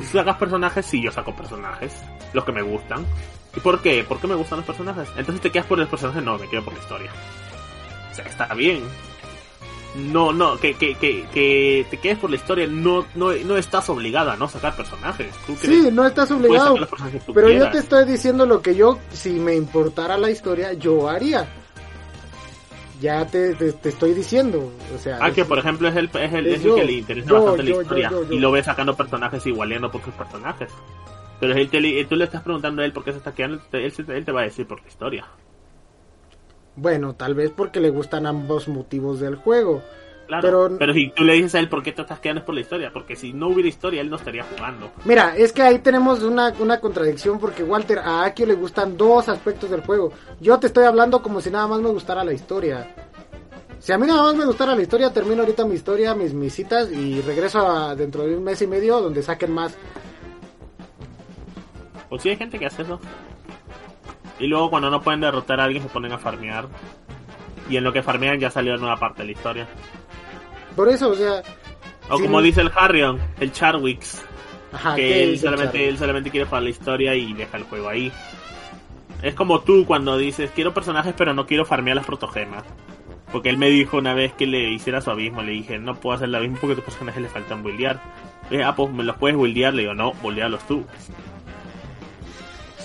[0.00, 1.94] Si sacas personajes, sí, yo saco personajes.
[2.32, 3.04] Los que me gustan.
[3.56, 4.04] ¿Y por qué?
[4.04, 5.08] ¿Por qué me gustan los personajes?
[5.16, 7.10] Entonces te quedas por los personajes, no, me quedo por la historia.
[8.10, 8.82] O sea, está bien.
[9.94, 13.88] No, no, que, que, que, que te quedes por la historia, no, no, no estás
[13.88, 15.32] obligado a no sacar personajes.
[15.46, 16.76] Tú Sí, no estás obligado.
[17.32, 21.48] Pero yo te estoy diciendo lo que yo, si me importara la historia, yo haría.
[23.00, 24.70] Ya te, te, te estoy diciendo.
[24.94, 26.74] O sea, Ah, es- que por ejemplo es el, es el, es el yo.
[26.76, 30.02] que le interesa Yo, bastante yo, la historia y lo ve sacando personajes igualeando por
[30.04, 30.70] sus personajes.
[31.40, 33.60] Pero él te, le- tú le estás preguntando a él por qué se está quedando,
[33.72, 35.26] él, él te va a decir por la historia.
[36.76, 39.82] Bueno, tal vez porque le gustan ambos motivos del juego.
[40.26, 40.42] Claro.
[40.42, 42.54] Pero- Pero, si tú le dices a él por qué te estás quedando es por
[42.54, 44.90] la historia, porque si no hubiera historia él no estaría jugando.
[45.04, 49.28] Mira, es que ahí tenemos una, una contradicción porque Walter, a Akio le gustan dos
[49.28, 50.12] aspectos del juego.
[50.40, 52.94] Yo te estoy hablando como si nada más me gustara la historia.
[53.80, 56.54] Si a mí nada más me gustara la historia, termino ahorita mi historia, mis, mis
[56.54, 59.76] citas y regreso a dentro de un mes y medio donde saquen más.
[62.08, 62.98] Pues sí hay gente que hace eso.
[64.38, 66.66] Y luego cuando no pueden derrotar a alguien se ponen a farmear.
[67.68, 69.68] Y en lo que farmean ya salió nueva parte de la historia.
[70.76, 71.42] Por eso, o sea...
[72.10, 74.22] O como dice el Harrion, el Charwix,
[74.72, 77.88] Ajá, que ¿qué él solamente, él solamente quiere jugar la historia y deja el juego
[77.88, 78.12] ahí.
[79.22, 82.62] Es como tú cuando dices, quiero personajes pero no quiero farmear las protogemas.
[83.32, 86.14] Porque él me dijo una vez que le hiciera su abismo, le dije, no puedo
[86.14, 88.00] hacer el abismo porque a tus personajes le faltan buildear.
[88.50, 90.84] Eh, ah, pues me los puedes buildear, le digo, no, buildearlos tú.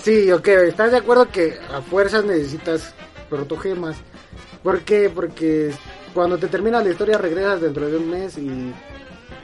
[0.02, 2.94] Sí, ok, ¿estás de acuerdo que a fuerzas necesitas
[3.28, 4.02] protogemas?
[4.62, 5.10] ¿Por qué?
[5.14, 5.70] Porque
[6.12, 8.72] cuando te termina la historia regresas dentro de un mes y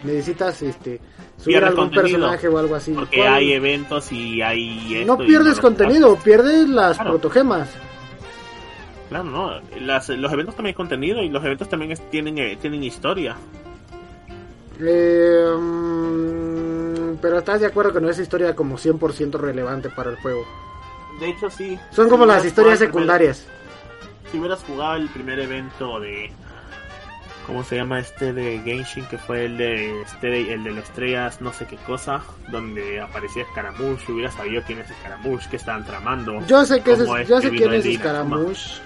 [0.04, 1.00] necesitas este
[1.38, 2.92] subir Pierdes algún personaje o algo así.
[2.92, 3.32] Porque ¿Cuál?
[3.34, 5.04] hay eventos y hay...
[5.06, 7.10] No esto pierdes contenido, pierdes las Claro.
[7.12, 7.68] protogemas.
[9.08, 9.60] Claro, no.
[9.80, 13.36] Las- los eventos también hay contenido y los eventos también es- tienen, eh, tienen historia.
[14.80, 20.16] Eh, mm, pero estás de acuerdo que no es historia como 100% relevante para el
[20.16, 20.44] juego.
[21.20, 21.78] De hecho, sí.
[21.92, 23.46] Son como las historias secundarias.
[24.38, 26.30] Hubieras jugado el primer evento de
[27.46, 31.40] ¿cómo se llama este de Genshin que fue el de este el de las estrellas
[31.40, 36.44] no sé qué cosa donde aparecía Scaramouche hubiera sabido quién es Scaramouche que estaban tramando
[36.46, 37.94] Yo sé que es, yo sé quién es.
[37.94, 38.80] Scaramouche.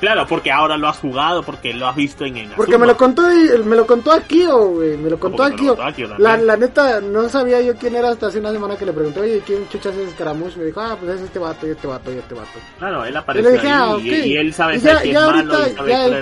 [0.00, 2.56] Claro porque ahora lo has jugado porque lo has visto en Inazuma.
[2.56, 3.22] Porque me lo contó
[3.64, 5.76] me lo contó Akio, güey, me lo contó Akio.
[6.18, 9.20] La, la neta, no sabía yo quién era hasta hace una semana que le pregunté,
[9.20, 10.58] oye, ¿quién chuchas es Scaramouche?
[10.58, 12.58] Me dijo, ah, pues es este vato, y este vato, y este vato.
[12.78, 14.26] claro él apareció le dije, ahí ah, y, ok.
[14.26, 16.20] y él sabe Y ya, que ya es ahorita, y sabe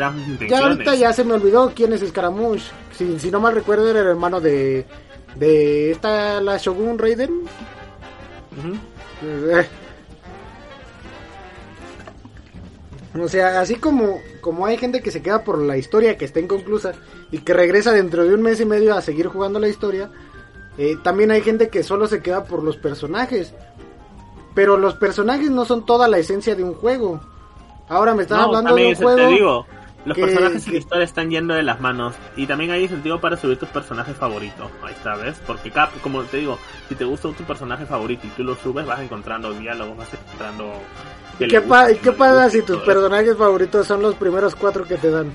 [0.48, 2.70] ya, ahorita ya se me olvidó quién es Scaramouche.
[2.92, 4.86] Si, si no mal recuerdo, era el hermano de,
[5.36, 7.42] de esta, la Shogun Raiden.
[9.22, 9.66] Eh.
[13.20, 16.40] O sea, así como, como hay gente que se queda por la historia que está
[16.40, 16.92] inconclusa
[17.30, 20.10] y que regresa dentro de un mes y medio a seguir jugando la historia,
[20.78, 23.54] eh, también hay gente que solo se queda por los personajes.
[24.54, 27.20] Pero los personajes no son toda la esencia de un juego.
[27.88, 29.16] Ahora me estás No, hablando de un juego.
[29.16, 29.66] te digo
[30.04, 33.20] los que- personajes y la historia están yendo de las manos y también hay incentivo
[33.20, 36.58] para subir tus personajes favoritos ahí está ves porque cada, como te digo
[36.90, 40.64] si te gusta tu personaje favorito y tú lo subes vas encontrando diálogos vas encontrando
[40.64, 44.84] que ¿Y le qué, pa- qué pasa si tus personajes favoritos son los primeros cuatro
[44.84, 45.32] que te dan?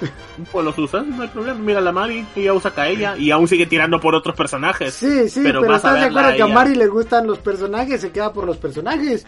[0.50, 3.66] pues los usas no hay problema mira la Mari ella usa Kaella y aún sigue
[3.66, 6.54] tirando por otros personajes Sí, sí, Pero pero, a estás de acuerdo que a ella.
[6.54, 9.24] Mari le gustan los personajes, se queda por los personajes.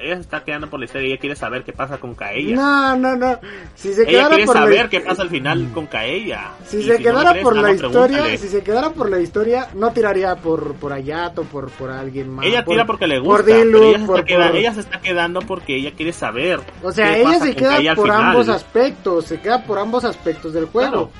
[0.00, 2.54] Ella se está quedando por la historia y ella quiere saber qué pasa con Kaella
[2.56, 3.38] No, no, no.
[3.74, 6.92] Si se ella quiere por saber qué pasa al final con Kaella Si Y se
[6.94, 8.38] me quedara por la historia, pregúntale.
[8.38, 12.46] si se quedara por la historia, no tiraría por por Ayato, por por alguien más.
[12.46, 14.74] Ella por- tira porque le gusta, Por pero ella se, por- está queda- por- ella
[14.74, 16.60] se está quedando porque ella quiere saber.
[16.82, 20.52] O sea, qué ella pasa se queda por ambos aspectos, se queda por ambos aspectos
[20.52, 20.90] del juego.
[20.90, 21.10] Claro.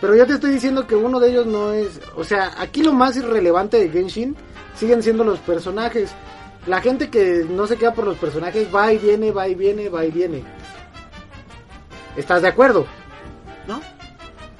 [0.00, 2.92] Pero yo te estoy diciendo que uno de ellos no es, o sea, aquí lo
[2.94, 4.34] más irrelevante de Genshin
[4.74, 6.14] siguen siendo los personajes.
[6.66, 9.88] La gente que no se queda por los personajes va y viene, va y viene,
[9.88, 10.44] va y viene.
[12.16, 12.86] ¿Estás de acuerdo?
[13.66, 13.80] ¿No?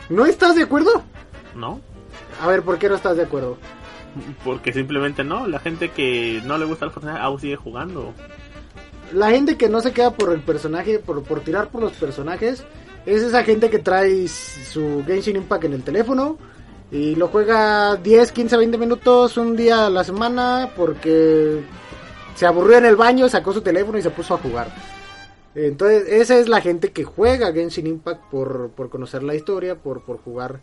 [0.08, 1.02] ¿No estás de acuerdo?
[1.54, 1.80] ¿No?
[2.40, 3.58] A ver, ¿por qué no estás de acuerdo?
[4.44, 5.46] Porque simplemente no.
[5.46, 8.14] La gente que no le gusta el personaje aún sigue jugando.
[9.12, 12.64] La gente que no se queda por el personaje, por, por tirar por los personajes,
[13.06, 16.38] es esa gente que trae su Genshin Impact en el teléfono
[16.92, 21.62] y lo juega 10, 15, 20 minutos un día a la semana porque
[22.34, 24.68] se aburrió en el baño, sacó su teléfono y se puso a jugar.
[25.54, 30.02] Entonces, esa es la gente que juega Genshin Impact por, por conocer la historia, por,
[30.02, 30.60] por jugar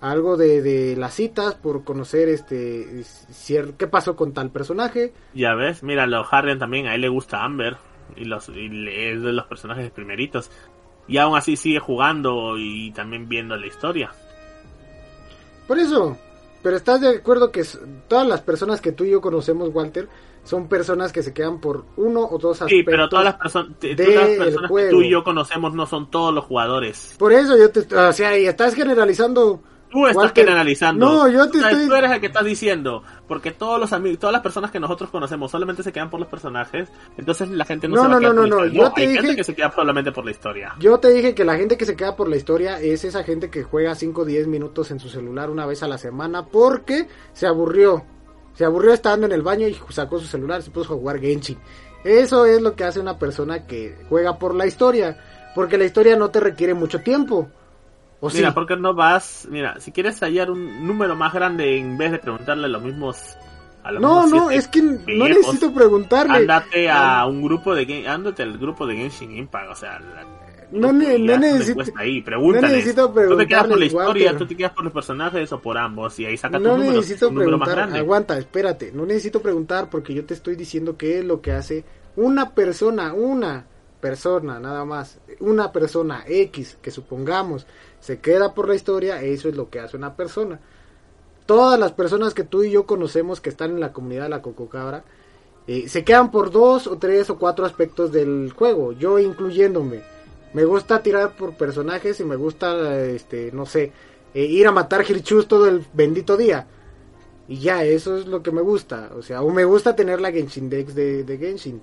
[0.00, 3.04] algo de, de las citas, por conocer este
[3.76, 5.12] qué pasó con tal personaje.
[5.34, 7.76] Ya ves, mira, lo Harrian también, a él le gusta Amber.
[8.16, 10.50] Y, los, y es de los personajes primeritos.
[11.06, 14.10] Y aún así sigue jugando y también viendo la historia.
[15.68, 16.16] Por eso,
[16.62, 17.64] pero estás de acuerdo que
[18.08, 20.08] todas las personas que tú y yo conocemos, Walter,
[20.44, 22.70] son personas que se quedan por uno o dos aspectos.
[22.78, 23.74] Sí, pero todas las, todas las
[24.34, 27.14] personas que tú y yo conocemos no son todos los jugadores.
[27.18, 29.60] Por eso yo te, o sea, y estás generalizando.
[29.90, 30.44] Tú estás Walter.
[30.44, 31.04] generalizando.
[31.04, 33.02] No, yo te O sea, estoy- Tú eres el que estás diciendo.
[33.26, 36.28] Porque todos los amigos, todas las personas que nosotros conocemos solamente se quedan por los
[36.28, 36.88] personajes.
[37.18, 38.82] Entonces la gente no, No, se va no, a quedar no, por la no, historia.
[38.88, 40.74] yo te hay dije- gente que se queda solamente por la historia.
[40.78, 43.50] Yo te dije que la gente que se queda por la historia es esa gente
[43.50, 47.08] que juega 5 o 10 minutos en su celular una vez a la semana porque
[47.32, 48.04] se aburrió.
[48.60, 51.18] Se aburrió estando en el baño y sacó su celular y se puso a jugar
[51.18, 51.56] Genshin.
[52.04, 55.16] Eso es lo que hace una persona que juega por la historia.
[55.54, 57.48] Porque la historia no te requiere mucho tiempo.
[58.20, 58.28] ¿O?
[58.28, 59.48] Mira, ¿por qué no vas?
[59.50, 63.34] Mira, si quieres hallar un número más grande en vez de preguntarle a los mismos.
[63.82, 66.36] A los No, mismos no, es que no necesito preguntarle.
[66.36, 70.26] Ándate a un grupo de ándate al grupo de Genshin Impact, o sea, la-
[70.72, 74.38] No, ne- necesito- ahí, no necesito ¿Tú te quedas por la historia, Walter.
[74.38, 76.18] tú te quedas por los personajes o por ambos?
[76.20, 77.98] Y ahí saca tu No número, necesito un número más preguntar, grande.
[77.98, 81.84] aguanta, espérate, no necesito preguntar porque yo te estoy diciendo qué es lo que hace
[82.16, 83.66] una persona, una
[84.00, 87.66] persona nada más, una persona X que supongamos
[87.98, 90.58] se queda por la historia, eso es lo que hace una persona.
[91.46, 94.42] Todas las personas que tú y yo conocemos que están en la comunidad de la
[94.42, 95.02] Cococabra,
[95.66, 100.00] eh, se quedan por dos o tres o cuatro aspectos del juego, yo incluyéndome.
[100.52, 103.92] Me gusta tirar por personajes y me gusta, este, no sé,
[104.34, 106.66] eh, ir a matar Hirchus todo el bendito día.
[107.48, 109.10] Y ya, eso es lo que me gusta.
[109.16, 111.80] O sea, o me gusta tener la Genshin Dex de, de Genshin.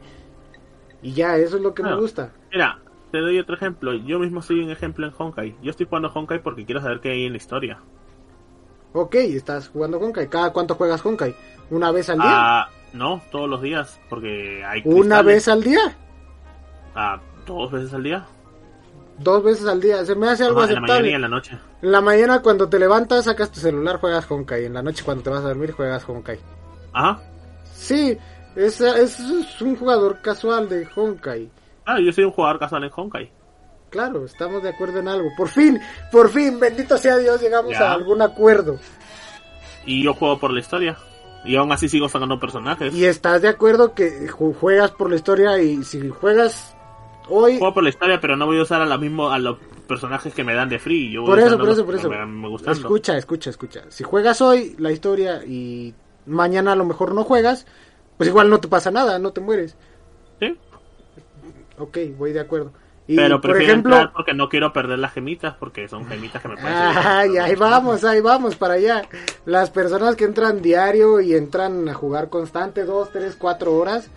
[1.01, 2.31] Y ya, eso es lo que me gusta.
[2.51, 2.79] Mira,
[3.11, 3.93] te doy otro ejemplo.
[3.93, 5.55] Yo mismo soy un ejemplo en Honkai.
[5.61, 7.79] Yo estoy jugando Honkai porque quiero saber qué hay en la historia.
[8.93, 10.27] Ok, estás jugando Honkai.
[10.29, 11.35] ¿Cada cuánto juegas Honkai?
[11.69, 12.29] ¿Una vez al día?
[12.29, 15.25] Ah, no, todos los días, porque hay ¿Una cristales.
[15.25, 15.97] vez al día?
[16.95, 18.25] Ah, dos veces al día.
[19.19, 20.05] Dos veces al día.
[20.05, 21.11] Se me hace algo Ajá, en la mañana aceptable.
[21.11, 21.57] y en la noche.
[21.81, 24.65] En la mañana cuando te levantas sacas tu celular, juegas Honkai.
[24.65, 26.39] En la noche cuando te vas a dormir juegas Honkai.
[26.93, 27.19] Ajá.
[27.73, 28.17] Sí,
[28.55, 31.49] es, es, es un jugador casual de Honkai.
[31.85, 33.31] Ah, yo soy un jugador casual en Honkai.
[33.89, 35.29] Claro, estamos de acuerdo en algo.
[35.37, 35.79] Por fin,
[36.11, 37.89] por fin, bendito sea Dios, llegamos Ya.
[37.91, 38.77] a algún acuerdo.
[39.85, 40.97] Y yo juego por la historia.
[41.45, 42.93] Y aún así sigo sacando personajes.
[42.93, 46.75] Y estás de acuerdo que ju- juegas por la historia y si juegas
[47.29, 47.57] hoy...
[47.57, 50.33] Juego por la historia, pero no voy a usar a, la mismo, a los personajes
[50.33, 51.11] que me dan de free.
[51.11, 52.11] Yo Por eso, por eso, por eso.
[52.71, 53.83] Escucha, escucha, escucha.
[53.89, 55.93] Si juegas hoy la historia y
[56.25, 57.65] mañana a lo mejor no juegas,
[58.17, 59.75] pues igual no te pasa nada, no te mueres.
[60.39, 60.57] Sí,
[61.77, 62.71] Ok, voy de acuerdo.
[63.07, 66.41] Y pero por prefiero ejemplo, entrar porque no quiero perder las gemitas, porque son gemitas
[66.41, 66.73] que me servir.
[66.73, 69.03] ay, ahí vamos, ahí vamos para allá.
[69.45, 74.09] Las personas que entran diario y entran a jugar constante, dos, tres, cuatro horas,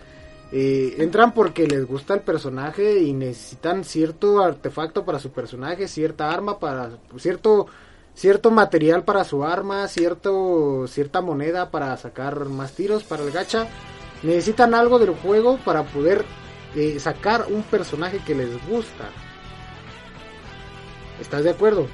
[0.51, 6.31] eh, entran porque les gusta el personaje y necesitan cierto artefacto para su personaje, cierta
[6.31, 7.67] arma para cierto
[8.13, 13.67] cierto material para su arma, cierto cierta moneda para sacar más tiros para el gacha.
[14.23, 16.25] Necesitan algo del juego para poder
[16.75, 19.09] eh, sacar un personaje que les gusta.
[21.19, 21.87] ¿Estás de acuerdo?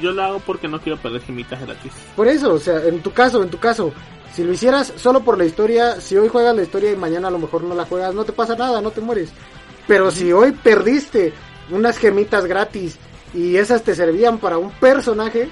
[0.00, 1.92] Yo lo hago porque no quiero perder gemitas gratis.
[2.14, 3.92] Por eso, o sea, en tu caso, en tu caso,
[4.32, 7.30] si lo hicieras solo por la historia, si hoy juegas la historia y mañana a
[7.30, 9.30] lo mejor no la juegas, no te pasa nada, no te mueres.
[9.86, 11.32] Pero si hoy perdiste
[11.70, 12.98] unas gemitas gratis
[13.34, 15.48] y esas te servían para un personaje,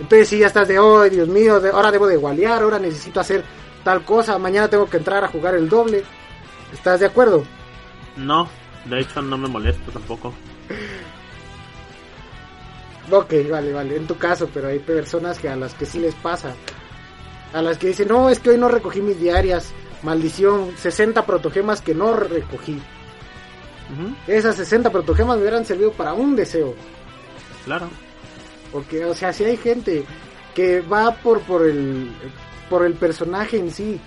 [0.00, 3.20] entonces sí ya estás de, oh Dios mío, de- ahora debo de gualear, ahora necesito
[3.20, 3.44] hacer
[3.84, 6.04] tal cosa, mañana tengo que entrar a jugar el doble.
[6.72, 7.44] ¿Estás de acuerdo?
[8.16, 8.48] No,
[8.84, 10.32] de hecho no me molesto tampoco.
[13.10, 16.14] Ok, vale, vale, en tu caso, pero hay personas que a las que sí les
[16.16, 16.52] pasa.
[17.52, 19.72] A las que dicen, no, es que hoy no recogí mis diarias.
[20.02, 22.80] Maldición, 60 protogemas que no recogí.
[24.26, 26.74] Esas 60 protogemas me hubieran servido para un deseo.
[27.64, 27.88] claro.
[28.70, 30.04] Porque, o sea, si hay gente
[30.54, 32.10] que va por, por, el,
[32.68, 33.98] por el personaje en sí.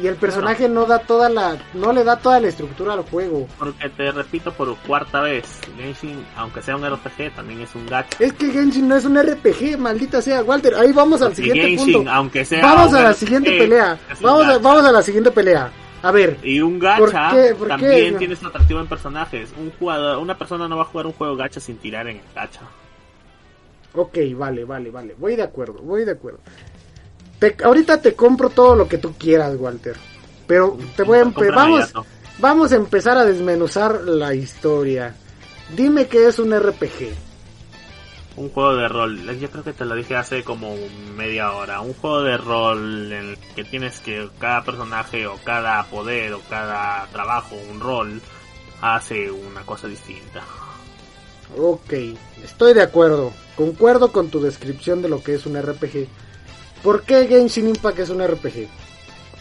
[0.00, 3.46] Y el personaje no da toda la, no le da toda la estructura al juego.
[3.58, 5.44] Porque te repito por cuarta vez,
[5.76, 8.16] Genshin, aunque sea un RPG, también es un gacha.
[8.18, 10.74] Es que Genshin no es un RPG, maldita sea, Walter.
[10.76, 12.10] Ahí vamos al siguiente Genshin, punto.
[12.10, 13.98] aunque sea Vamos a la RPG, siguiente pelea.
[14.22, 15.70] Vamos a, vamos a la siguiente pelea.
[16.04, 17.54] A ver, Y un ¿Por gacha qué?
[17.54, 17.68] ¿Por qué?
[17.68, 18.18] también No.
[18.18, 19.52] tiene su atractivo en personajes.
[19.56, 22.22] Un jugador, una persona no va a jugar un juego gacha sin tirar en el
[22.34, 22.62] gacha.
[23.94, 25.14] ok, vale, vale, vale.
[25.18, 26.40] Voy de acuerdo, voy de acuerdo.
[27.42, 29.96] Te- ahorita te compro todo lo que tú quieras, Walter.
[30.46, 31.92] Pero te voy a vamos,
[32.38, 35.16] vamos a empezar a desmenuzar la historia.
[35.74, 37.12] Dime qué es un RPG.
[38.36, 39.38] Un juego de rol.
[39.40, 40.76] Yo creo que te lo dije hace como
[41.16, 41.80] media hora.
[41.80, 46.40] Un juego de rol en el que tienes que cada personaje o cada poder o
[46.48, 48.20] cada trabajo, un rol,
[48.80, 50.42] hace una cosa distinta.
[51.58, 51.92] Ok,
[52.44, 53.32] estoy de acuerdo.
[53.56, 56.06] Concuerdo con tu descripción de lo que es un RPG.
[56.82, 58.68] ¿Por qué Genshin Impact es un RPG?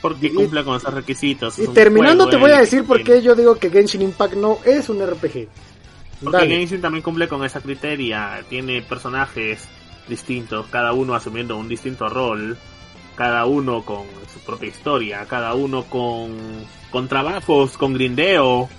[0.02, 1.58] Porque Y- cumple con esos requisitos.
[1.60, 4.60] Y terminando juego te voy a decir por qué yo digo que Genshin Impact no
[4.66, 5.48] es un RPG.
[6.24, 6.56] Porque Dale.
[6.58, 8.44] Genshin también cumple con esa criteria.
[8.50, 9.68] Tiene personajes
[10.08, 12.58] distintos, cada uno asumiendo un distinto rol,
[13.16, 16.36] cada uno con su propia historia, cada uno con,
[16.92, 18.70] con trabajos, con grindeo,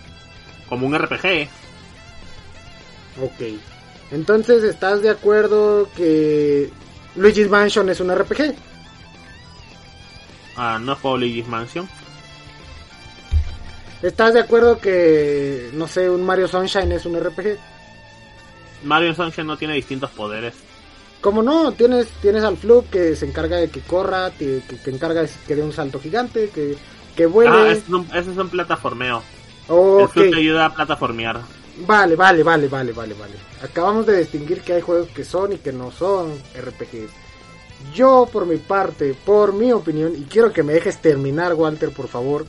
[0.68, 1.48] como un RPG.
[3.22, 3.58] Ok.
[4.10, 6.70] Entonces, ¿estás de acuerdo que
[7.16, 8.54] Luigi's Mansion es un RPG?
[10.56, 11.88] Ah, no juego Luigi's Mansion.
[14.02, 17.56] ¿Estás de acuerdo que, no sé, un Mario Sunshine es un RPG?
[18.84, 20.54] Mario Sunshine no tiene distintos poderes.
[21.20, 24.90] Como no, tienes, tienes al Flub que se encarga de que corra, que, que, que
[24.90, 26.76] encarga de que dé un salto gigante, que,
[27.16, 27.70] que Ah, vuele.
[27.70, 29.22] ese es un, ese es un plataformeo.
[29.68, 29.74] El
[30.04, 31.40] ok, Flute te ayuda a plataformear.
[31.78, 33.34] Vale, vale, vale, vale, vale, vale.
[33.62, 37.10] Acabamos de distinguir que hay juegos que son y que no son RPGs.
[37.94, 42.08] Yo, por mi parte, por mi opinión, y quiero que me dejes terminar, Walter, por
[42.08, 42.46] favor.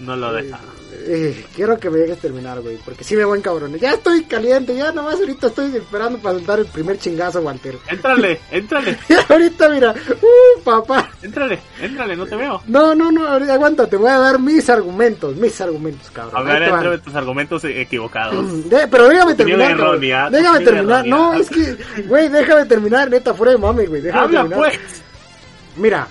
[0.00, 0.58] No lo deja.
[1.02, 3.74] Eh, quiero que me dejes terminar, güey, porque sí me voy en cabrón.
[3.78, 7.76] Ya estoy caliente, ya nomás ahorita estoy esperando para soltar el primer chingazo, Walter.
[7.88, 8.98] Éntrale, éntrale.
[9.28, 11.10] Ahorita, mira, uh, papá.
[11.22, 12.62] Éntrale, éntrale, no te veo.
[12.66, 16.36] No, no, no, ahorita, aguanta, te voy a dar mis argumentos, mis argumentos, cabrón.
[16.48, 18.64] A ver, entre tus argumentos equivocados.
[18.70, 19.70] De- pero déjame terminar.
[19.72, 21.06] errónea, Déjame terminar.
[21.06, 24.00] No, es que, güey, déjame terminar, neta, fuera de mame, güey.
[24.02, 24.58] Déjame Habla terminar.
[24.58, 25.02] pues.
[25.76, 26.06] Mira,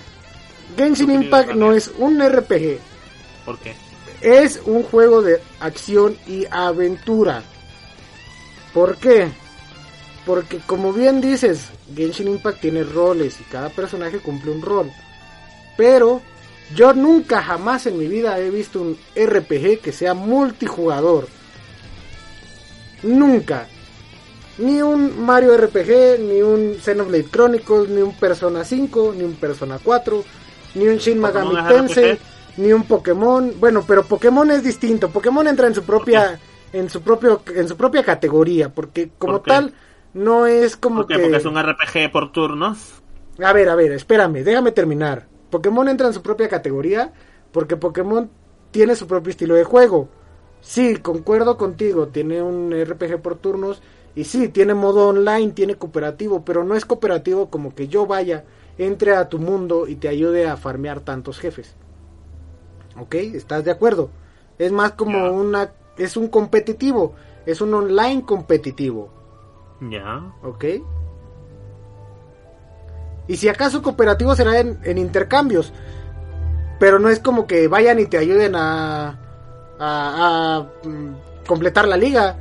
[0.76, 2.78] Genshin Impact no es un RPG,
[3.44, 3.74] ¿Por qué?
[4.20, 7.42] es un juego de acción y aventura.
[8.74, 9.28] ¿Por qué?
[10.26, 14.90] Porque como bien dices, Genshin Impact tiene roles y cada personaje cumple un rol.
[15.76, 16.20] Pero
[16.74, 21.26] yo nunca jamás en mi vida he visto un RPG que sea multijugador.
[23.02, 23.66] Nunca.
[24.58, 29.80] Ni un Mario RPG, ni un Xenoblade Chronicles, ni un Persona 5, ni un Persona
[29.82, 30.22] 4,
[30.74, 32.20] ni un Shin Megami ¿Pokémon Tensei, RPG?
[32.60, 33.58] Ni un Pokémon.
[33.58, 35.12] Bueno, pero Pokémon es distinto.
[35.12, 36.40] Pokémon entra en su propia
[36.72, 39.74] en su propio en su propia categoría, porque como tal
[40.14, 41.18] no es como ¿Por qué?
[41.18, 43.02] que Porque es un RPG por turnos.
[43.42, 45.28] a ver, a ver, espérame, déjame terminar.
[45.50, 47.12] Pokémon entra en su propia categoría
[47.52, 48.30] porque Pokémon
[48.70, 50.08] tiene su propio estilo de juego.
[50.60, 53.82] Sí, concuerdo contigo, tiene un RPG por turnos
[54.14, 58.44] y sí, tiene modo online, tiene cooperativo, pero no es cooperativo como que yo vaya,
[58.76, 61.76] entre a tu mundo y te ayude a farmear tantos jefes.
[63.00, 63.14] ¿Ok?
[63.14, 64.10] ¿Estás de acuerdo?
[64.58, 65.72] Es más como una...
[65.96, 67.14] es un competitivo,
[67.46, 69.10] es un online competitivo.
[69.80, 70.32] Ya.
[70.42, 70.64] ¿Ok?
[73.26, 75.72] Y si acaso cooperativo será en, en intercambios.
[76.78, 79.18] Pero no es como que vayan y te ayuden a,
[79.78, 82.36] a, a, mm, completar la liga.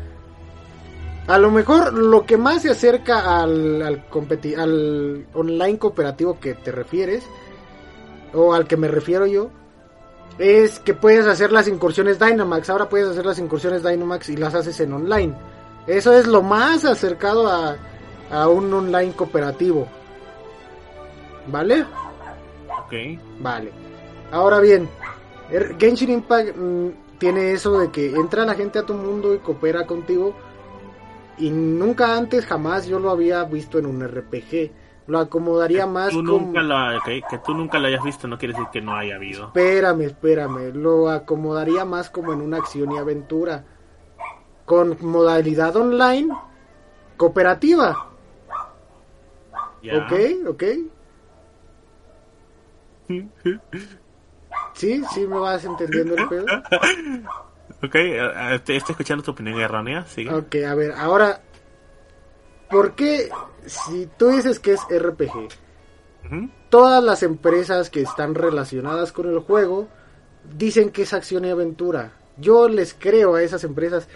[1.28, 4.04] A lo mejor lo que más se acerca al, al,
[4.58, 7.24] al online cooperativo que te refieres,
[8.34, 9.52] o al que me refiero yo,
[10.40, 12.70] es que puedes hacer las incursiones Dynamax.
[12.70, 15.34] Ahora puedes hacer las incursiones Dynamax y las haces en online.
[15.86, 17.76] Eso es lo más acercado a,
[18.32, 19.88] a un online cooperativo.
[21.48, 21.86] ¿Vale?
[22.86, 22.94] Ok.
[23.40, 23.72] Vale.
[24.32, 24.88] Ahora bien,
[25.52, 26.88] er- Genshin Impact mm,
[27.18, 30.34] tiene eso de que entra la gente a tu mundo y coopera contigo.
[31.38, 34.72] Y nunca antes, jamás yo lo había visto en un RPG.
[35.10, 36.54] Lo acomodaría más Tú como...
[36.54, 36.62] nunca
[37.04, 39.48] que tú nunca lo hayas visto no quiere decir que no haya habido.
[39.48, 40.72] Espérame, espérame.
[40.76, 43.66] Lo acomodaría más como en una acción y aventura.
[44.66, 46.32] Con modalidad online
[47.18, 48.12] cooperativa.
[49.82, 49.98] Ya.
[49.98, 50.14] ¿Ok?
[50.48, 50.64] ¿Ok?
[54.74, 55.04] ¿Sí?
[55.12, 56.46] ¿Sí me vas entendiendo el pedo?
[57.82, 60.32] Ok, eh, estoy escuchando tu opinión errónea, sigue.
[60.32, 61.42] Ok, a ver, ahora...
[62.70, 63.30] ¿Por qué
[63.66, 65.50] si tú dices que es RPG?
[66.70, 69.88] Todas las empresas que están relacionadas con el juego
[70.58, 72.14] dicen que es acción y aventura.
[72.38, 74.08] Yo les creo a esas empresas.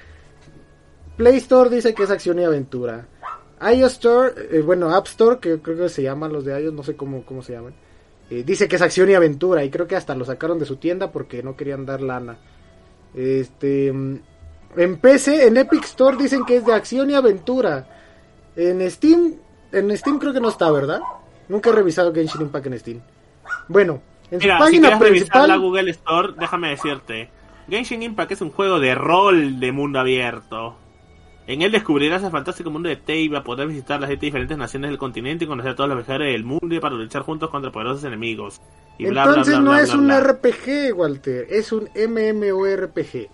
[1.17, 3.07] Play Store dice que es acción y aventura.
[3.61, 6.84] iOS Store, eh, bueno, App Store, que creo que se llaman los de iOS, no
[6.84, 7.73] sé cómo, cómo se llaman.
[8.30, 9.63] eh, dice que es acción y aventura.
[9.63, 12.38] Y creo que hasta lo sacaron de su tienda porque no querían dar lana.
[13.13, 13.91] Este.
[13.91, 14.19] mm,
[14.77, 17.88] En PC, en Epic Store dicen que es de acción y aventura.
[18.55, 19.35] En Steam,
[19.71, 21.01] en Steam creo que no está, ¿verdad?
[21.49, 23.01] Nunca he revisado Genshin Impact en Steam.
[23.67, 24.01] Bueno,
[24.31, 25.47] en su Mira, si página revisar principal.
[25.47, 27.30] la Google Store, déjame decirte.
[27.69, 30.75] Genshin Impact es un juego de rol de mundo abierto.
[31.45, 34.97] En él descubrirás el fantástico mundo de Teiva, poder visitar las siete diferentes naciones del
[34.97, 38.03] continente y conocer a todos los viajeros del mundo y para luchar juntos contra poderosos
[38.05, 38.61] enemigos.
[38.97, 40.19] Y bla, bla, Entonces bla, no bla, es bla, un bla.
[40.21, 43.27] RPG, Walter, es un MMORPG.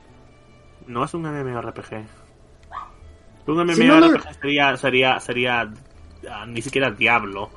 [0.87, 2.03] No es un MMORPG.
[3.49, 3.99] Un Si no
[4.39, 5.71] sería, sería, sería,
[6.29, 7.49] ah, ni siquiera Diablo.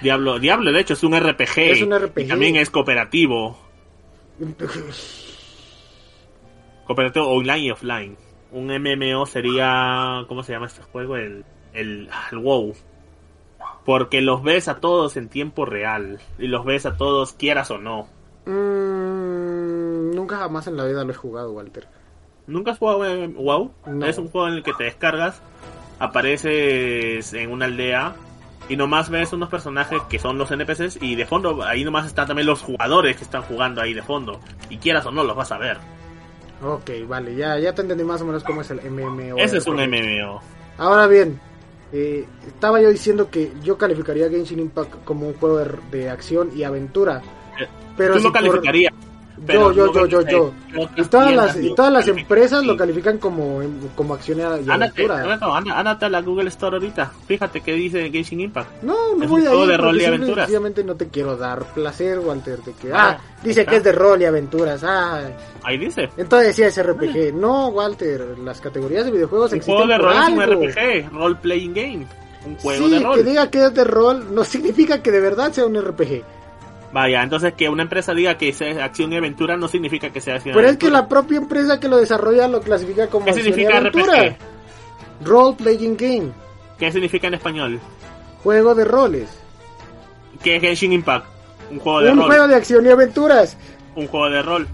[0.00, 1.58] Diablo, Diablo de hecho es un RPG.
[1.58, 2.20] Es un RPG.
[2.24, 3.58] Y también es cooperativo.
[6.86, 8.16] Cooperativo online y offline.
[8.52, 11.16] Un MMO sería, ¿cómo se llama este juego?
[11.16, 11.44] El,
[11.74, 12.74] el, el WoW.
[13.84, 16.20] Porque los ves a todos en tiempo real.
[16.38, 18.08] Y los ves a todos quieras o no.
[18.46, 21.86] Mm, nunca jamás en la vida lo he jugado, Walter.
[22.46, 23.70] ¿Nunca has jugado en WoW?
[23.86, 24.06] No.
[24.06, 25.40] Es un juego en el que te descargas,
[25.98, 28.14] apareces en una aldea
[28.68, 32.26] y nomás ves unos personajes que son los NPCs y de fondo ahí nomás están
[32.26, 34.40] también los jugadores que están jugando ahí de fondo.
[34.70, 35.78] Y quieras o no, los vas a ver.
[36.62, 39.36] Ok, vale, ya, ya te entendí más o menos cómo es el MMO.
[39.38, 40.40] Ese es un MMO.
[40.78, 41.38] Ahora bien,
[41.92, 46.50] eh, estaba yo diciendo que yo calificaría Genshin Impact como un juego de, de acción
[46.54, 47.20] y aventura.
[47.60, 47.66] Eh,
[47.96, 48.94] Pero Tú si lo por- calificarías.
[49.46, 50.88] Pero yo, yo, yo, yo, yo.
[50.94, 52.78] que Y todas las, y lo todas las empresas lo Sí.
[52.78, 53.60] califican como,
[53.96, 55.22] como acción Ándate, aventura.
[55.22, 57.12] Renato, anda- ándate a la Google Store ahorita.
[57.26, 58.82] Fíjate qué dice Genshin Impact.
[58.82, 60.36] No, no Es voy un a juego ir de rol y aventuras.
[60.46, 63.70] sencillamente no te quiero dar placer, Walter, de que, Ah, ah, dice está.
[63.72, 65.20] que es de rol y aventuras, ah,
[65.64, 66.08] Ahí dice.
[66.16, 67.32] entonces sí es RPG.
[67.34, 70.42] No, Walter, las categorías de videojuegos Un existen juego de rol es un.
[70.42, 72.06] RPG, role playing game.
[72.46, 73.14] Un juego sí, de rol.
[73.16, 76.22] que diga que es de rol no significa que de verdad sea un RPG.
[76.94, 80.36] Vaya, entonces que una empresa diga que sea acción y aventura no significa que sea
[80.36, 81.02] acción y Pero es que aventura.
[81.02, 84.12] la propia empresa que lo desarrolla lo clasifica como ¿Qué acción y significa aventura.
[84.22, 84.36] RPG?
[85.26, 86.32] Role playing game,
[86.78, 87.80] ¿Qué significa en español?
[88.44, 89.28] juego de roles.
[90.42, 91.26] ¿Qué es Genshin Impact?
[91.70, 92.26] Un juego de Un rol.
[92.26, 93.56] juego de acción y aventuras.
[93.96, 94.68] Un juego de rol.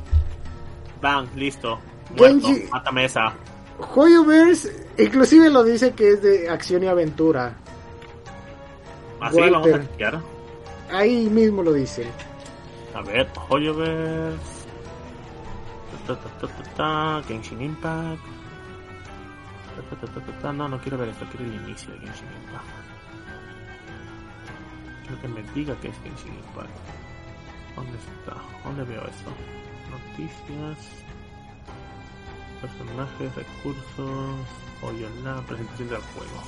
[1.01, 1.79] Bang, listo.
[2.17, 2.49] Muerto.
[2.49, 3.33] Genji- Mátame esa.
[3.95, 7.55] Hoyoverse inclusive lo dice que es de acción y aventura.
[9.21, 9.89] Así vamos a Walter.
[9.91, 10.21] chequear.
[10.93, 12.07] Ahí mismo lo dice.
[12.95, 14.61] A ver, Hoyoverse.
[17.27, 18.21] Genshin Impact.
[20.55, 22.67] No, no quiero ver esto, quiero el inicio de Genshin Impact.
[25.03, 26.71] Quiero que me diga que es Genshin Impact.
[27.77, 28.37] ¿Dónde está?
[28.65, 29.31] ¿Dónde veo esto?
[29.91, 31.05] Noticias.
[32.61, 34.47] Personajes, recursos.
[34.83, 36.43] Oyona, presentación del juego.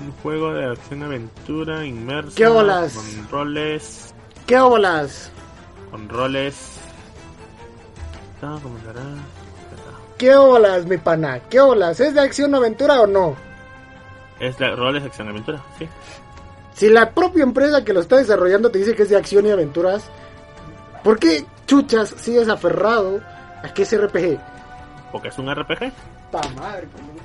[0.00, 2.32] Un juego de acción-aventura inmerso.
[2.36, 2.94] ¿Qué bolas?
[2.94, 4.14] Con roles.
[4.46, 5.30] ¿Qué óbolas?
[5.90, 6.78] Con roles.
[10.16, 11.40] ¿Qué óbolas, mi pana?
[11.50, 12.00] ¿Qué óbolas?
[12.00, 13.36] ¿Es de acción o aventura o no?
[14.38, 15.86] Es de roles acción-aventura, sí.
[16.74, 19.50] Si la propia empresa que lo está desarrollando te dice que es de acción y
[19.50, 20.10] aventuras,
[21.04, 23.20] ¿por qué chuchas sigues aferrado
[23.62, 24.38] a que es RPG?
[25.12, 25.92] Porque es un RPG.
[26.30, 26.88] ¡Ta madre!
[26.92, 27.20] como-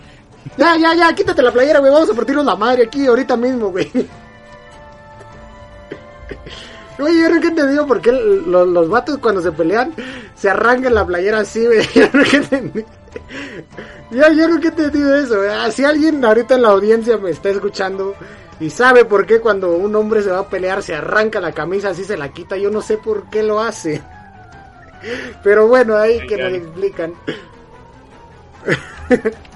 [0.57, 1.91] Ya, ya, ya, quítate la playera, güey.
[1.91, 3.91] Vamos a partirnos la madre aquí ahorita mismo, güey.
[6.97, 9.93] Oye, yo nunca he entendido por qué los, los vatos cuando se pelean
[10.33, 11.81] se arrancan la playera así, güey.
[11.93, 12.85] Yo nunca entendí.
[14.11, 15.37] Yo, yo nunca he entendido eso.
[15.37, 15.49] güey.
[15.49, 18.15] Ah, Si alguien ahorita en la audiencia me está escuchando
[18.61, 21.89] y sabe por qué cuando un hombre se va a pelear se arranca la camisa
[21.89, 24.01] así se la quita, yo no sé por qué lo hace.
[25.43, 27.13] Pero bueno, ahí que nos explican.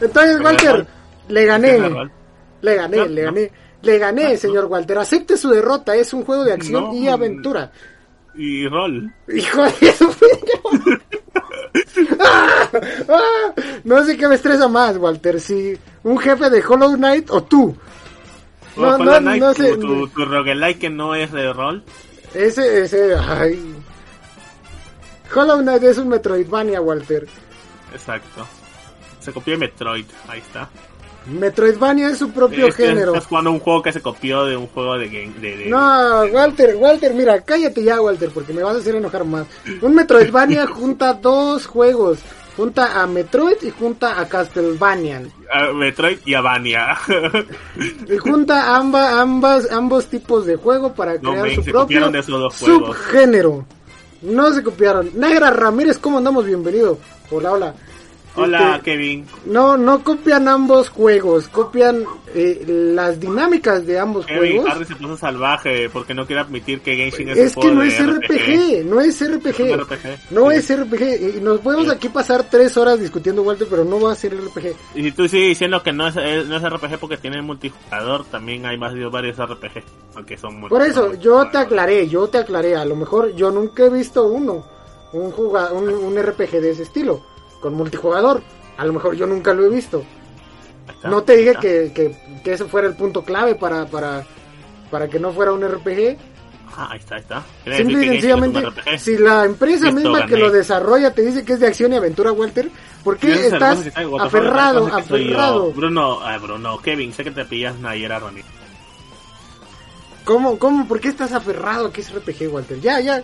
[0.00, 0.86] Entonces, Walter,
[1.28, 3.52] le gané, le gané, le gané,
[3.82, 4.98] le gané, señor Walter.
[4.98, 6.94] Acepte su derrota, es un juego de acción No.
[6.94, 7.70] y aventura.
[8.34, 9.12] Y rol.
[9.28, 9.72] Hijo de
[12.20, 12.68] ¡Ah!
[13.08, 13.52] ¡Ah!
[13.84, 17.76] No sé qué me estresa más, Walter, si un jefe de Hollow Knight o tú.
[18.76, 19.76] No, Hollow no, Knight, no tu- sé.
[19.76, 21.82] Tu, tu roguelike que no es de rol.
[22.34, 23.74] Ese, ese, ay.
[25.34, 27.26] Hollow Knight es un Metroidvania, Walter.
[27.92, 28.46] Exacto.
[29.26, 30.06] Se copió de Metroid.
[30.28, 30.70] Ahí está.
[31.26, 33.12] Metroidvania es su propio Es que género.
[33.12, 35.32] Estás jugando un juego que se copió de un juego de game.
[35.40, 39.24] De, de- No, Walter, Walter, mira, cállate ya, Walter, porque me vas a hacer enojar
[39.24, 39.46] más.
[39.82, 42.20] Un Metroidvania junta dos juegos.
[42.56, 45.22] Junta a Metroid y junta a Castlevania.
[45.52, 46.96] a Metroid y a Vania.
[48.08, 51.80] Y junta amba, ambas, ambos tipos de juego para No, crear men, su se propio
[51.82, 52.96] copiaron de esos dos juegos.
[52.96, 53.66] subgénero.
[54.22, 55.10] No se copiaron.
[55.14, 56.46] Negra Ramírez, ¿cómo andamos?
[56.46, 56.98] Bienvenido.
[57.30, 57.74] Hola, hola.
[58.36, 59.26] Hola, Este, Kevin.
[59.46, 62.04] No, no copian ambos juegos, copian
[62.34, 64.70] eh, las dinámicas de ambos Kevin juegos.
[64.70, 67.74] Harry se puso salvaje porque no quiere admitir que Genshin es, Es un que juego
[67.76, 69.60] no es RPG, no es RPG.
[69.60, 70.18] Es un RPG.
[70.30, 70.56] No Sí.
[70.56, 71.36] es RPG.
[71.38, 71.92] Y nos podemos Sí.
[71.92, 74.74] aquí pasar tres horas discutiendo, Walter, pero no va a ser RPG.
[74.94, 78.24] Y si tú sigues diciendo que no es, es- no es RPG porque tiene multijugador,
[78.26, 79.82] también hay más de varios RPG.
[80.14, 82.76] Aunque son Por eso, yo te aclaré, yo te aclaré.
[82.76, 84.64] A lo mejor yo nunca he visto uno,
[85.12, 87.22] un, un, un RPG de ese estilo,
[87.60, 88.42] con multijugador.
[88.76, 90.04] A lo mejor yo nunca lo he visto.
[90.88, 94.24] Está, No te dije que, que, que ese fuera el punto clave para, para,
[94.90, 96.16] para que no fuera un RPG.
[96.76, 97.42] Ah, ahí está, ahí está.
[97.76, 98.62] Simple y sencillamente,
[98.98, 102.32] si la empresa misma que lo desarrolla te dice que es de acción y aventura,
[102.32, 102.68] Walter,
[103.02, 103.86] ¿por qué estás
[104.20, 105.72] aferrado, aferrado?
[105.72, 108.44] Bruno, ah, Bruno, Kevin, sé que te pillas Nayera Ronnie.
[110.26, 112.80] ¿Cómo, cómo, por qué estás aferrado a que es RPG, Walter?
[112.80, 113.22] Ya, ya,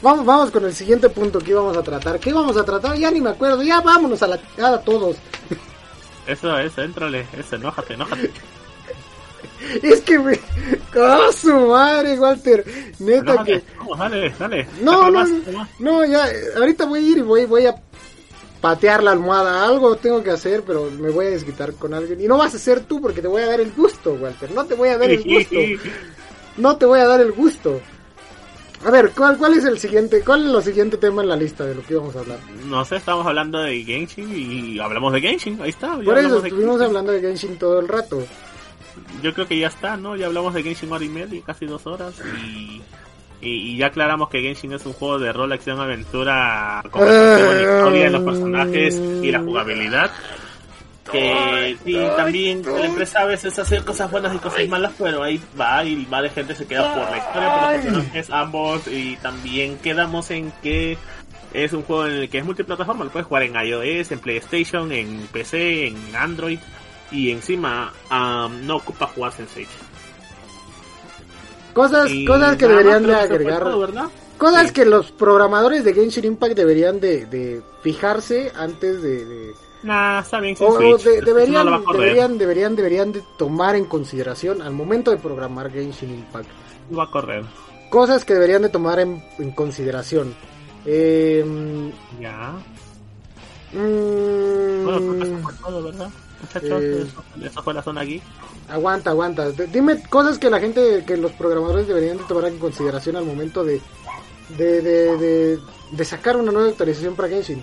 [0.00, 2.18] vamos, vamos con el siguiente punto que íbamos a tratar.
[2.18, 2.96] ¿Qué íbamos a tratar?
[2.96, 5.16] Ya ni me acuerdo, ya vámonos a la a todos.
[6.26, 8.30] Eso es, éntrale, eso, enójate, enójate.
[9.82, 10.40] Es que me...
[10.96, 12.64] ¡Ah, su madre, Walter!
[12.98, 13.60] Neta enójate.
[13.60, 13.76] que...
[13.78, 14.68] Vamos, dale, dale.
[14.80, 15.30] No, no, más.
[15.78, 16.26] no, ya,
[16.56, 17.74] ahorita voy a ir y voy, voy a
[18.62, 19.66] patear la almohada.
[19.66, 22.22] Algo tengo que hacer, pero me voy a desquitar con alguien.
[22.22, 24.50] Y no vas a ser tú porque te voy a dar el gusto, Walter.
[24.50, 25.56] No te voy a dar el gusto.
[26.56, 27.80] No te voy a dar el gusto.
[28.84, 30.22] A ver, ¿cuál, cuál es el siguiente?
[30.24, 32.38] ¿Cuál es el siguiente tema en la lista de lo que íbamos a hablar?
[32.66, 35.96] No sé, estamos hablando de Genshin y hablamos de Genshin, ahí está.
[35.98, 38.24] Por eso de estuvimos hablando de Genshin todo el rato.
[39.22, 40.16] yo creo que ya está, ¿no?
[40.16, 42.14] Ya hablamos de Genshin hora y media, casi dos horas,
[42.44, 42.82] y,
[43.40, 48.10] y, ya aclaramos que Genshin es un juego de rol, acción, aventura, con la historia,
[48.10, 50.10] los personajes y la jugabilidad.
[51.10, 55.42] Que y también la empresa a veces hace cosas buenas y cosas malas, pero ahí
[55.60, 59.16] va y va de gente se queda por la historia, por los personajes ambos, y
[59.16, 60.96] también quedamos en que
[61.52, 64.92] es un juego en el que es multiplataforma, lo puedes jugar en iOS, en PlayStation,
[64.92, 66.60] en PC, en Android
[67.12, 67.92] y encima
[68.64, 69.66] no ocupa jugar Sensei.
[71.72, 73.64] Cosas, cosas que deberían de agregar.
[74.38, 79.52] Cosas que los programadores de Genshin Impact deberían de, fijarse antes de...
[79.82, 80.54] Nah, está bien
[81.24, 86.48] deberían, deberían, deberían, deberían de tomar en consideración al momento de programar Genshin Impact.
[86.90, 87.44] No va a correr.
[87.90, 89.20] Cosas que deberían de tomar en,
[89.54, 90.34] consideración.
[90.86, 91.44] Eh,
[92.20, 92.52] ya.
[93.72, 96.10] Mmm, bueno, todo, ¿verdad?
[96.60, 97.06] Eh,
[97.42, 98.20] eso, fue la zona aquí.
[98.68, 99.50] Aguanta, aguanta.
[99.50, 103.64] Dime cosas que la gente, que los programadores deberían de tomar en consideración al momento
[103.64, 103.80] de,
[104.56, 105.58] de,
[105.92, 107.62] de, sacar una nueva actualización para Genshin.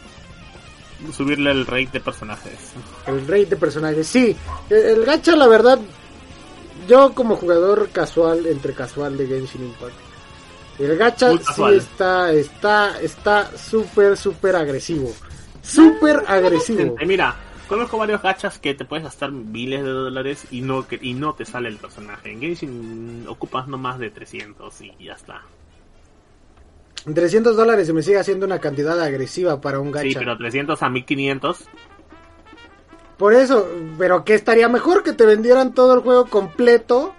[1.14, 2.74] Subirle el rate de personajes.
[3.08, 4.36] El rate de personajes, sí.
[4.70, 5.80] El, gacha, la verdad,
[6.88, 9.94] yo como jugador casual, entre casual de Genshin Impact,
[10.80, 15.14] el gacha sí está, está, está súper, súper agresivo.
[15.62, 16.96] Súper agresivo.
[17.06, 17.36] Mira,
[17.70, 21.46] Conozco varios gachas que te puedes gastar miles de dólares y no y no te
[21.46, 22.32] sale el personaje.
[22.32, 25.44] En Genshin ocupas no más de 300 y ya está.
[27.04, 30.08] 300 dólares se me sigue haciendo una cantidad agresiva para un gacha.
[30.08, 31.66] Sí, pero 300 a 1500.
[33.18, 33.68] Por eso,
[33.98, 37.14] pero que estaría mejor que te vendieran todo el juego completo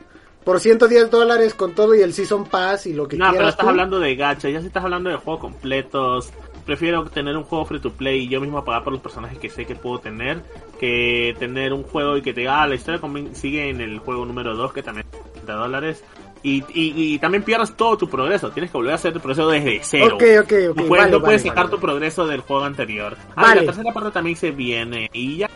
[0.44, 3.32] por 110 dólares con todo y el Season Pass y lo que quieras.
[3.32, 6.32] No, pero estás hablando de gacha, ya si estás hablando de juegos completos,
[6.65, 9.51] prefiero tener un juego free to play y yo mismo pagar por los personajes que
[9.51, 10.43] sé que puedo tener
[10.78, 13.01] que tener un juego y que te diga, ah, la historia
[13.35, 15.07] sigue en el juego número 2 que también
[15.47, 16.02] de dólares.
[16.42, 18.50] Y, y, también pierdes todo tu progreso.
[18.50, 20.14] Tienes que volver a hacer tu progreso desde cero.
[20.14, 20.76] Ok, ok, ok.
[20.76, 23.16] No puedes, no puedes sacar tu progreso del juego anterior.
[23.36, 25.10] Ah, la tercera parte también se viene.
[25.12, 25.50] Y ya.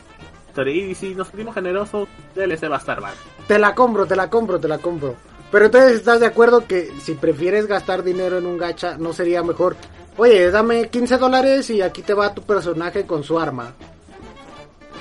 [0.66, 3.14] Y si nos sentimos generosos, DLC va a estar mal.
[3.48, 5.16] Te la compro, te la compro, te la compro.
[5.50, 9.42] Pero entonces estás de acuerdo que si prefieres gastar dinero en un gacha, ¿no sería
[9.42, 9.76] mejor
[10.16, 13.72] Oye, dame 15 dólares y aquí te va tu personaje con su arma.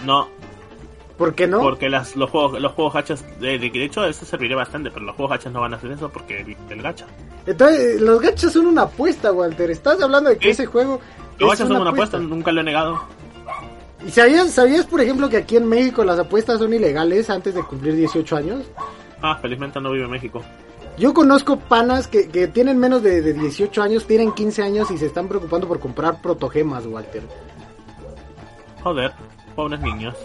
[0.03, 0.27] No.
[1.17, 1.59] ¿Por qué no?
[1.59, 5.15] Porque las, los juegos los juegos gachas, de, de hecho eso serviría bastante, pero los
[5.15, 7.05] juegos gachas no van a hacer eso porque el gacha.
[7.45, 9.69] Entonces, los gachas son una apuesta, Walter.
[9.69, 10.99] Estás hablando de que ese juego...
[11.37, 13.01] Los gachas son una apuesta, nunca lo he negado.
[14.05, 17.63] ¿Y sabías, sabías, por ejemplo, que aquí en México las apuestas son ilegales antes de
[17.63, 18.65] cumplir 18 años?
[19.21, 20.43] Ah, felizmente no vive en México.
[20.97, 24.97] Yo conozco panas que, que tienen menos de, de, 18 años, tienen 15 años y
[24.97, 27.23] se están preocupando por comprar protogemas, Walter.
[28.83, 29.11] Joder,
[29.55, 30.15] pobres niños.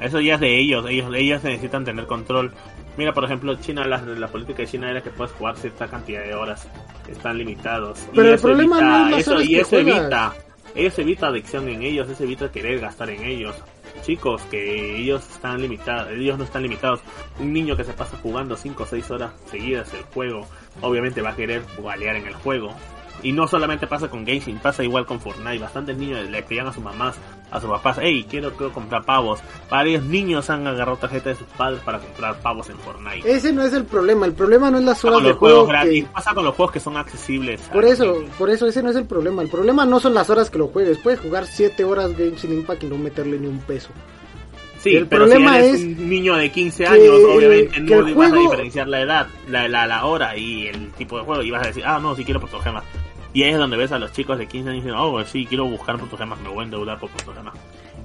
[0.00, 2.52] Eso ya es de ellos, ellos, ellas necesitan tener control.
[2.96, 6.22] Mira, por ejemplo, China, la, la política de China era que puedes jugar cierta cantidad
[6.24, 6.66] de horas.
[7.08, 8.06] Están limitados.
[8.14, 10.34] Pero el problema no es eso, y eso evita,
[10.74, 13.54] ellos evita adicción en ellos, eso evita querer gastar en ellos
[14.02, 17.00] chicos que ellos están limitados, ellos no están limitados.
[17.38, 20.46] Un niño que se pasa jugando 5 o 6 horas seguidas el juego,
[20.80, 22.74] obviamente va a querer balear en el juego.
[23.22, 25.58] Y no solamente pasa con Genshin, pasa igual con Fortnite.
[25.58, 27.16] Bastantes niños le pedían a sus mamás,
[27.50, 29.40] a sus papás, hey, quiero, quiero comprar pavos.
[29.70, 33.30] Varios niños han agarrado tarjeta de sus padres para comprar pavos en Fortnite.
[33.30, 35.68] Ese no es el problema, el problema no es las horas de juego.
[35.68, 36.06] Que...
[36.12, 37.60] Pasa con los juegos que son accesibles.
[37.72, 39.42] Por eso, por eso ese no es el problema.
[39.42, 40.98] El problema no son las horas que lo juegues.
[40.98, 43.90] Puedes jugar 7 horas Genshin Impact y no meterle ni un peso.
[44.82, 49.02] Sí, el problema es un niño de 15 años, obviamente no vas a diferenciar la
[49.02, 51.98] edad, la, la, la, hora y el tipo de juego y vas a decir, ah,
[52.00, 52.82] no, si quiero protogemas.
[53.32, 55.66] Y ahí es donde ves a los chicos de 15 años diciendo, oh, sí, quiero
[55.66, 57.54] buscar protogemas, me voy a endeudar por protogemas.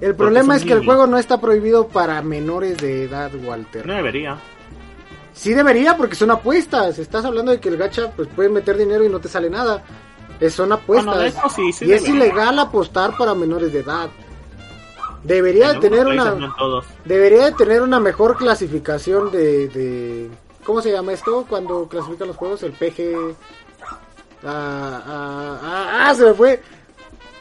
[0.02, 3.88] El problema es que el juego no está prohibido para menores de edad, Walter.
[3.88, 4.38] No debería.
[5.34, 7.00] Sí debería, porque son apuestas.
[7.00, 9.84] Estás hablando de que el gacha pues puede meter dinero y no te sale nada.
[10.50, 11.34] son apuestas.
[11.82, 14.10] y es ilegal apostar para menores de edad.
[15.24, 16.36] Debería de tener una
[17.04, 20.30] debería de tener una mejor clasificación de, de
[20.64, 22.62] ¿cómo se llama esto cuando clasifican los juegos?
[22.62, 23.36] El PG
[24.48, 26.62] ah, se me fue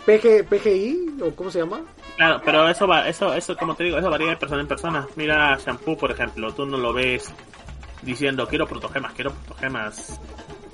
[0.07, 1.81] PG PGI o cómo se llama?
[2.17, 5.07] Claro, pero eso va, eso eso como te digo, eso varía de persona en persona.
[5.17, 7.33] Mira Shampoo, por ejemplo, tú no lo ves
[8.03, 10.21] diciendo quiero protogemas, quiero protogemas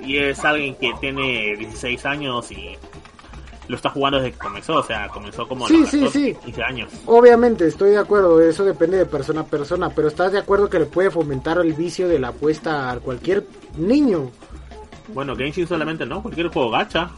[0.00, 2.76] y es alguien que tiene 16 años y
[3.68, 6.36] lo está jugando desde que comenzó, o sea, comenzó como sí, sí, sí.
[6.44, 6.92] 15 años.
[7.06, 10.80] Obviamente, estoy de acuerdo, eso depende de persona a persona, pero ¿estás de acuerdo que
[10.80, 13.46] le puede fomentar el vicio de la apuesta a cualquier
[13.78, 14.32] niño?
[15.14, 17.10] Bueno, Genshin solamente no, cualquier juego gacha.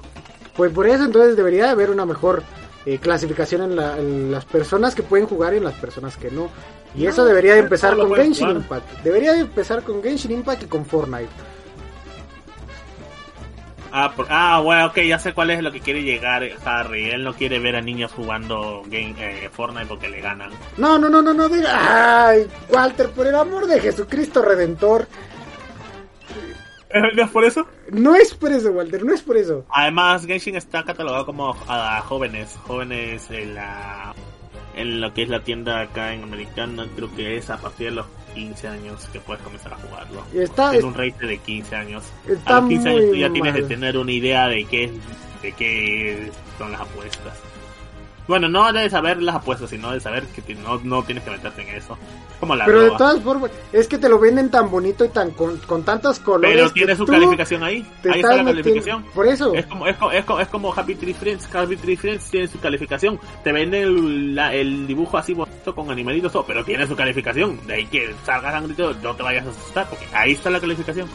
[0.56, 2.42] Pues por eso entonces debería haber una mejor
[2.84, 6.50] eh, clasificación en, las personas que pueden jugar y en las personas que no.
[6.94, 8.56] Y No, eso debería de empezar con Genshin jugar.
[8.62, 9.02] Impact.
[9.02, 11.28] Debería de empezar con Genshin Impact y con Fortnite.
[13.94, 17.10] Ah, por- ah, bueno, ok, ya sé cuál es lo que quiere llegar Harry.
[17.10, 20.50] Él no quiere ver a niños jugando game, eh, Fortnite porque le ganan.
[20.78, 22.28] No, no, no, no, no diga.
[22.28, 25.06] Ay, Walter, por el amor de Jesucristo Redentor.
[27.14, 27.66] ¿No es por eso?
[27.90, 29.64] No es por eso, Walter, no es por eso.
[29.70, 34.14] Además, Genshin está catalogado como a, jóvenes, jóvenes en la
[34.74, 37.96] en lo que es la tienda acá en Americana, creo que es a partir de
[37.96, 40.22] los 15 años que puedes comenzar a jugarlo.
[40.32, 42.04] Está, Tiene un rate de 15 años.
[42.26, 43.68] está a los 15 años tú ya muy tienes de mal.
[43.68, 44.92] tener una idea de qué es-
[45.42, 47.34] de qué son las apuestas.
[48.28, 51.62] Bueno, no de saber las apuestas, sino de saber que no, no tienes que meterte
[51.62, 51.98] en eso.
[52.38, 55.32] Como la Pero de todas formas, es que te lo venden tan bonito y tan
[55.32, 56.54] con, con tantos colores.
[56.54, 57.86] Pero que tiene su calificación ahí.
[58.04, 59.04] Ahí está la calificación.
[59.14, 59.52] Por eso.
[59.54, 61.52] Es como, es, como, es, como, es como Happy Tree Friends.
[61.54, 63.18] Happy Tree Friends tiene su calificación.
[63.44, 67.58] Te venden el, la- el dibujo así bonito con animalitos, pero tiene su calificación.
[67.66, 71.08] De ahí que salgas sangrito, no te vayas a asustar, porque ahí está la calificación.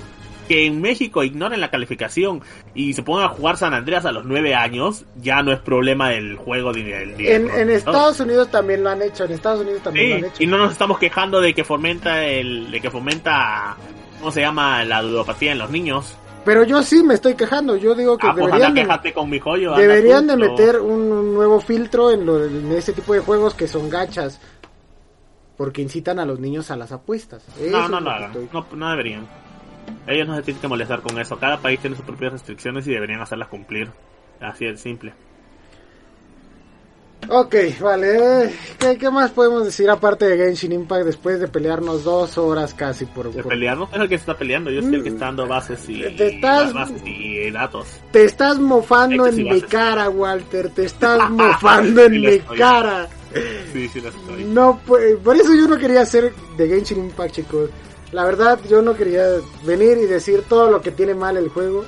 [0.47, 2.41] Que en México ignoren la calificación
[2.73, 6.09] y se pongan a jugar San Andreas a los 9 años, ya no es problema
[6.09, 7.69] del juego del En.
[7.69, 9.25] Estados Unidos también lo han hecho.
[9.25, 10.41] En Estados Unidos también lo han hecho.
[10.43, 13.75] y no nos estamos quejando de que fomenta el, de que fomenta,
[14.19, 14.83] ¿cómo se llama?
[14.85, 16.15] La ludopatía en los niños.
[16.45, 17.75] Pero yo sí me estoy quejando.
[17.75, 19.73] Yo digo que Ah, pues deberían, anda, de, con mi joyo.
[19.75, 23.89] deberían de meter un, nuevo filtro en, lo, en ese tipo de juegos que son
[23.89, 24.39] gachas.
[25.57, 27.43] Porque incitan a los niños a las apuestas.
[27.59, 28.31] Eso No, no hagan.
[28.31, 29.27] estoy- No, no deberían.
[30.07, 31.37] Ellos no se tienen que molestar con eso.
[31.37, 33.89] Cada país tiene sus propias restricciones y deberían hacerlas cumplir.
[34.39, 35.13] Así de simple.
[37.29, 38.53] Ok, vale.
[38.79, 43.05] ¿Qué, qué más podemos decir aparte de Genshin Impact después de pelearnos dos horas casi
[43.05, 43.33] por...
[43.33, 44.71] De por- pelear no es el que se está peleando.
[44.71, 47.87] Yo soy el que está dando bases y, Te estás- bases y datos.
[48.11, 50.69] Te estás mofando Hechos en mi cara, Walter.
[50.69, 52.57] Te estás mofando en Sí mi estoy.
[52.57, 53.07] cara.
[53.73, 54.43] Sí, sí, lo estoy.
[54.45, 57.69] No, pues, por eso yo no quería hacer de Genshin Impact, chicos.
[58.11, 59.23] La verdad, yo no quería
[59.63, 61.83] venir y decir todo lo que tiene mal el juego.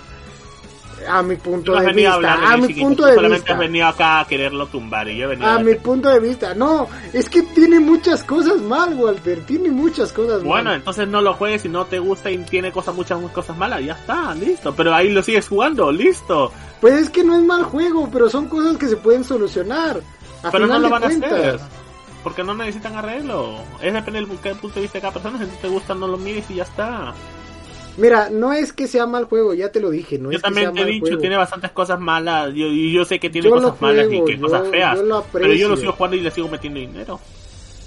[1.08, 2.34] A mi punto no de a vista.
[2.52, 3.54] A mi punto tú de solamente vista.
[3.54, 6.20] has venido acá a quererlo tumbar y yo he venido A a mi punto de
[6.20, 6.54] vista.
[6.54, 9.40] No, es que tiene muchas cosas mal, Walter.
[9.46, 10.76] Tiene muchas cosas Bueno, mal.
[10.80, 13.94] entonces no lo juegues si no te gusta y tiene cosas muchas cosas malas, ya
[13.94, 14.74] está, listo.
[14.76, 16.52] Pero ahí lo sigues jugando, listo.
[16.82, 20.02] Pues es que no es mal juego, pero son cosas que se pueden solucionar.
[20.44, 21.60] A pero no lo van a hacer.
[22.24, 23.56] Porque no necesitan arreglo.
[23.82, 25.40] Es depende del qué punto de vista de cada persona.
[25.40, 27.14] Si te gusta, no lo mires y ya está.
[27.98, 30.18] Mira, no es que sea mal juego, ya te lo dije.
[30.20, 31.22] No yo es también que te he dicho, juego.
[31.22, 32.54] tiene bastantes cosas malas.
[32.54, 34.98] Yo, y yo sé que tiene Yo cosas malas y que yo- cosas feas.
[35.34, 37.20] pero yo lo sigo jugando y le sigo metiendo dinero.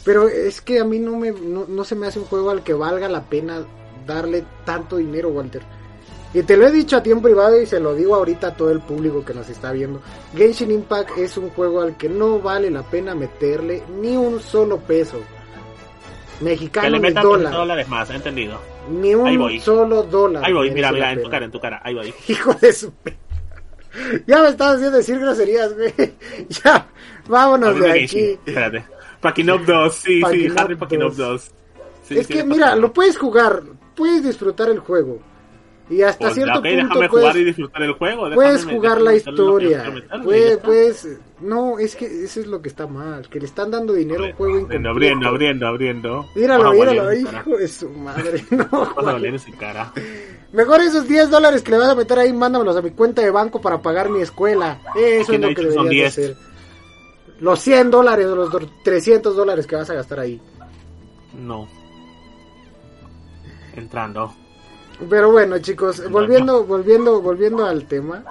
[0.04, 2.62] Pero es que a mí no, me, no, no se me hace un juego al
[2.62, 3.64] que valga la pena
[4.06, 5.62] darle tanto dinero, Walter.
[6.34, 8.56] Y te lo he dicho a ti en privado y se lo digo ahorita a
[8.56, 10.00] todo el público que nos está viendo.
[10.34, 14.78] Genshin Impact es un juego al que no vale la pena meterle ni un solo
[14.78, 15.18] peso.
[16.38, 17.52] Que Mexicano le ni metan 30 dólar.
[17.52, 18.58] dólares más, ¿he entendido?
[18.90, 19.60] Ni Ahí un voy.
[19.60, 20.42] solo dólar.
[20.44, 22.12] Ahí voy, mira, mira, en tu cara, en tu cara, ahí voy.
[22.28, 22.92] Hijo de su...
[24.26, 25.92] Ya me estabas haciendo decir groserías, güey.
[26.64, 26.88] Ya,
[27.28, 27.98] vámonos de aquí.
[28.08, 28.84] Genshin, Espérate.
[29.20, 31.16] Packing Up 2, sí, sí, Packing Harry Packing Up 2.
[31.16, 31.50] 2.
[32.04, 33.62] Sí, es sí, que le mira, lo puedes jugar,
[33.94, 35.20] puedes disfrutar el juego.
[35.92, 38.30] Y hasta Pues, cierto ok, punto déjame puedes, jugar y disfrutar el juego.
[38.34, 39.84] puedes jugar la historia.
[40.24, 43.92] Puedes, puedes- no, es que eso es lo que está mal, que le están dando
[43.92, 44.88] dinero a un juego Abriendo, incompleto.
[45.28, 46.26] abriendo, abriendo, abriendo.
[46.34, 48.42] Míralo, míralo, hijo de su madre.
[48.50, 49.92] No, Vas a cara.
[50.52, 53.30] Mejor esos 10 dólares que le vas a meter ahí, mándamelos a mi cuenta de
[53.30, 54.80] banco para pagar mi escuela.
[54.94, 56.06] Eso ¿Quién es lo que deberías de 10?
[56.36, 56.36] hacer.
[57.40, 60.40] Los 100 dólares o los do- 300 dólares que vas a gastar ahí.
[61.38, 61.68] No.
[63.74, 64.32] Entrando.
[65.08, 68.22] Pero bueno, chicos, volviendo, volviendo, volviendo al tema.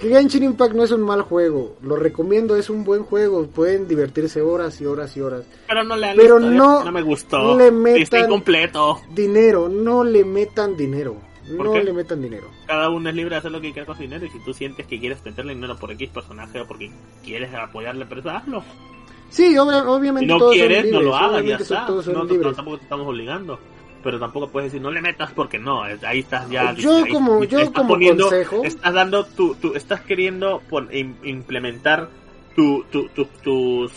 [0.00, 1.76] Genshin Impact no es un mal juego.
[1.82, 3.46] Lo recomiendo, es un buen juego.
[3.46, 5.44] Pueden divertirse horas y horas y horas.
[5.68, 7.56] Pero no le Pero no no me gustó.
[7.56, 9.00] le metan- incompleto.
[9.14, 11.16] Dinero, no le metan dinero.
[11.56, 11.84] ¿Por No qué?
[11.84, 12.48] le metan dinero.
[12.66, 14.26] Cada uno es libre de hacer lo que quiera con su dinero.
[14.26, 16.90] Y si tú sientes que quieres meterle dinero por X personaje o porque
[17.24, 18.62] quieres apoyarle, pero hazlo.
[19.30, 21.86] Sí, Si obviamente no todos quieres, son no lo hagas, ya está.
[21.88, 23.58] No, no, no, tampoco te estamos obligando.
[24.02, 25.82] Pero tampoco puedes decir, no le metas porque no.
[25.82, 26.72] Ahí estás ya.
[26.74, 30.60] Yo ahí- como- yo estás como poniendo- consejo- Estás dando tu, tu estás queriendo
[30.90, 32.08] im- implementar
[32.56, 33.92] tu, tu, tu, tus,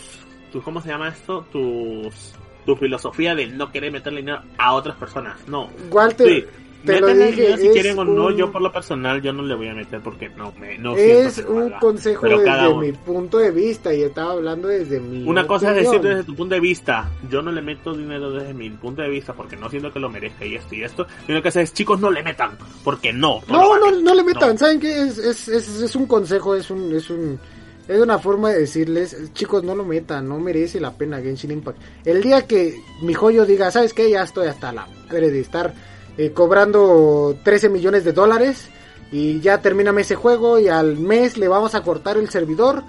[0.51, 1.45] tu, ¿cómo se llama esto?
[1.51, 2.33] Tus,
[2.65, 5.39] tu filosofía de no querer meterle dinero a otras personas.
[5.47, 5.69] No.
[5.91, 6.45] Walter, Sí,
[6.85, 8.25] te lo dije, si quieren o no.
[8.27, 10.95] un- Yo por lo personal, yo no le voy a meter porque no me, no
[10.95, 12.81] es que lo un consejo desde uno.
[12.81, 15.93] mi punto de vista y estaba hablando desde mi Una cosa es opinión.
[15.93, 19.09] decir desde tu punto de vista, yo no le meto dinero desde mi punto de
[19.09, 21.07] vista porque no siento que lo merezca y esto y esto.
[21.27, 22.51] Y una cosa es, chicos, no le metan,
[22.83, 23.41] porque no.
[23.47, 24.03] No, lo no, hagan.
[24.03, 24.57] no le metan, No.
[24.57, 25.01] ¿saben qué?
[25.01, 27.39] Es, es, es, es un consejo, es un, es un...
[27.87, 31.77] Es una forma de decirles, chicos, no lo metan, no merece la pena Genshin Impact.
[32.03, 34.09] El día que mi joyo diga, ¿sabes qué?
[34.09, 35.71] Ya estoy hasta la madre de estar
[36.17, 38.69] eh, cobrando 13 millones de dólares
[39.11, 42.83] y ya termíname ese juego y al mes le vamos a cortar el servidor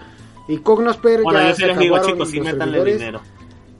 [0.48, 2.98] y Cognosper Bueno, ya yo sí se les digo, chicos, sí servidores.
[2.98, 3.20] dinero.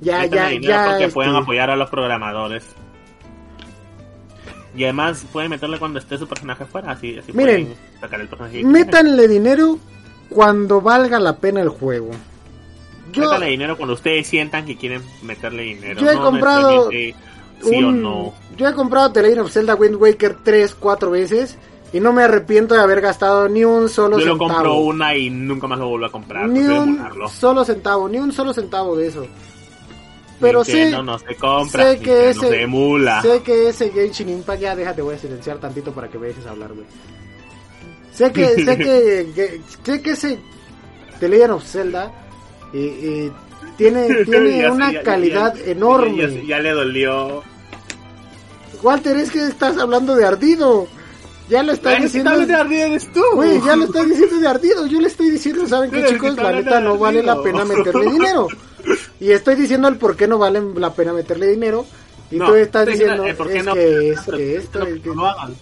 [0.01, 0.87] Ya, Métanle ya, dinero ya.
[0.91, 2.65] porque pueden este, apoyar a los programadores.
[4.77, 8.29] Y además pueden meterle cuando esté su personaje fuera, así, así Miren, pueden sacar el
[8.29, 8.63] personaje.
[8.63, 9.79] métanle dinero
[10.29, 12.11] cuando valga la pena el juego.
[13.13, 15.99] Yo, Métanle dinero cuando ustedes sientan que quieren meterle dinero.
[16.01, 16.91] Yo he no comprado
[17.63, 18.33] sí o no.
[18.57, 21.59] Yo he comprado The Legend of Zelda Wind Waker 3, 4 veces
[21.93, 24.49] y no me arrepiento de haber gastado ni un solo Yo lo centavo.
[24.55, 26.49] compro una y nunca más lo vuelvo a comprar.
[26.49, 27.01] ni un
[27.31, 29.27] solo centavo, ni un solo centavo de eso.
[30.41, 33.23] Pero sé, no se compra, sé que ese, se emula.
[33.23, 36.45] sé que ese Genshin Impact, ya déjate, voy a silenciar tantito para que me dejes
[36.47, 36.85] hablar, güey.
[38.13, 40.39] Sé que, sé que, que- sé que ese
[41.21, 42.13] The Legend of Zelda
[42.75, 43.33] eh, eh,
[43.77, 46.47] tiene, tiene Ya- una ya- calidad ya- enorme.
[46.47, 47.43] Ya, le dolió.
[48.83, 50.87] Walter, es que estás hablando de ardido.
[51.49, 52.31] Ya lo estás diciendo.
[52.33, 53.23] ¿qué tal de ardido eres tú?
[53.35, 54.87] Güey, ya lo estás diciendo de ardido.
[54.87, 56.37] Yo le estoy diciendo, ¿saben qué, chicos?
[56.37, 58.49] La neta no vale la pena meterle dinero.
[59.21, 61.87] Y estoy diciendo el por qué no vale la pena meterle dinero.
[62.31, 63.75] Y No, tú estás diciendo, diciendo, eh, ¿por qué es no?
[63.75, 65.55] que es Pero, que esto, no, es que- no hagan.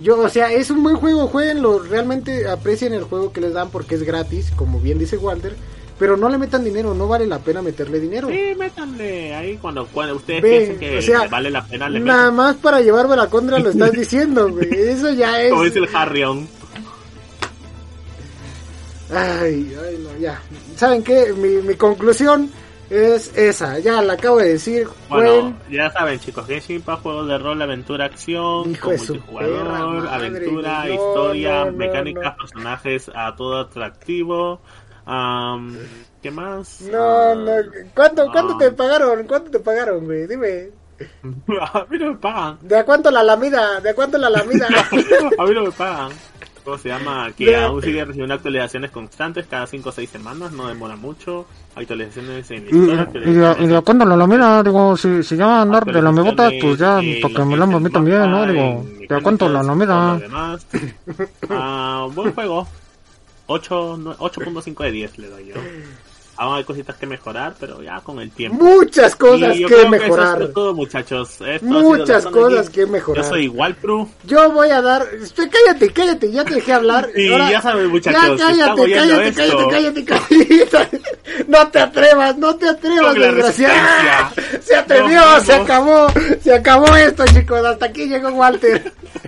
[0.00, 1.78] Yo, o sea, es un buen juego, jueguenlo.
[1.78, 5.54] Realmente aprecien el juego que les dan porque es gratis, como bien dice Walter.
[5.98, 8.28] Pero no le metan dinero, no vale la pena meterle dinero.
[8.28, 12.00] Sí, métanle ahí cuando, cuando ustedes piensen que o sea, le vale la pena, le
[12.00, 12.36] Nada metan.
[12.36, 14.68] más para llevarme la contra lo estás diciendo, güey.
[14.70, 15.50] Eso ya es.
[15.50, 16.46] Como dice el Harrion.
[19.10, 20.40] Ay, ay, no, ya.
[20.76, 21.32] ¿Saben qué?
[21.32, 22.50] Mi, mi conclusión
[22.90, 23.78] es esa.
[23.78, 24.88] Ya la acabo de decir.
[25.08, 30.08] Bueno, ya saben chicos, Genshin Impact, juegos de rol, aventura, acción, Hijo con multijugador, madre,
[30.10, 34.60] aventura, no, historia, no, mecánicas, personajes, a todo atractivo.
[35.06, 35.76] Am,
[36.22, 36.80] ¿Qué más?
[36.82, 37.52] No, no.
[37.94, 38.58] ¿Cuánto, cuánto Ah.
[38.58, 39.24] te pagaron?
[39.26, 40.26] ¿Cuánto te pagaron, güey?
[40.26, 40.70] Dime.
[41.72, 42.58] a mí no me pagan.
[42.62, 43.80] ¿De a cuánto la lamida?
[43.80, 44.66] ¿De a cuánto la lamida?
[45.38, 46.10] a mí no me pagan.
[46.64, 47.30] ¿Cómo se llama?
[47.36, 51.46] Que De- aún sigue recibiendo actualizaciones constantes cada 5 o 6 semanas, no demora mucho.
[51.76, 53.08] Actualizaciones en Y, historia.
[53.14, 56.52] y, y, y de cuándo la lamina, digo, si, si ya andar de la mebotas,
[56.60, 58.44] pues ya, para que lo me lamba a mí también, ¿no?
[58.44, 60.66] Digo, ¿de cuánto la demás.
[61.50, 62.66] Ah, buen juego.
[63.46, 65.54] 8, no- 8.5 de 10 le doy yo.
[66.38, 68.62] Aún hay cositas que mejorar, pero ya con el tiempo.
[68.62, 70.42] Muchas cosas Y yo que creo eso mejorar.
[70.42, 71.40] es todo, muchachos.
[71.40, 73.24] Esto Muchas cosas que mejorar.
[73.24, 74.06] Yo soy igual, Pru.
[74.24, 75.06] Yo voy a dar.
[75.14, 77.08] Espera, Cállate, cállate, ya te dejé hablar.
[77.16, 80.04] Y Ahora- ya saben, muchachos, Ya cállate, cállate, cállate, cállate,
[80.70, 81.00] cállate.
[81.48, 84.30] No te atrevas, no te atrevas, desgraciado.
[84.60, 86.08] Se atrevió, se acabó,
[86.42, 87.64] se acabó esto, chicos.
[87.64, 88.92] Hasta aquí llegó Walter.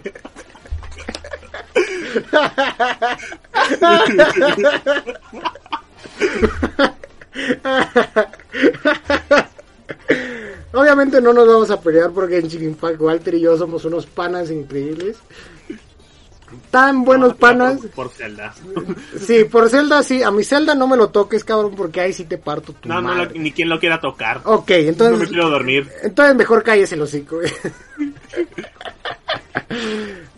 [10.72, 14.50] Obviamente no nos vamos a pelear porque en Chicken Walter y yo somos unos panas
[14.50, 15.16] increíbles.
[16.70, 17.78] Tan buenos panas.
[17.80, 18.54] Por, por Zelda.
[19.20, 20.22] Sí, por Zelda sí.
[20.22, 23.00] A mi Zelda no me lo toques, cabrón, porque ahí sí te parto tu No,
[23.02, 23.34] no, madre.
[23.34, 24.40] lo- ni quien lo quiera tocar.
[24.44, 25.28] Ok, no me entonces...
[25.28, 25.90] quiero dormir.
[26.02, 27.38] Entonces mejor cállese el hocico.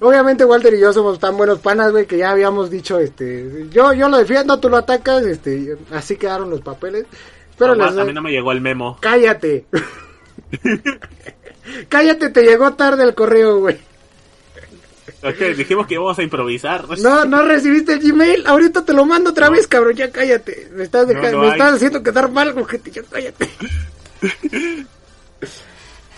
[0.01, 3.67] Obviamente Walter y yo somos tan buenos panas, güey, que ya habíamos dicho, este...
[3.71, 5.77] Yo, yo lo defiendo, tú lo atacas, este...
[5.93, 7.05] Así quedaron los papeles.
[7.59, 8.97] Pero Además, les a mí no me llegó el memo.
[9.01, 9.67] Cállate.
[11.89, 13.79] Cállate, te llegó tarde el correo, güey.
[15.37, 16.87] Que dijimos que íbamos a improvisar.
[17.01, 18.47] No, no recibiste el Gmail.
[18.47, 19.95] Ahorita te lo mando otra vez, cabrón.
[19.95, 20.71] Ya cállate.
[20.75, 21.53] Me estás, deja- No, no me hay.
[21.53, 22.91] estás haciendo quedar mal, gente.
[22.91, 23.51] Ya cállate.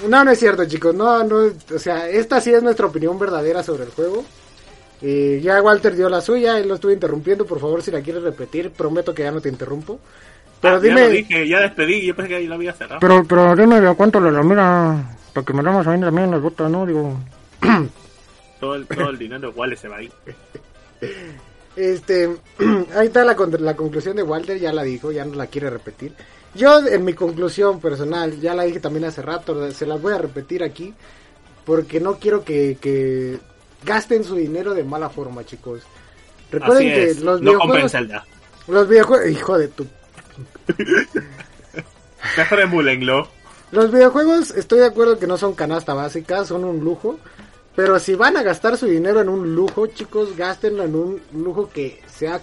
[0.09, 0.95] No, no es cierto, chicos.
[0.95, 1.37] No, no.
[1.75, 4.25] O sea, esta sí es nuestra opinión verdadera sobre el juego.
[5.01, 6.59] Eh, ya Walter dio la suya.
[6.59, 7.45] Él lo estuve interrumpiendo.
[7.47, 9.99] Por favor, si la quieres repetir, prometo que ya no te interrumpo.
[10.61, 11.01] Pero Ah, dime.
[11.01, 12.07] Ya lo dije, ya despedí.
[12.07, 13.01] Yo pensé que ahí lo había cerrado.
[13.01, 16.31] Pero, pero dime de a cuánto la lamina, para que me damos a mí también
[16.31, 16.87] las botas, ¿no?
[16.87, 17.19] Digo,
[18.61, 20.09] Todo el, todo el dinero igual se va ahí.
[21.75, 22.29] Este,
[22.95, 26.13] ahí está la, la conclusión de Walter, ya la dijo, ya no la quiere repetir.
[26.55, 30.19] Yo, en mi conclusión personal, ya la dije también hace rato, se las voy a
[30.19, 30.95] repetir aquí,
[31.65, 33.39] porque no quiero que, que
[33.85, 35.83] gasten su dinero de mala forma, chicos.
[36.51, 37.21] Recuerden Así que es.
[37.21, 37.93] los no videojuegos,
[38.69, 39.87] los videojuegos, hijo de tu,
[42.37, 43.29] Mejor emulenlo.
[43.71, 47.19] los videojuegos, estoy de acuerdo que no son canasta básica, son un lujo.
[47.75, 51.71] Pero si van a gastar su dinero en un lujo, chicos, gástenlo en un lujo
[51.71, 52.43] que sea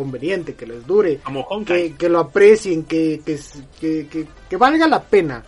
[0.00, 1.20] conveniente, que les dure.
[1.66, 3.20] Que, que lo aprecien, que,
[3.78, 5.44] que, que, valga la pena.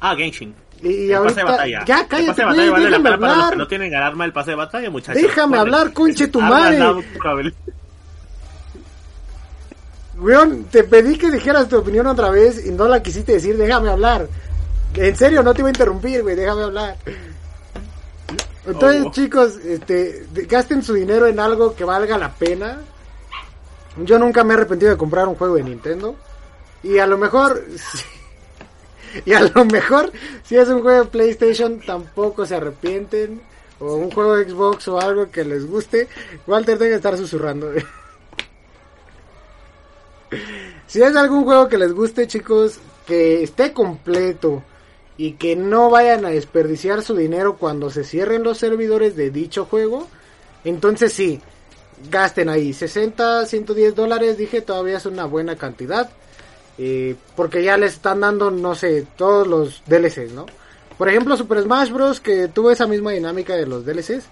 [0.00, 0.52] Ah, Genshin.
[0.82, 1.84] Y, el pase ahorita, de batalla.
[1.86, 4.24] ya el cállate, pase de batalla vale la pena para los que no tienen arma
[4.24, 5.22] el pase de batalla, muchachos.
[5.22, 6.80] Déjame hablar, conche tu madre.
[10.18, 13.90] Weón, te pedí que dijeras tu opinión otra vez y no la quisiste decir, déjame
[13.90, 14.26] hablar.
[14.94, 16.96] En serio, no te iba a interrumpir, güey, déjame hablar.
[18.66, 19.10] Entonces, Oh.
[19.12, 22.80] chicos, este, gasten su dinero en algo que valga la pena.
[24.04, 26.14] Yo nunca me he arrepentido de comprar un juego de Nintendo.
[26.82, 27.64] Y a lo mejor,
[29.24, 30.12] y a lo mejor,
[30.44, 33.40] si es un juego de PlayStation, tampoco se arrepienten.
[33.80, 36.08] O un juego de Xbox o algo que les guste.
[36.46, 37.72] Walter debe estar susurrando.
[40.86, 44.62] Si es algún juego que les guste, chicos, que esté completo
[45.18, 49.66] y que no vayan a desperdiciar su dinero cuando se cierren los servidores de dicho
[49.66, 50.08] juego,
[50.64, 51.42] entonces sí,
[52.10, 56.10] gasten ahí 60, 110 dólares, dije, todavía es una buena cantidad.
[56.78, 60.46] eh, porque ya les están dando, no sé, todos los DLCs, ¿no?
[60.96, 62.20] Por ejemplo, Super Smash Bros.
[62.20, 64.24] que tuvo esa misma dinámica de los DLCs.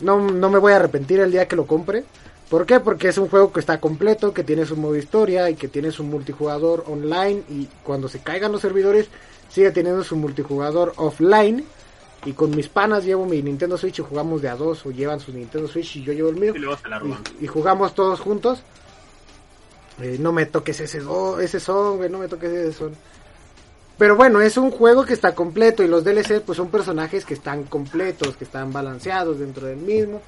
[0.00, 2.04] No, no me voy a arrepentir el día que lo compre.
[2.48, 2.80] ¿Por qué?
[2.80, 5.90] Porque es un juego que está completo, que tiene su modo historia y que tiene
[5.90, 9.08] su multijugador online y cuando se caigan los servidores
[9.50, 11.64] sigue teniendo su multijugador offline
[12.24, 15.20] y con mis panas llevo mi Nintendo Switch y jugamos de a dos o llevan
[15.20, 17.22] su Nintendo Switch y yo llevo el mío Y luego se la roban.
[17.40, 18.60] y, y jugamos todos juntos.
[20.00, 22.92] Eh, no me toques ese, do- ese son, güey, no me toques ese son.
[23.96, 27.34] Pero bueno, es un juego que está completo y los DLC pues son personajes que
[27.34, 30.22] están completos, que están balanceados dentro del mismo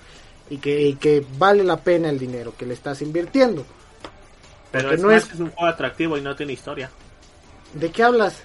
[0.48, 3.64] y que, y que vale la pena el dinero que le estás invirtiendo.
[4.72, 6.90] Pero es, no es- es un juego atractivo y no tiene historia.
[7.74, 8.42] ¿De qué hablas?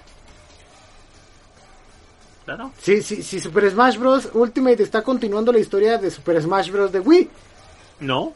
[2.46, 2.70] Claro.
[2.78, 4.30] Si, si, si Super Smash Bros.
[4.32, 6.92] Ultimate está continuando la historia de Super Smash Bros.
[6.92, 7.28] de Wii.
[8.00, 8.32] No.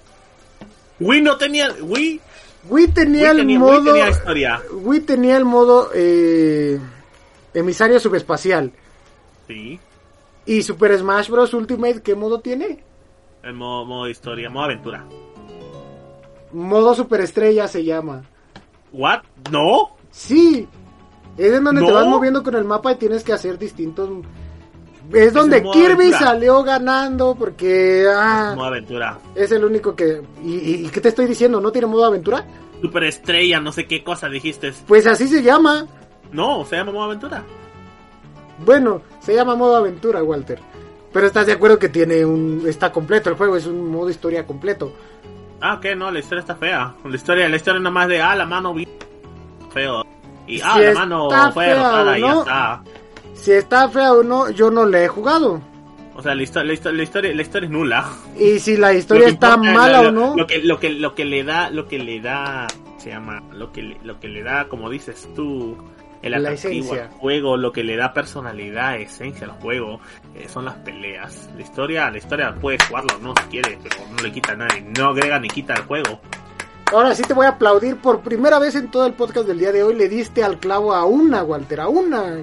[0.98, 1.72] Wii no tenía.
[1.80, 2.20] Wii,
[2.68, 3.80] Wii tenía Wii el modo...
[3.80, 4.62] Wii tenía historia.
[4.72, 6.80] Wii tenía el modo eh,
[7.54, 8.72] emisario subespacial.
[9.46, 9.78] Sí.
[10.44, 11.54] ¿Y Super Smash Bros.
[11.54, 12.82] Ultimate qué modo tiene?
[13.44, 15.04] El modo, modo historia, modo aventura.
[16.52, 18.24] Modo superestrella se llama.
[18.92, 19.20] ¿What?
[19.52, 19.96] ¿No?
[20.10, 20.66] Sí.
[21.36, 24.10] Es en donde te vas moviendo con el mapa y tienes que hacer distintos...
[25.12, 28.06] Es donde Kirby salió ganando porque...
[28.14, 29.18] ah, Modo aventura.
[29.34, 30.22] es el único que...
[30.44, 31.60] ¿Y, y, qué te estoy diciendo?
[31.60, 32.46] ¿No tiene modo aventura?
[32.80, 34.72] Super estrella, no sé qué cosa dijiste.
[34.86, 35.86] Pues así se llama.
[36.32, 37.42] No, se llama modo aventura.
[38.64, 40.60] Bueno, se llama modo aventura, Walter.
[41.12, 42.62] Pero estás de acuerdo que tiene un...
[42.66, 44.92] Está completo el juego, es un modo historia completo.
[45.60, 46.94] Ah, ok, no, la historia está fea.
[47.04, 48.86] La historia, la historia nomás de, ah, la mano vi
[49.72, 50.04] feo.
[50.50, 52.40] Y, ah, Si la mano está fue fea derrotada o y ya no.
[52.40, 52.82] está.
[53.34, 55.60] Si está fea o no, yo no le he jugado.
[56.14, 58.08] O sea, la, histo- la histo- la historia, la historia es nula.
[58.38, 61.44] Y si la historia está mala o no, Lo que, lo que, lo que le
[61.44, 62.66] da, lo que le da,
[62.98, 65.78] se llama, lo que, le- lo que le da, como dices tú,
[66.20, 70.00] el atractivo al juego, lo que le da personalidad, esencia al juego,
[70.34, 71.48] eh, son las peleas.
[71.56, 74.82] La historia, la historia puedes jugarlo, no si quieres, pero no le quita nada, y
[74.98, 76.20] no agrega ni quita al juego.
[76.92, 79.72] Ahora sí te voy a aplaudir por primera vez en todo el podcast del día
[79.72, 79.94] de hoy.
[79.94, 82.38] Le diste al clavo a una, Walter, a una.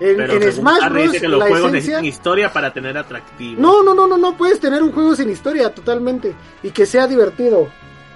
[0.00, 1.12] En, Smash Bros.
[1.12, 2.00] que los la juegos esencia.
[2.04, 3.60] historia para tener atractivo.
[3.60, 7.06] No, no, no, no, no puedes tener un juego sin historia totalmente y que sea
[7.06, 7.68] divertido.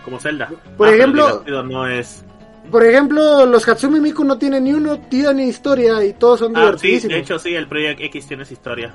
[0.05, 0.51] Como Zelda.
[0.77, 2.25] Por Ah, ejemplo- divertido no es.
[2.71, 6.73] Por ejemplo, los Hatsumi Miku no tienen ni uno, tiene historia y todos son Ah,
[6.79, 8.95] sí, de hecho sí, el Project X tiene su historia.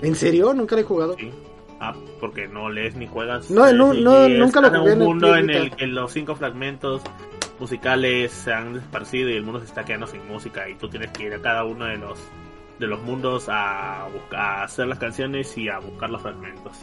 [0.00, 0.54] ¿En serio?
[0.54, 1.16] Nunca lo he jugado.
[1.18, 1.32] Sí.
[1.80, 3.50] Ah, porque no lees ni juegas.
[3.50, 7.02] No, no, nunca lo jugué un mundo en el que los cinco fragmentos
[7.58, 11.10] musicales se han esparcido y el mundo se está quedando sin música y tú tienes
[11.10, 12.18] que ir a cada uno de los
[12.78, 16.78] de los mundos a buscar a hacer las canciones y a buscar los fragmentos.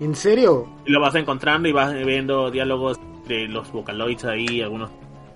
[0.00, 0.68] ¿En serio?
[0.84, 4.90] Y lo vas encontrando y vas viendo diálogos de los Vocaloids ahí, algunos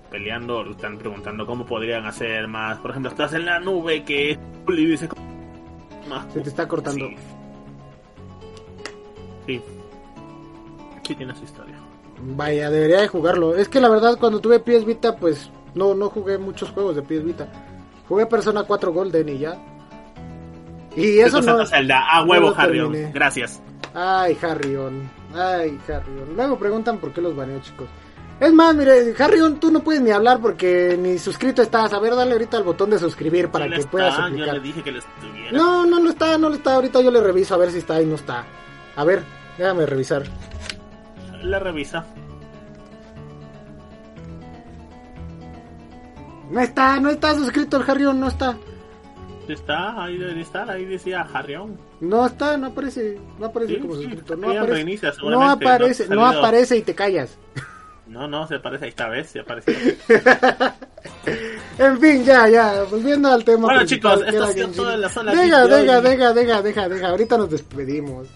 [0.09, 2.77] peleando, están preguntando cómo podrían hacer más.
[2.77, 4.39] Por ejemplo, estás en la nube que es.
[6.33, 7.07] Se te está cortando.
[7.07, 7.15] Sí.
[9.45, 9.61] Sí.
[11.05, 11.75] Sí tiene su historia.
[12.21, 13.55] Vaya, debería de jugarlo.
[13.55, 17.01] Es que la verdad, cuando tuve PS Vita, pues no, no jugué muchos juegos de
[17.01, 17.47] PS Vita.
[18.07, 19.57] Jugué Persona 4 Golden y ya.
[20.95, 21.43] Y eso no.
[21.43, 22.95] Santa Zelda, a huevo, no Harrion.
[23.13, 23.61] Gracias.
[23.93, 25.09] Ay, Harrion.
[25.33, 26.35] Ay, Harrion.
[26.35, 27.87] Luego preguntan por qué los baneo, chicos.
[28.39, 31.93] Es más, mire, Harrion, tú no puedes ni hablar porque ni suscrito estás.
[31.93, 34.53] A ver, dale ahorita al botón de suscribir para que le puedas está, Yo explicar.
[34.55, 35.51] le dije que lo estuviera.
[35.51, 36.75] No, no lo está, no lo está.
[36.75, 38.45] Ahorita yo le reviso a ver si está y no está.
[38.95, 39.23] A ver,
[39.57, 40.23] déjame revisar.
[41.41, 42.05] Le revisa.
[46.49, 48.57] No está, no está suscrito el Harrion, no está.
[49.47, 51.77] Está, ahí debe estar, ahí decía Harrion.
[51.99, 54.73] No está, no aparece, no aparece Sí, como sí, suscrito, no aparece.
[54.73, 57.37] reinicia, no aparece, no aparece y te callas.
[58.07, 59.73] No, no, se parece esta vez, se apareció.
[61.77, 63.65] En fin, ya, ya, volviendo al tema.
[63.65, 67.37] Bueno, chicos, esto ha sido en la zona Deja, deja, deja, deja, deja, deja, ahorita
[67.37, 68.27] nos despedimos.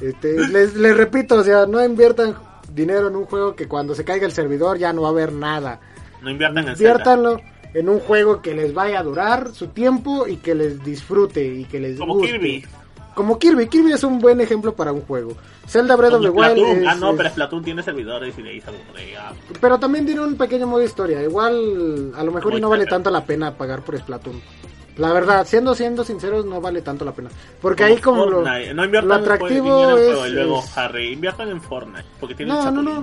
[0.00, 2.34] Este, les, les repito, o sea, no inviertan
[2.72, 5.32] dinero en un juego que cuando se caiga el servidor ya no va a haber
[5.32, 5.80] nada.
[6.22, 6.72] No inviertan en.
[6.72, 7.40] Inviértanlo
[7.74, 11.64] en un juego que les vaya a durar su tiempo y que les disfrute y
[11.64, 12.32] que les Como guste.
[12.32, 12.64] Kirby.
[13.14, 15.32] Como Kirby, Kirby es un buen ejemplo para un juego.
[15.66, 16.78] Zelda Breath of the Wild Splatoon.
[16.82, 18.70] es- ah, no, es- pero Splatoon tiene servidores y de ahí se
[19.18, 19.32] ah.
[19.60, 21.22] pero también tiene un pequeño modo historia.
[21.22, 24.40] Igual, a lo mejor y no vale tanto la pena pagar por Splatoon.
[24.96, 27.28] La verdad, siendo siendo sinceros, no vale tanto la pena.
[27.60, 31.48] Porque Como ahí como lo, no lo atractivo en es, y luego es- Harry, inviertan
[31.50, 32.94] en Fortnite, porque tiene No, el no, Chapulín.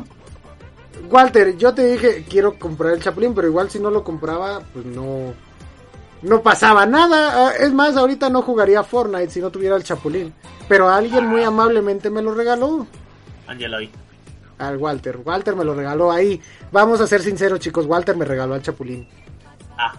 [1.02, 1.10] no.
[1.10, 4.86] Walter, yo te dije, quiero comprar el Chapulín, pero igual si no lo compraba, pues
[4.86, 5.34] no...
[6.22, 7.50] No pasaba nada.
[7.50, 10.34] Ah, Es más, ahorita no jugaría Fortnite si no tuviera el Chapulín.
[10.70, 12.88] Pero alguien muy amablemente me lo regaló.
[13.46, 13.90] Angeloy.
[14.58, 15.20] Al Walter.
[15.26, 16.40] Walter me lo regaló ahí.
[16.72, 17.86] Vamos a ser sinceros, chicos.
[17.88, 19.06] Walter me regaló al Chapulín.
[19.78, 19.92] Ah,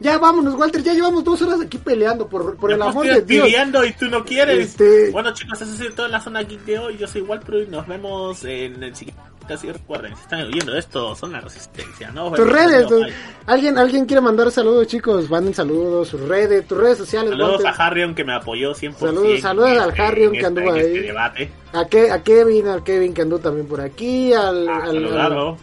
[0.00, 0.82] Ya vámonos, Walter.
[0.82, 3.48] Ya llevamos dos horas aquí peleando por, por el amor de Dios.
[3.48, 4.58] y tú no quieres.
[4.70, 6.96] Este- Bueno, chicos, eso sido todo en la zona geek de hoy.
[6.98, 9.22] Yo soy Walpro y nos vemos en el siguiente.
[9.46, 12.32] Casi recuerden, si están oyendo esto, son la resistencia, ¿no?
[12.32, 12.86] Tus redes.
[12.86, 13.02] Tu-
[13.46, 15.28] ¿Alguien, alguien quiere mandar saludos, chicos.
[15.28, 16.08] Manden saludos.
[16.08, 17.66] Sus redes, tus redes sociales, Saludos Walter.
[17.80, 18.98] a Harrion que me apoyó 100%.
[19.14, 20.80] Saludos- saludos al este- Harrion que anduvo ahí.
[20.80, 21.52] este debate.
[21.74, 25.56] A, Ke- a Kevin, al Kevin que anduvo también por aquí, al, Ah, al.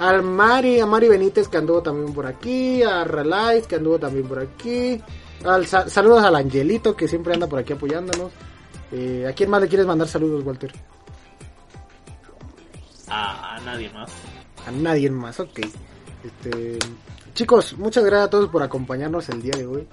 [0.00, 4.26] Al Mari, a Mari Benítez que anduvo también por aquí, a Relight que anduvo también
[4.26, 5.00] por aquí,
[5.44, 8.32] al, sa- saludos al Angelito que siempre anda por aquí apoyándonos.
[8.92, 10.72] Eh, ¿A quién más le quieres mandar saludos, Walter?
[13.08, 14.10] A, a nadie más.
[14.66, 15.60] A nadie más, ok.
[16.24, 16.78] Este,
[17.34, 19.88] chicos, muchas gracias a todos por acompañarnos el día de hoy.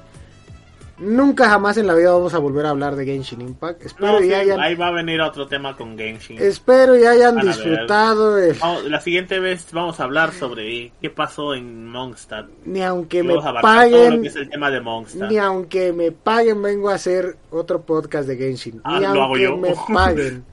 [0.99, 3.84] Nunca jamás en la vida vamos a volver a hablar de Genshin Impact.
[3.86, 6.40] Espero No, hayan, ahí va a venir otro tema con Genshin.
[6.41, 11.53] espero y hayan disfrutado el- Vamos- la siguiente vez vamos a hablar sobre qué pasó
[11.53, 12.48] en Mondstadt.
[12.65, 14.82] ni aunque me paguen que es el tema de.
[15.30, 18.82] Ni aunque me paguen vengo a hacer otro podcast de Genshin.
[18.84, 19.57] Ah, Ni lo hago aunque yo.
[19.57, 20.45] me paguen.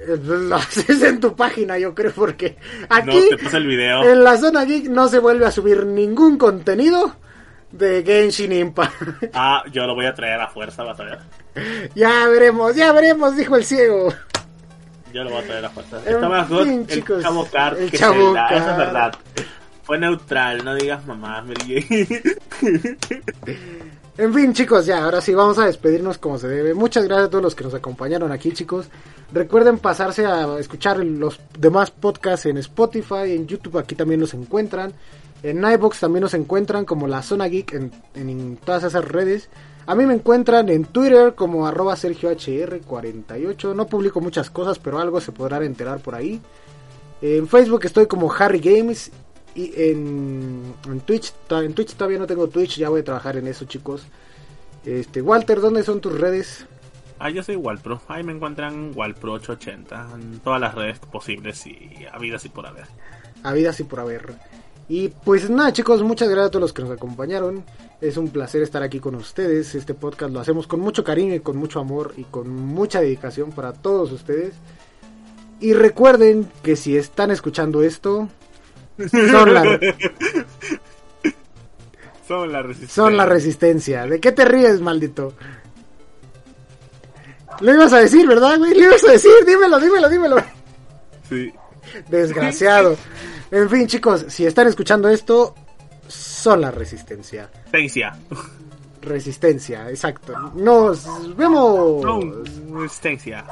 [0.00, 2.56] Eh, Lo haces en tu página, yo creo, porque
[2.88, 4.02] aquí No, te puse el video.
[4.02, 7.14] en la zona geek no se vuelve a subir ningún contenido
[7.72, 8.94] de Genshin Impact.
[9.34, 11.18] Ah, yo lo voy a traer a fuerza, vas a ver.
[11.94, 14.12] ya veremos, ya veremos, dijo el ciego.
[15.12, 16.00] Yo lo voy a traer a fuerza.
[16.06, 19.14] En Está más fin, el chicos, Chavo el que Chavo Zelda, eso es verdad.
[19.82, 22.22] Fue neutral, no digas mamá, Mary Jane.
[24.18, 26.74] En fin, chicos, ya, ahora sí vamos a despedirnos como se debe.
[26.74, 28.88] Muchas gracias a todos los que nos acompañaron aquí, chicos.
[29.32, 34.92] Recuerden pasarse a escuchar los demás podcasts en Spotify, en YouTube, aquí también los encuentran.
[35.42, 39.48] En iBox también nos encuentran como la Zona Geek en, en todas esas redes.
[39.86, 43.74] A mí me encuentran en Twitter como arroba SergioHR48.
[43.74, 46.40] No publico muchas cosas, pero algo se podrán enterar por ahí.
[47.20, 49.10] En Facebook estoy como Harry Games.
[49.54, 53.46] Y en, en Twitch, en Twitch todavía no tengo Twitch, ya voy a trabajar en
[53.48, 54.06] eso, chicos.
[54.84, 56.66] Este, Walter, ¿dónde son tus redes?
[57.18, 58.00] Ah, yo soy Walpro.
[58.08, 62.86] Ahí me encuentran Walpro880 en todas las redes posibles y habidas y por haber.
[63.44, 64.34] Habidas y por haber.
[64.88, 67.64] Y pues nada, chicos, muchas gracias a todos los que nos acompañaron.
[68.00, 69.74] Es un placer estar aquí con ustedes.
[69.74, 73.52] Este podcast lo hacemos con mucho cariño y con mucho amor y con mucha dedicación
[73.52, 74.54] para todos ustedes.
[75.60, 78.28] Y recuerden que si están escuchando esto,
[79.30, 79.62] son la,
[82.26, 82.94] Son la resistencia.
[82.94, 84.06] son la resistencia.
[84.06, 85.34] ¿De qué te ríes, maldito?
[87.60, 88.74] Lo ibas a decir, ¿verdad, güey?
[88.74, 90.36] Lo ibas a decir, dímelo, dímelo, dímelo.
[91.28, 91.52] Sí.
[92.08, 92.96] Desgraciado.
[93.52, 95.54] En fin, chicos, si están escuchando esto,
[96.08, 97.50] son la resistencia.
[97.70, 98.16] Resistencia.
[99.02, 100.32] Resistencia, exacto.
[100.54, 102.02] Nos vemos.
[102.02, 103.44] No, resistencia.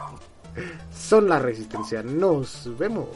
[0.91, 2.03] Son la resistencia.
[2.03, 3.09] Nos vemos.